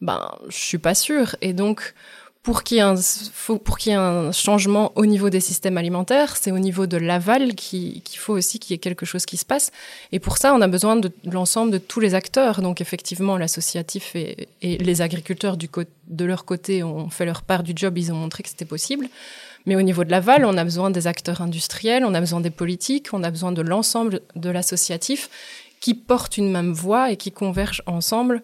Ben 0.00 0.30
je 0.48 0.56
suis 0.56 0.78
pas 0.78 0.94
sûre. 0.94 1.36
Et 1.40 1.52
donc 1.52 1.94
pour 2.44 2.62
qu'il 2.62 2.76
y 2.76 2.80
ait 2.80 2.82
un, 2.82 2.94
pour 3.64 3.78
qu'il 3.78 3.92
y 3.92 3.94
ait 3.94 3.98
un 3.98 4.30
changement 4.30 4.92
au 4.96 5.06
niveau 5.06 5.30
des 5.30 5.40
systèmes 5.40 5.78
alimentaires, 5.78 6.36
c'est 6.36 6.52
au 6.52 6.58
niveau 6.58 6.86
de 6.86 6.98
l'aval 6.98 7.54
qu'il 7.54 8.02
faut 8.18 8.34
aussi 8.34 8.58
qu'il 8.58 8.72
y 8.72 8.76
ait 8.76 8.78
quelque 8.78 9.06
chose 9.06 9.24
qui 9.24 9.38
se 9.38 9.46
passe. 9.46 9.72
Et 10.12 10.20
pour 10.20 10.36
ça, 10.36 10.54
on 10.54 10.60
a 10.60 10.68
besoin 10.68 10.96
de, 10.96 11.10
l'ensemble 11.24 11.72
de 11.72 11.78
tous 11.78 12.00
les 12.00 12.14
acteurs. 12.14 12.60
Donc 12.60 12.82
effectivement, 12.82 13.38
l'associatif 13.38 14.14
et, 14.14 14.46
les 14.60 15.00
agriculteurs 15.00 15.56
du 15.56 15.70
de 16.06 16.24
leur 16.26 16.44
côté 16.44 16.82
ont 16.82 17.08
fait 17.08 17.24
leur 17.24 17.42
part 17.42 17.62
du 17.62 17.72
job, 17.74 17.96
ils 17.96 18.12
ont 18.12 18.16
montré 18.16 18.42
que 18.42 18.50
c'était 18.50 18.66
possible. 18.66 19.08
Mais 19.64 19.74
au 19.74 19.82
niveau 19.82 20.04
de 20.04 20.10
l'aval, 20.10 20.44
on 20.44 20.58
a 20.58 20.64
besoin 20.64 20.90
des 20.90 21.06
acteurs 21.06 21.40
industriels, 21.40 22.04
on 22.04 22.12
a 22.12 22.20
besoin 22.20 22.42
des 22.42 22.50
politiques, 22.50 23.14
on 23.14 23.24
a 23.24 23.30
besoin 23.30 23.52
de 23.52 23.62
l'ensemble 23.62 24.20
de 24.36 24.50
l'associatif 24.50 25.30
qui 25.80 25.94
portent 25.94 26.36
une 26.36 26.50
même 26.50 26.74
voix 26.74 27.10
et 27.10 27.16
qui 27.16 27.32
convergent 27.32 27.82
ensemble 27.86 28.42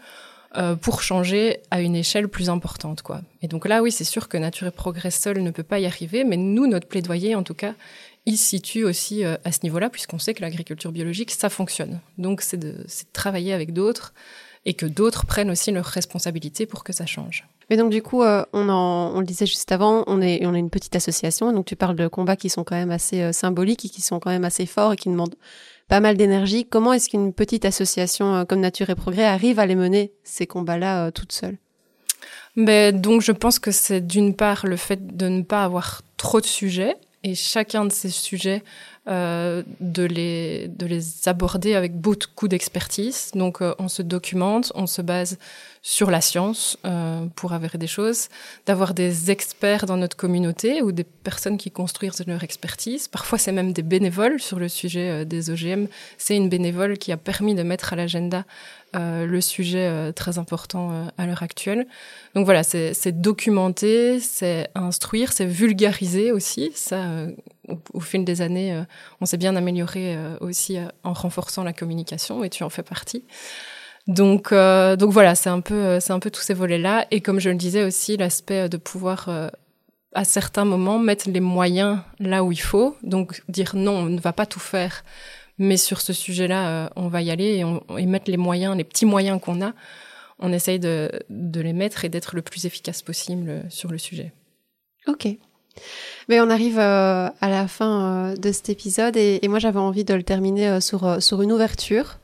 euh, 0.56 0.74
pour 0.74 1.00
changer 1.00 1.58
à 1.70 1.80
une 1.80 1.94
échelle 1.94 2.26
plus 2.26 2.50
importante, 2.50 3.02
quoi. 3.02 3.20
Et 3.40 3.46
donc 3.46 3.68
là, 3.68 3.82
oui, 3.82 3.92
c'est 3.92 4.02
sûr 4.02 4.28
que 4.28 4.36
Nature 4.36 4.66
et 4.66 4.72
Progrès 4.72 5.12
seul 5.12 5.44
ne 5.44 5.52
peut 5.52 5.62
pas 5.62 5.78
y 5.78 5.86
arriver, 5.86 6.24
mais 6.24 6.36
nous, 6.36 6.66
notre 6.66 6.88
plaidoyer, 6.88 7.36
en 7.36 7.44
tout 7.44 7.54
cas, 7.54 7.74
il 8.26 8.36
se 8.36 8.48
situe 8.48 8.82
aussi 8.82 9.24
euh, 9.24 9.36
à 9.44 9.52
ce 9.52 9.60
niveau-là, 9.62 9.90
puisqu'on 9.90 10.18
sait 10.18 10.34
que 10.34 10.40
l'agriculture 10.40 10.90
biologique, 10.90 11.30
ça 11.30 11.50
fonctionne. 11.50 12.00
Donc, 12.18 12.42
c'est 12.42 12.56
de, 12.56 12.72
de, 12.72 12.86
travailler 13.12 13.52
avec 13.52 13.72
d'autres 13.72 14.12
et 14.64 14.74
que 14.74 14.86
d'autres 14.86 15.24
prennent 15.24 15.52
aussi 15.52 15.70
leurs 15.70 15.86
responsabilités 15.86 16.66
pour 16.66 16.82
que 16.82 16.92
ça 16.92 17.06
change. 17.06 17.46
Mais 17.70 17.76
donc 17.76 17.92
du 17.92 18.02
coup, 18.02 18.24
euh, 18.24 18.44
on, 18.52 18.68
en, 18.68 19.14
on 19.14 19.20
le 19.20 19.26
disait 19.26 19.46
juste 19.46 19.70
avant, 19.70 20.02
on 20.08 20.20
est, 20.20 20.44
on 20.44 20.54
est 20.56 20.58
une 20.58 20.68
petite 20.68 20.96
association, 20.96 21.52
donc 21.52 21.64
tu 21.64 21.76
parles 21.76 21.94
de 21.94 22.08
combats 22.08 22.34
qui 22.34 22.50
sont 22.50 22.64
quand 22.64 22.74
même 22.74 22.90
assez 22.90 23.32
symboliques 23.32 23.84
et 23.84 23.88
qui 23.88 24.02
sont 24.02 24.18
quand 24.18 24.30
même 24.30 24.44
assez 24.44 24.66
forts 24.66 24.92
et 24.92 24.96
qui 24.96 25.08
demandent 25.08 25.36
pas 25.90 26.00
mal 26.00 26.16
d'énergie. 26.16 26.64
Comment 26.64 26.92
est-ce 26.92 27.10
qu'une 27.10 27.32
petite 27.32 27.64
association 27.64 28.32
euh, 28.32 28.44
comme 28.44 28.60
Nature 28.60 28.90
et 28.90 28.94
Progrès 28.94 29.24
arrive 29.24 29.58
à 29.58 29.66
les 29.66 29.74
mener, 29.74 30.12
ces 30.22 30.46
combats-là, 30.46 31.06
euh, 31.06 31.10
toute 31.10 31.32
seule 31.32 31.58
Mais 32.54 32.92
ben, 32.92 33.00
Donc 33.00 33.22
je 33.22 33.32
pense 33.32 33.58
que 33.58 33.72
c'est 33.72 34.00
d'une 34.00 34.36
part 34.36 34.66
le 34.66 34.76
fait 34.76 35.16
de 35.16 35.28
ne 35.28 35.42
pas 35.42 35.64
avoir 35.64 36.02
trop 36.16 36.40
de 36.40 36.46
sujets, 36.46 36.96
et 37.24 37.34
chacun 37.34 37.84
de 37.84 37.92
ces 37.92 38.08
sujets 38.08 38.62
euh, 39.08 39.64
de, 39.80 40.04
les, 40.04 40.68
de 40.68 40.86
les 40.86 41.28
aborder 41.28 41.74
avec 41.74 42.00
beaucoup 42.00 42.46
d'expertise. 42.46 43.32
Donc 43.34 43.60
on 43.78 43.88
se 43.88 44.02
documente, 44.02 44.70
on 44.76 44.86
se 44.86 45.02
base 45.02 45.38
sur 45.82 46.10
la 46.10 46.20
science 46.20 46.76
euh, 46.84 47.26
pour 47.36 47.52
avérer 47.52 47.78
des 47.78 47.86
choses, 47.86 48.28
d'avoir 48.66 48.94
des 48.94 49.30
experts 49.30 49.86
dans 49.86 49.96
notre 49.96 50.16
communauté 50.16 50.82
ou 50.82 50.92
des 50.92 51.04
personnes 51.04 51.56
qui 51.56 51.70
construisent 51.70 52.24
leur 52.26 52.44
expertise. 52.44 53.08
Parfois 53.08 53.38
c'est 53.38 53.52
même 53.52 53.72
des 53.72 53.82
bénévoles 53.82 54.40
sur 54.40 54.58
le 54.58 54.68
sujet 54.68 55.24
des 55.24 55.50
OGM. 55.50 55.86
C'est 56.18 56.36
une 56.36 56.48
bénévole 56.48 56.98
qui 56.98 57.12
a 57.12 57.16
permis 57.16 57.54
de 57.54 57.62
mettre 57.62 57.92
à 57.92 57.96
l'agenda 57.96 58.44
euh, 58.96 59.24
le 59.24 59.40
sujet 59.40 59.86
euh, 59.86 60.10
très 60.10 60.38
important 60.38 60.90
euh, 60.90 61.04
à 61.16 61.24
l'heure 61.24 61.44
actuelle. 61.44 61.86
Donc 62.34 62.44
voilà, 62.44 62.64
c'est 62.64 63.12
documenter, 63.12 64.18
c'est 64.18 64.68
instruire, 64.74 65.32
c'est 65.32 65.46
vulgariser 65.46 66.32
aussi. 66.32 66.72
Ça, 66.74 67.04
au, 67.92 68.00
fil 68.00 68.24
des 68.24 68.42
années, 68.42 68.82
on 69.20 69.26
s'est 69.26 69.36
bien 69.36 69.54
amélioré 69.54 70.16
aussi 70.40 70.78
en 71.04 71.12
renforçant 71.12 71.62
la 71.62 71.72
communication 71.72 72.42
et 72.42 72.50
tu 72.50 72.64
en 72.64 72.70
fais 72.70 72.82
partie. 72.82 73.24
Donc, 74.10 74.52
donc 74.52 75.12
voilà, 75.12 75.34
c'est 75.34 75.50
un 75.50 75.60
peu, 75.60 75.98
c'est 76.00 76.12
un 76.12 76.18
peu 76.18 76.30
tous 76.30 76.42
ces 76.42 76.54
volets-là. 76.54 77.06
Et 77.10 77.20
comme 77.20 77.40
je 77.40 77.48
le 77.48 77.56
disais 77.56 77.84
aussi, 77.84 78.16
l'aspect 78.16 78.68
de 78.68 78.76
pouvoir 78.76 79.28
à 80.12 80.24
certains 80.24 80.64
moments 80.64 80.98
mettre 80.98 81.30
les 81.30 81.40
moyens 81.40 81.98
là 82.18 82.44
où 82.44 82.52
il 82.52 82.60
faut. 82.60 82.96
Donc 83.02 83.42
dire 83.48 83.72
non, 83.74 83.92
on 83.92 84.04
ne 84.06 84.20
va 84.20 84.32
pas 84.32 84.46
tout 84.46 84.60
faire 84.60 85.04
mais 85.60 85.76
sur 85.76 86.00
ce 86.00 86.14
sujet-là, 86.14 86.68
euh, 86.68 86.88
on 86.96 87.08
va 87.08 87.20
y 87.20 87.30
aller 87.30 87.62
et, 87.98 88.06
mettre 88.06 88.30
les 88.30 88.38
moyens, 88.38 88.76
les 88.76 88.82
petits 88.82 89.04
moyens 89.04 89.38
qu'on 89.40 89.62
a. 89.62 89.74
On 90.38 90.54
essaye 90.54 90.78
de, 90.80 91.10
les 91.28 91.74
mettre 91.74 92.06
et 92.06 92.08
d'être 92.08 92.34
le 92.34 92.40
plus 92.40 92.64
efficace 92.64 93.02
possible 93.02 93.50
euh, 93.50 93.60
sur 93.68 93.90
le 93.90 93.98
sujet. 93.98 94.32
Ok. 95.06 95.28
Mais 96.28 96.40
on 96.40 96.48
arrive 96.48 96.78
euh, 96.78 97.28
à 97.40 97.48
la 97.50 97.68
fin 97.68 98.34
de 98.34 98.52
cet 98.52 98.70
épisode 98.70 99.18
et, 99.18 99.38
moi 99.48 99.58
j'avais 99.58 99.78
envie 99.78 100.04
de 100.04 100.14
le 100.14 100.22
terminer 100.22 100.80
sur 100.80 101.42
une 101.42 101.52
ouverture 101.52 102.18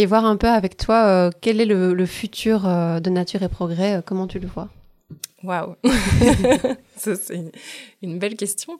et 0.00 0.06
voir 0.06 0.24
un 0.24 0.36
peu 0.36 0.48
avec 0.48 0.76
toi 0.76 1.30
quel 1.40 1.60
est 1.60 1.66
le, 1.66 2.06
futur 2.06 2.60
de 2.62 3.10
Nature 3.10 3.42
et 3.42 3.48
Progrès, 3.48 4.02
comment 4.04 4.26
tu 4.26 4.38
le 4.38 4.48
vois? 4.48 4.68
Waouh, 5.42 5.74
c'est 6.96 7.16
une, 8.02 8.18
belle 8.18 8.36
question. 8.36 8.78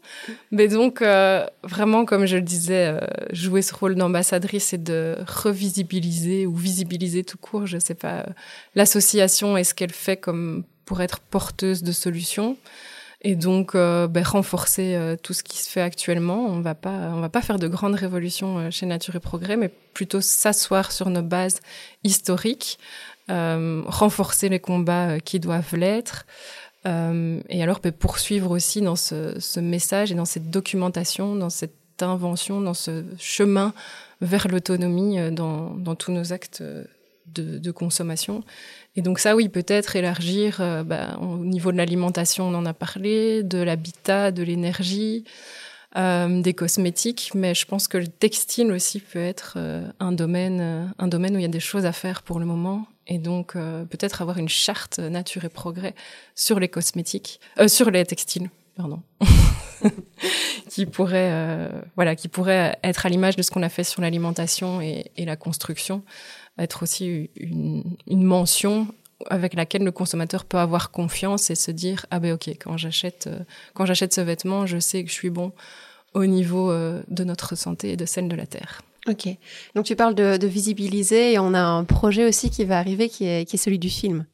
Mais 0.50 0.68
donc 0.68 1.00
euh, 1.00 1.46
vraiment, 1.62 2.04
comme 2.04 2.26
je 2.26 2.36
le 2.36 2.42
disais, 2.42 2.86
euh, 2.86 3.00
jouer 3.32 3.62
ce 3.62 3.74
rôle 3.74 3.94
d'ambassadrice 3.94 4.74
et 4.74 4.78
de 4.78 5.16
revisibiliser 5.26 6.46
ou 6.46 6.54
visibiliser 6.54 7.24
tout 7.24 7.38
court, 7.38 7.66
je 7.66 7.78
sais 7.78 7.94
pas, 7.94 8.18
euh, 8.18 8.24
l'association 8.74 9.56
et 9.56 9.64
ce 9.64 9.72
qu'elle 9.72 9.92
fait 9.92 10.18
comme 10.18 10.64
pour 10.84 11.00
être 11.00 11.20
porteuse 11.20 11.82
de 11.82 11.92
solutions. 11.92 12.58
Et 13.22 13.34
donc 13.34 13.74
ben, 13.74 14.22
renforcer 14.24 15.16
tout 15.22 15.34
ce 15.34 15.42
qui 15.42 15.58
se 15.58 15.68
fait 15.68 15.82
actuellement. 15.82 16.46
On 16.46 16.60
va 16.60 16.74
pas, 16.74 17.10
on 17.12 17.20
va 17.20 17.28
pas 17.28 17.42
faire 17.42 17.58
de 17.58 17.68
grandes 17.68 17.94
révolutions 17.94 18.70
chez 18.70 18.86
Nature 18.86 19.16
et 19.16 19.20
Progrès, 19.20 19.58
mais 19.58 19.70
plutôt 19.92 20.22
s'asseoir 20.22 20.90
sur 20.90 21.10
nos 21.10 21.22
bases 21.22 21.60
historiques. 22.02 22.78
Euh, 23.30 23.82
renforcer 23.86 24.48
les 24.48 24.58
combats 24.58 25.10
euh, 25.10 25.18
qui 25.20 25.38
doivent 25.38 25.76
l'être. 25.76 26.26
Euh, 26.86 27.40
et 27.48 27.62
alors 27.62 27.78
peut 27.78 27.92
poursuivre 27.92 28.50
aussi 28.50 28.80
dans 28.80 28.96
ce, 28.96 29.38
ce, 29.38 29.60
message 29.60 30.10
et 30.10 30.14
dans 30.16 30.24
cette 30.24 30.50
documentation, 30.50 31.36
dans 31.36 31.50
cette 31.50 32.02
invention, 32.02 32.60
dans 32.60 32.74
ce 32.74 33.04
chemin 33.18 33.72
vers 34.20 34.48
l'autonomie 34.48 35.18
dans, 35.30 35.74
dans, 35.74 35.94
tous 35.94 36.10
nos 36.10 36.32
actes 36.32 36.62
de, 37.26 37.70
consommation. 37.70 38.42
Et 38.96 39.02
donc 39.02 39.18
ça, 39.18 39.36
oui, 39.36 39.48
peut-être 39.48 39.96
élargir 39.96 40.58
bah, 40.84 41.18
au 41.20 41.38
niveau 41.38 41.70
de 41.72 41.76
l'alimentation, 41.76 42.48
on 42.48 42.54
en 42.54 42.66
a 42.66 42.74
parlé, 42.74 43.42
de 43.42 43.58
l'habitat, 43.58 44.32
de 44.32 44.42
l'énergie, 44.42 45.24
euh, 45.96 46.40
des 46.40 46.54
cosmétiques, 46.54 47.32
mais 47.34 47.54
je 47.54 47.66
pense 47.66 47.88
que 47.88 47.98
le 47.98 48.06
textile 48.06 48.70
aussi 48.70 49.00
peut 49.00 49.18
être 49.18 49.54
euh, 49.56 49.88
un 49.98 50.12
domaine, 50.12 50.92
un 50.98 51.08
domaine 51.08 51.34
où 51.34 51.38
il 51.38 51.42
y 51.42 51.46
a 51.46 51.48
des 51.48 51.60
choses 51.60 51.84
à 51.84 51.92
faire 51.92 52.22
pour 52.22 52.38
le 52.38 52.46
moment. 52.46 52.86
Et 53.10 53.18
donc 53.18 53.56
euh, 53.56 53.84
peut-être 53.84 54.22
avoir 54.22 54.38
une 54.38 54.48
charte 54.48 55.00
nature 55.00 55.44
et 55.44 55.48
progrès 55.48 55.94
sur 56.36 56.60
les 56.60 56.68
cosmétiques, 56.68 57.40
euh, 57.58 57.66
sur 57.66 57.90
les 57.90 58.06
textiles, 58.06 58.50
pardon, 58.76 59.02
qui 60.68 60.86
pourrait, 60.86 61.30
euh, 61.32 61.68
voilà, 61.96 62.14
qui 62.14 62.28
pourrait 62.28 62.78
être 62.84 63.06
à 63.06 63.08
l'image 63.08 63.34
de 63.34 63.42
ce 63.42 63.50
qu'on 63.50 63.64
a 63.64 63.68
fait 63.68 63.82
sur 63.82 64.00
l'alimentation 64.00 64.80
et, 64.80 65.10
la 65.18 65.34
construction, 65.34 66.04
être 66.62 66.82
aussi 66.82 67.30
une, 67.36 67.84
une, 68.06 68.22
mention 68.22 68.88
avec 69.28 69.54
laquelle 69.54 69.84
le 69.84 69.92
consommateur 69.92 70.44
peut 70.44 70.58
avoir 70.58 70.90
confiance 70.90 71.50
et 71.50 71.54
se 71.54 71.70
dire 71.70 72.06
ah 72.10 72.20
ben 72.20 72.32
ok 72.32 72.48
quand 72.58 72.76
j'achète 72.76 73.28
quand 73.74 73.84
j'achète 73.84 74.14
ce 74.14 74.20
vêtement 74.22 74.64
je 74.64 74.78
sais 74.78 75.04
que 75.04 75.10
je 75.10 75.14
suis 75.14 75.30
bon 75.30 75.52
au 76.14 76.24
niveau 76.24 76.72
de 76.72 77.24
notre 77.24 77.54
santé 77.54 77.92
et 77.92 77.96
de 77.96 78.06
celle 78.06 78.28
de 78.28 78.34
la 78.34 78.46
terre. 78.46 78.82
Ok. 79.08 79.28
Donc 79.74 79.86
tu 79.86 79.96
parles 79.96 80.14
de, 80.14 80.36
de, 80.36 80.46
visibiliser 80.46 81.32
et 81.32 81.38
on 81.38 81.54
a 81.54 81.60
un 81.60 81.84
projet 81.84 82.26
aussi 82.26 82.50
qui 82.50 82.64
va 82.64 82.78
arriver 82.78 83.08
qui 83.08 83.26
est, 83.26 83.48
qui 83.48 83.56
est 83.56 83.58
celui 83.58 83.78
du 83.78 83.88
film. 83.88 84.26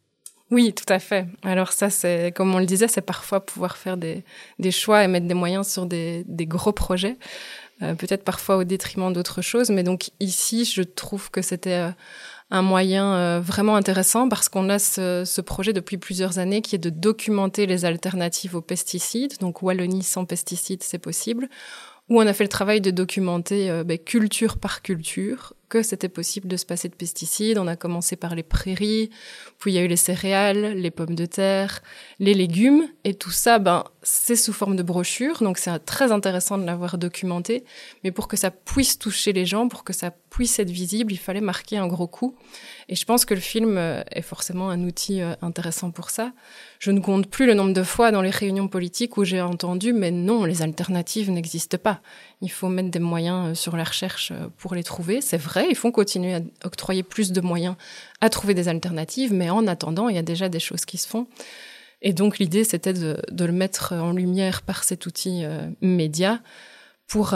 Oui, 0.51 0.73
tout 0.73 0.93
à 0.93 0.99
fait. 0.99 1.27
Alors 1.43 1.73
ça, 1.73 1.91
c'est 1.91 2.33
comme 2.35 2.55
on 2.55 2.59
le 2.59 2.67
disait, 2.67 2.87
c'est 2.87 3.01
parfois 3.01 3.45
pouvoir 3.45 3.77
faire 3.77 3.97
des, 3.97 4.23
des, 4.59 4.71
choix 4.71 5.03
et 5.03 5.09
mettre 5.09 5.27
des 5.27 5.35
moyens 5.35 5.69
sur 5.69 5.87
des, 5.87 6.25
des 6.27 6.47
gros 6.47 6.73
projets, 6.73 7.17
euh, 7.83 7.95
peut-être 7.95 8.25
parfois 8.25 8.57
au 8.57 8.65
détriment 8.65 9.13
d'autres 9.13 9.43
choses. 9.43 9.71
Mais 9.71 9.83
donc 9.83 10.11
ici, 10.19 10.65
je 10.65 10.83
trouve 10.83 11.31
que 11.31 11.43
c'était 11.43 11.89
euh, 11.89 11.91
un 12.51 12.63
moyen 12.63 13.15
euh, 13.15 13.41
vraiment 13.41 13.77
intéressant 13.77 14.29
parce 14.31 14.49
qu'on 14.49 14.71
a 14.71 14.79
ce, 14.79 15.25
ce, 15.27 15.41
projet 15.43 15.75
depuis 15.75 15.99
plusieurs 15.99 16.39
années 16.39 16.63
qui 16.63 16.75
est 16.75 16.79
de 16.79 16.89
documenter 16.89 17.67
les 17.67 17.85
alternatives 17.85 18.57
aux 18.57 18.63
pesticides. 18.63 19.39
Donc 19.41 19.63
Wallonie 19.63 20.03
sans 20.03 20.25
pesticides, 20.25 20.83
c'est 20.83 20.99
possible 20.99 21.49
où 22.09 22.19
on 22.21 22.27
a 22.27 22.33
fait 22.33 22.45
le 22.45 22.49
travail 22.49 22.81
de 22.81 22.93
documenter 22.93 23.83
ben, 23.85 23.99
culture 23.99 24.59
par 24.59 24.81
culture 24.81 25.55
que 25.69 25.83
c'était 25.83 26.09
possible 26.09 26.49
de 26.49 26.57
se 26.57 26.65
passer 26.65 26.89
de 26.89 26.95
pesticides. 26.95 27.59
On 27.59 27.67
a 27.67 27.77
commencé 27.77 28.17
par 28.17 28.35
les 28.35 28.43
prairies, 28.43 29.11
puis 29.59 29.73
il 29.73 29.75
y 29.75 29.79
a 29.79 29.83
eu 29.83 29.89
les 29.89 29.97
céréales, 29.97 30.75
les 30.75 30.91
pommes 30.91 31.15
de 31.15 31.27
terre, 31.27 31.83
les 32.19 32.35
légumes, 32.35 32.89
et 33.05 33.15
tout 33.15 33.31
ça, 33.31 33.59
ben, 33.59 33.85
c'est 34.03 34.37
sous 34.37 34.53
forme 34.53 34.77
de 34.77 34.83
brochure, 34.83 35.43
donc 35.43 35.59
c'est 35.59 35.79
très 35.81 36.13
intéressant 36.13 36.59
de 36.59 36.65
l'avoir 36.65 36.99
documenté. 36.99 37.65
Mais 38.05 38.13
pour 38.13 38.29
que 38.29 38.37
ça 38.37 38.51
puisse 38.51 38.99
toucher 38.99 39.33
les 39.33 39.47
gens, 39.47 39.69
pour 39.69 39.85
que 39.85 39.93
ça 39.93 40.13
puisse 40.37 40.59
être 40.59 40.71
visible, 40.71 41.15
il 41.15 41.19
fallait 41.19 41.41
marquer 41.41 41.79
un 41.79 41.87
gros 41.87 42.07
coup. 42.07 42.35
Et 42.91 42.95
je 42.95 43.07
pense 43.07 43.25
que 43.25 43.33
le 43.33 43.41
film 43.41 43.79
euh, 43.79 44.03
est 44.13 44.21
forcément 44.21 44.69
un 44.69 44.83
outil 44.83 45.23
euh, 45.23 45.35
intéressant 45.41 45.91
pour 45.91 46.11
ça. 46.11 46.35
Je 46.79 46.91
ne 46.91 47.01
compte 47.01 47.27
plus 47.27 47.47
le 47.47 47.55
nombre 47.55 47.73
de 47.73 47.83
fois 47.83 48.13
dans 48.13 48.21
les 48.21 48.29
réunions 48.29 48.69
politiques 48.69 49.17
où 49.17 49.25
j'ai 49.25 49.41
entendu 49.41 49.95
mais 49.95 50.11
non, 50.11 50.45
les 50.45 50.61
alternatives 50.61 51.31
n'existent 51.31 51.79
pas. 51.79 52.03
Il 52.43 52.51
faut 52.51 52.69
mettre 52.69 52.91
des 52.91 52.99
moyens 52.99 53.49
euh, 53.49 53.55
sur 53.55 53.79
la 53.79 53.85
recherche 53.85 54.35
pour 54.59 54.75
les 54.75 54.83
trouver. 54.83 55.23
C'est 55.23 55.39
vrai, 55.39 55.69
il 55.71 55.75
faut 55.75 55.91
continuer 55.91 56.35
à 56.35 56.41
octroyer 56.65 57.03
plus 57.03 57.33
de 57.33 57.41
moyens 57.41 57.75
à 58.21 58.29
trouver 58.29 58.53
des 58.53 58.69
alternatives, 58.69 59.33
mais 59.33 59.49
en 59.49 59.67
attendant, 59.67 60.11
il 60.11 60.17
y 60.17 60.19
a 60.19 60.23
déjà 60.23 60.51
des 60.51 60.61
choses 60.61 60.85
qui 60.85 60.99
se 60.99 61.09
font. 61.09 61.29
Et 62.03 62.13
donc 62.13 62.39
l'idée, 62.39 62.65
c'était 62.65 62.93
de, 62.93 63.17
de, 63.31 63.45
le 63.47 63.53
mettre 63.53 63.95
en 63.95 64.13
lumière 64.13 64.61
par 64.61 64.85
cet 64.85 65.07
outil 65.07 65.45
média 65.81 66.41
pour 67.07 67.35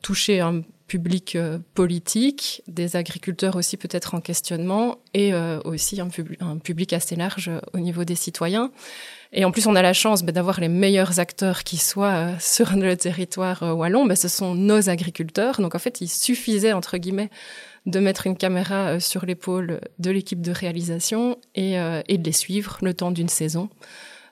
toucher 0.00 0.40
un 0.40 0.62
public 0.88 1.36
euh, 1.36 1.58
politique, 1.74 2.62
des 2.66 2.96
agriculteurs 2.96 3.54
aussi 3.54 3.76
peut-être 3.76 4.14
en 4.14 4.20
questionnement, 4.20 4.98
et 5.14 5.32
euh, 5.32 5.60
aussi 5.64 6.00
un, 6.00 6.08
public 6.58 6.92
assez 6.92 7.14
large 7.14 7.48
euh, 7.48 7.60
au 7.74 7.78
niveau 7.78 8.04
des 8.04 8.16
citoyens. 8.16 8.72
Et 9.32 9.44
en 9.44 9.52
plus, 9.52 9.66
on 9.66 9.76
a 9.76 9.82
la 9.82 9.92
chance 9.92 10.24
bah, 10.24 10.32
d'avoir 10.32 10.58
les 10.58 10.68
meilleurs 10.68 11.20
acteurs 11.20 11.62
qui 11.62 11.76
soient 11.76 12.30
sur 12.40 12.74
le 12.74 12.96
territoire 12.96 13.62
wallon. 13.76 14.06
Bah, 14.06 14.16
ce 14.16 14.28
sont 14.28 14.54
nos 14.54 14.88
agriculteurs. 14.88 15.60
Donc 15.60 15.74
en 15.74 15.78
fait, 15.78 16.00
il 16.00 16.08
suffisait, 16.08 16.72
entre 16.72 16.96
guillemets, 16.96 17.30
de 17.86 18.00
mettre 18.00 18.26
une 18.26 18.36
caméra 18.36 18.98
sur 18.98 19.26
l'épaule 19.26 19.80
de 19.98 20.10
l'équipe 20.10 20.40
de 20.40 20.52
réalisation 20.52 21.38
et 21.54 21.72
de 21.76 22.22
les 22.22 22.32
suivre 22.32 22.78
le 22.82 22.92
temps 22.92 23.12
d'une 23.12 23.28
saison. 23.28 23.70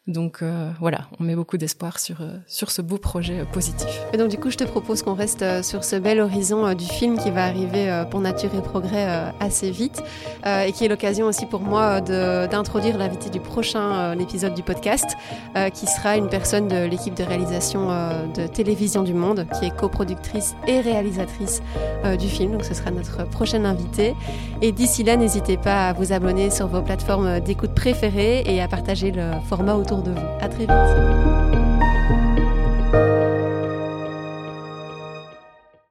Donc 0.07 0.38
euh, 0.40 0.70
voilà, 0.78 1.09
on 1.18 1.24
met 1.24 1.34
beaucoup 1.34 1.57
d'espoir 1.57 1.98
sur, 1.98 2.20
euh, 2.20 2.36
sur 2.46 2.70
ce 2.70 2.80
beau 2.80 2.96
projet 2.96 3.40
euh, 3.40 3.44
positif. 3.44 4.02
Et 4.12 4.16
donc 4.16 4.28
du 4.28 4.38
coup, 4.38 4.50
je 4.50 4.57
te 4.57 4.62
propose 4.62 5.02
qu'on 5.02 5.14
reste 5.14 5.44
sur 5.64 5.82
ce 5.82 5.96
bel 5.96 6.20
horizon 6.20 6.74
du 6.74 6.84
film 6.84 7.18
qui 7.18 7.32
va 7.32 7.44
arriver 7.44 8.04
pour 8.11 8.20
Nature 8.20 8.50
et 8.57 8.62
Progrès 8.62 9.32
assez 9.40 9.70
vite 9.70 10.02
et 10.46 10.72
qui 10.72 10.84
est 10.84 10.88
l'occasion 10.88 11.26
aussi 11.26 11.46
pour 11.46 11.61
moi 11.61 12.00
d'introduire 12.00 12.96
l'invité 12.98 13.30
du 13.30 13.40
prochain 13.40 14.18
épisode 14.18 14.54
du 14.54 14.62
podcast 14.62 15.16
qui 15.74 15.86
sera 15.86 16.16
une 16.16 16.28
personne 16.28 16.68
de 16.68 16.84
l'équipe 16.84 17.14
de 17.14 17.24
réalisation 17.24 17.88
de 18.34 18.46
Télévision 18.46 19.02
du 19.02 19.14
Monde 19.14 19.46
qui 19.59 19.66
est 19.66 19.76
coproductrice 19.76 20.54
et 20.66 20.80
réalisatrice 20.80 21.62
du 22.18 22.28
film. 22.28 22.52
Donc 22.52 22.64
ce 22.64 22.74
sera 22.74 22.90
notre 22.90 23.28
prochaine 23.28 23.66
invité. 23.66 24.14
Et 24.62 24.72
d'ici 24.72 25.02
là, 25.02 25.16
n'hésitez 25.16 25.57
pas 25.57 25.88
à 25.88 25.92
vous 25.92 26.12
abonner 26.12 26.50
sur 26.50 26.68
vos 26.68 26.82
plateformes 26.82 27.40
d'écoute 27.40 27.74
préférées 27.74 28.42
et 28.46 28.61
à 28.61 28.68
partager 28.68 29.11
le 29.11 29.32
format 29.48 29.74
de 30.03 30.12
vous. 30.12 30.26
À 30.40 30.49
très 30.49 30.66
vite. 30.66 31.65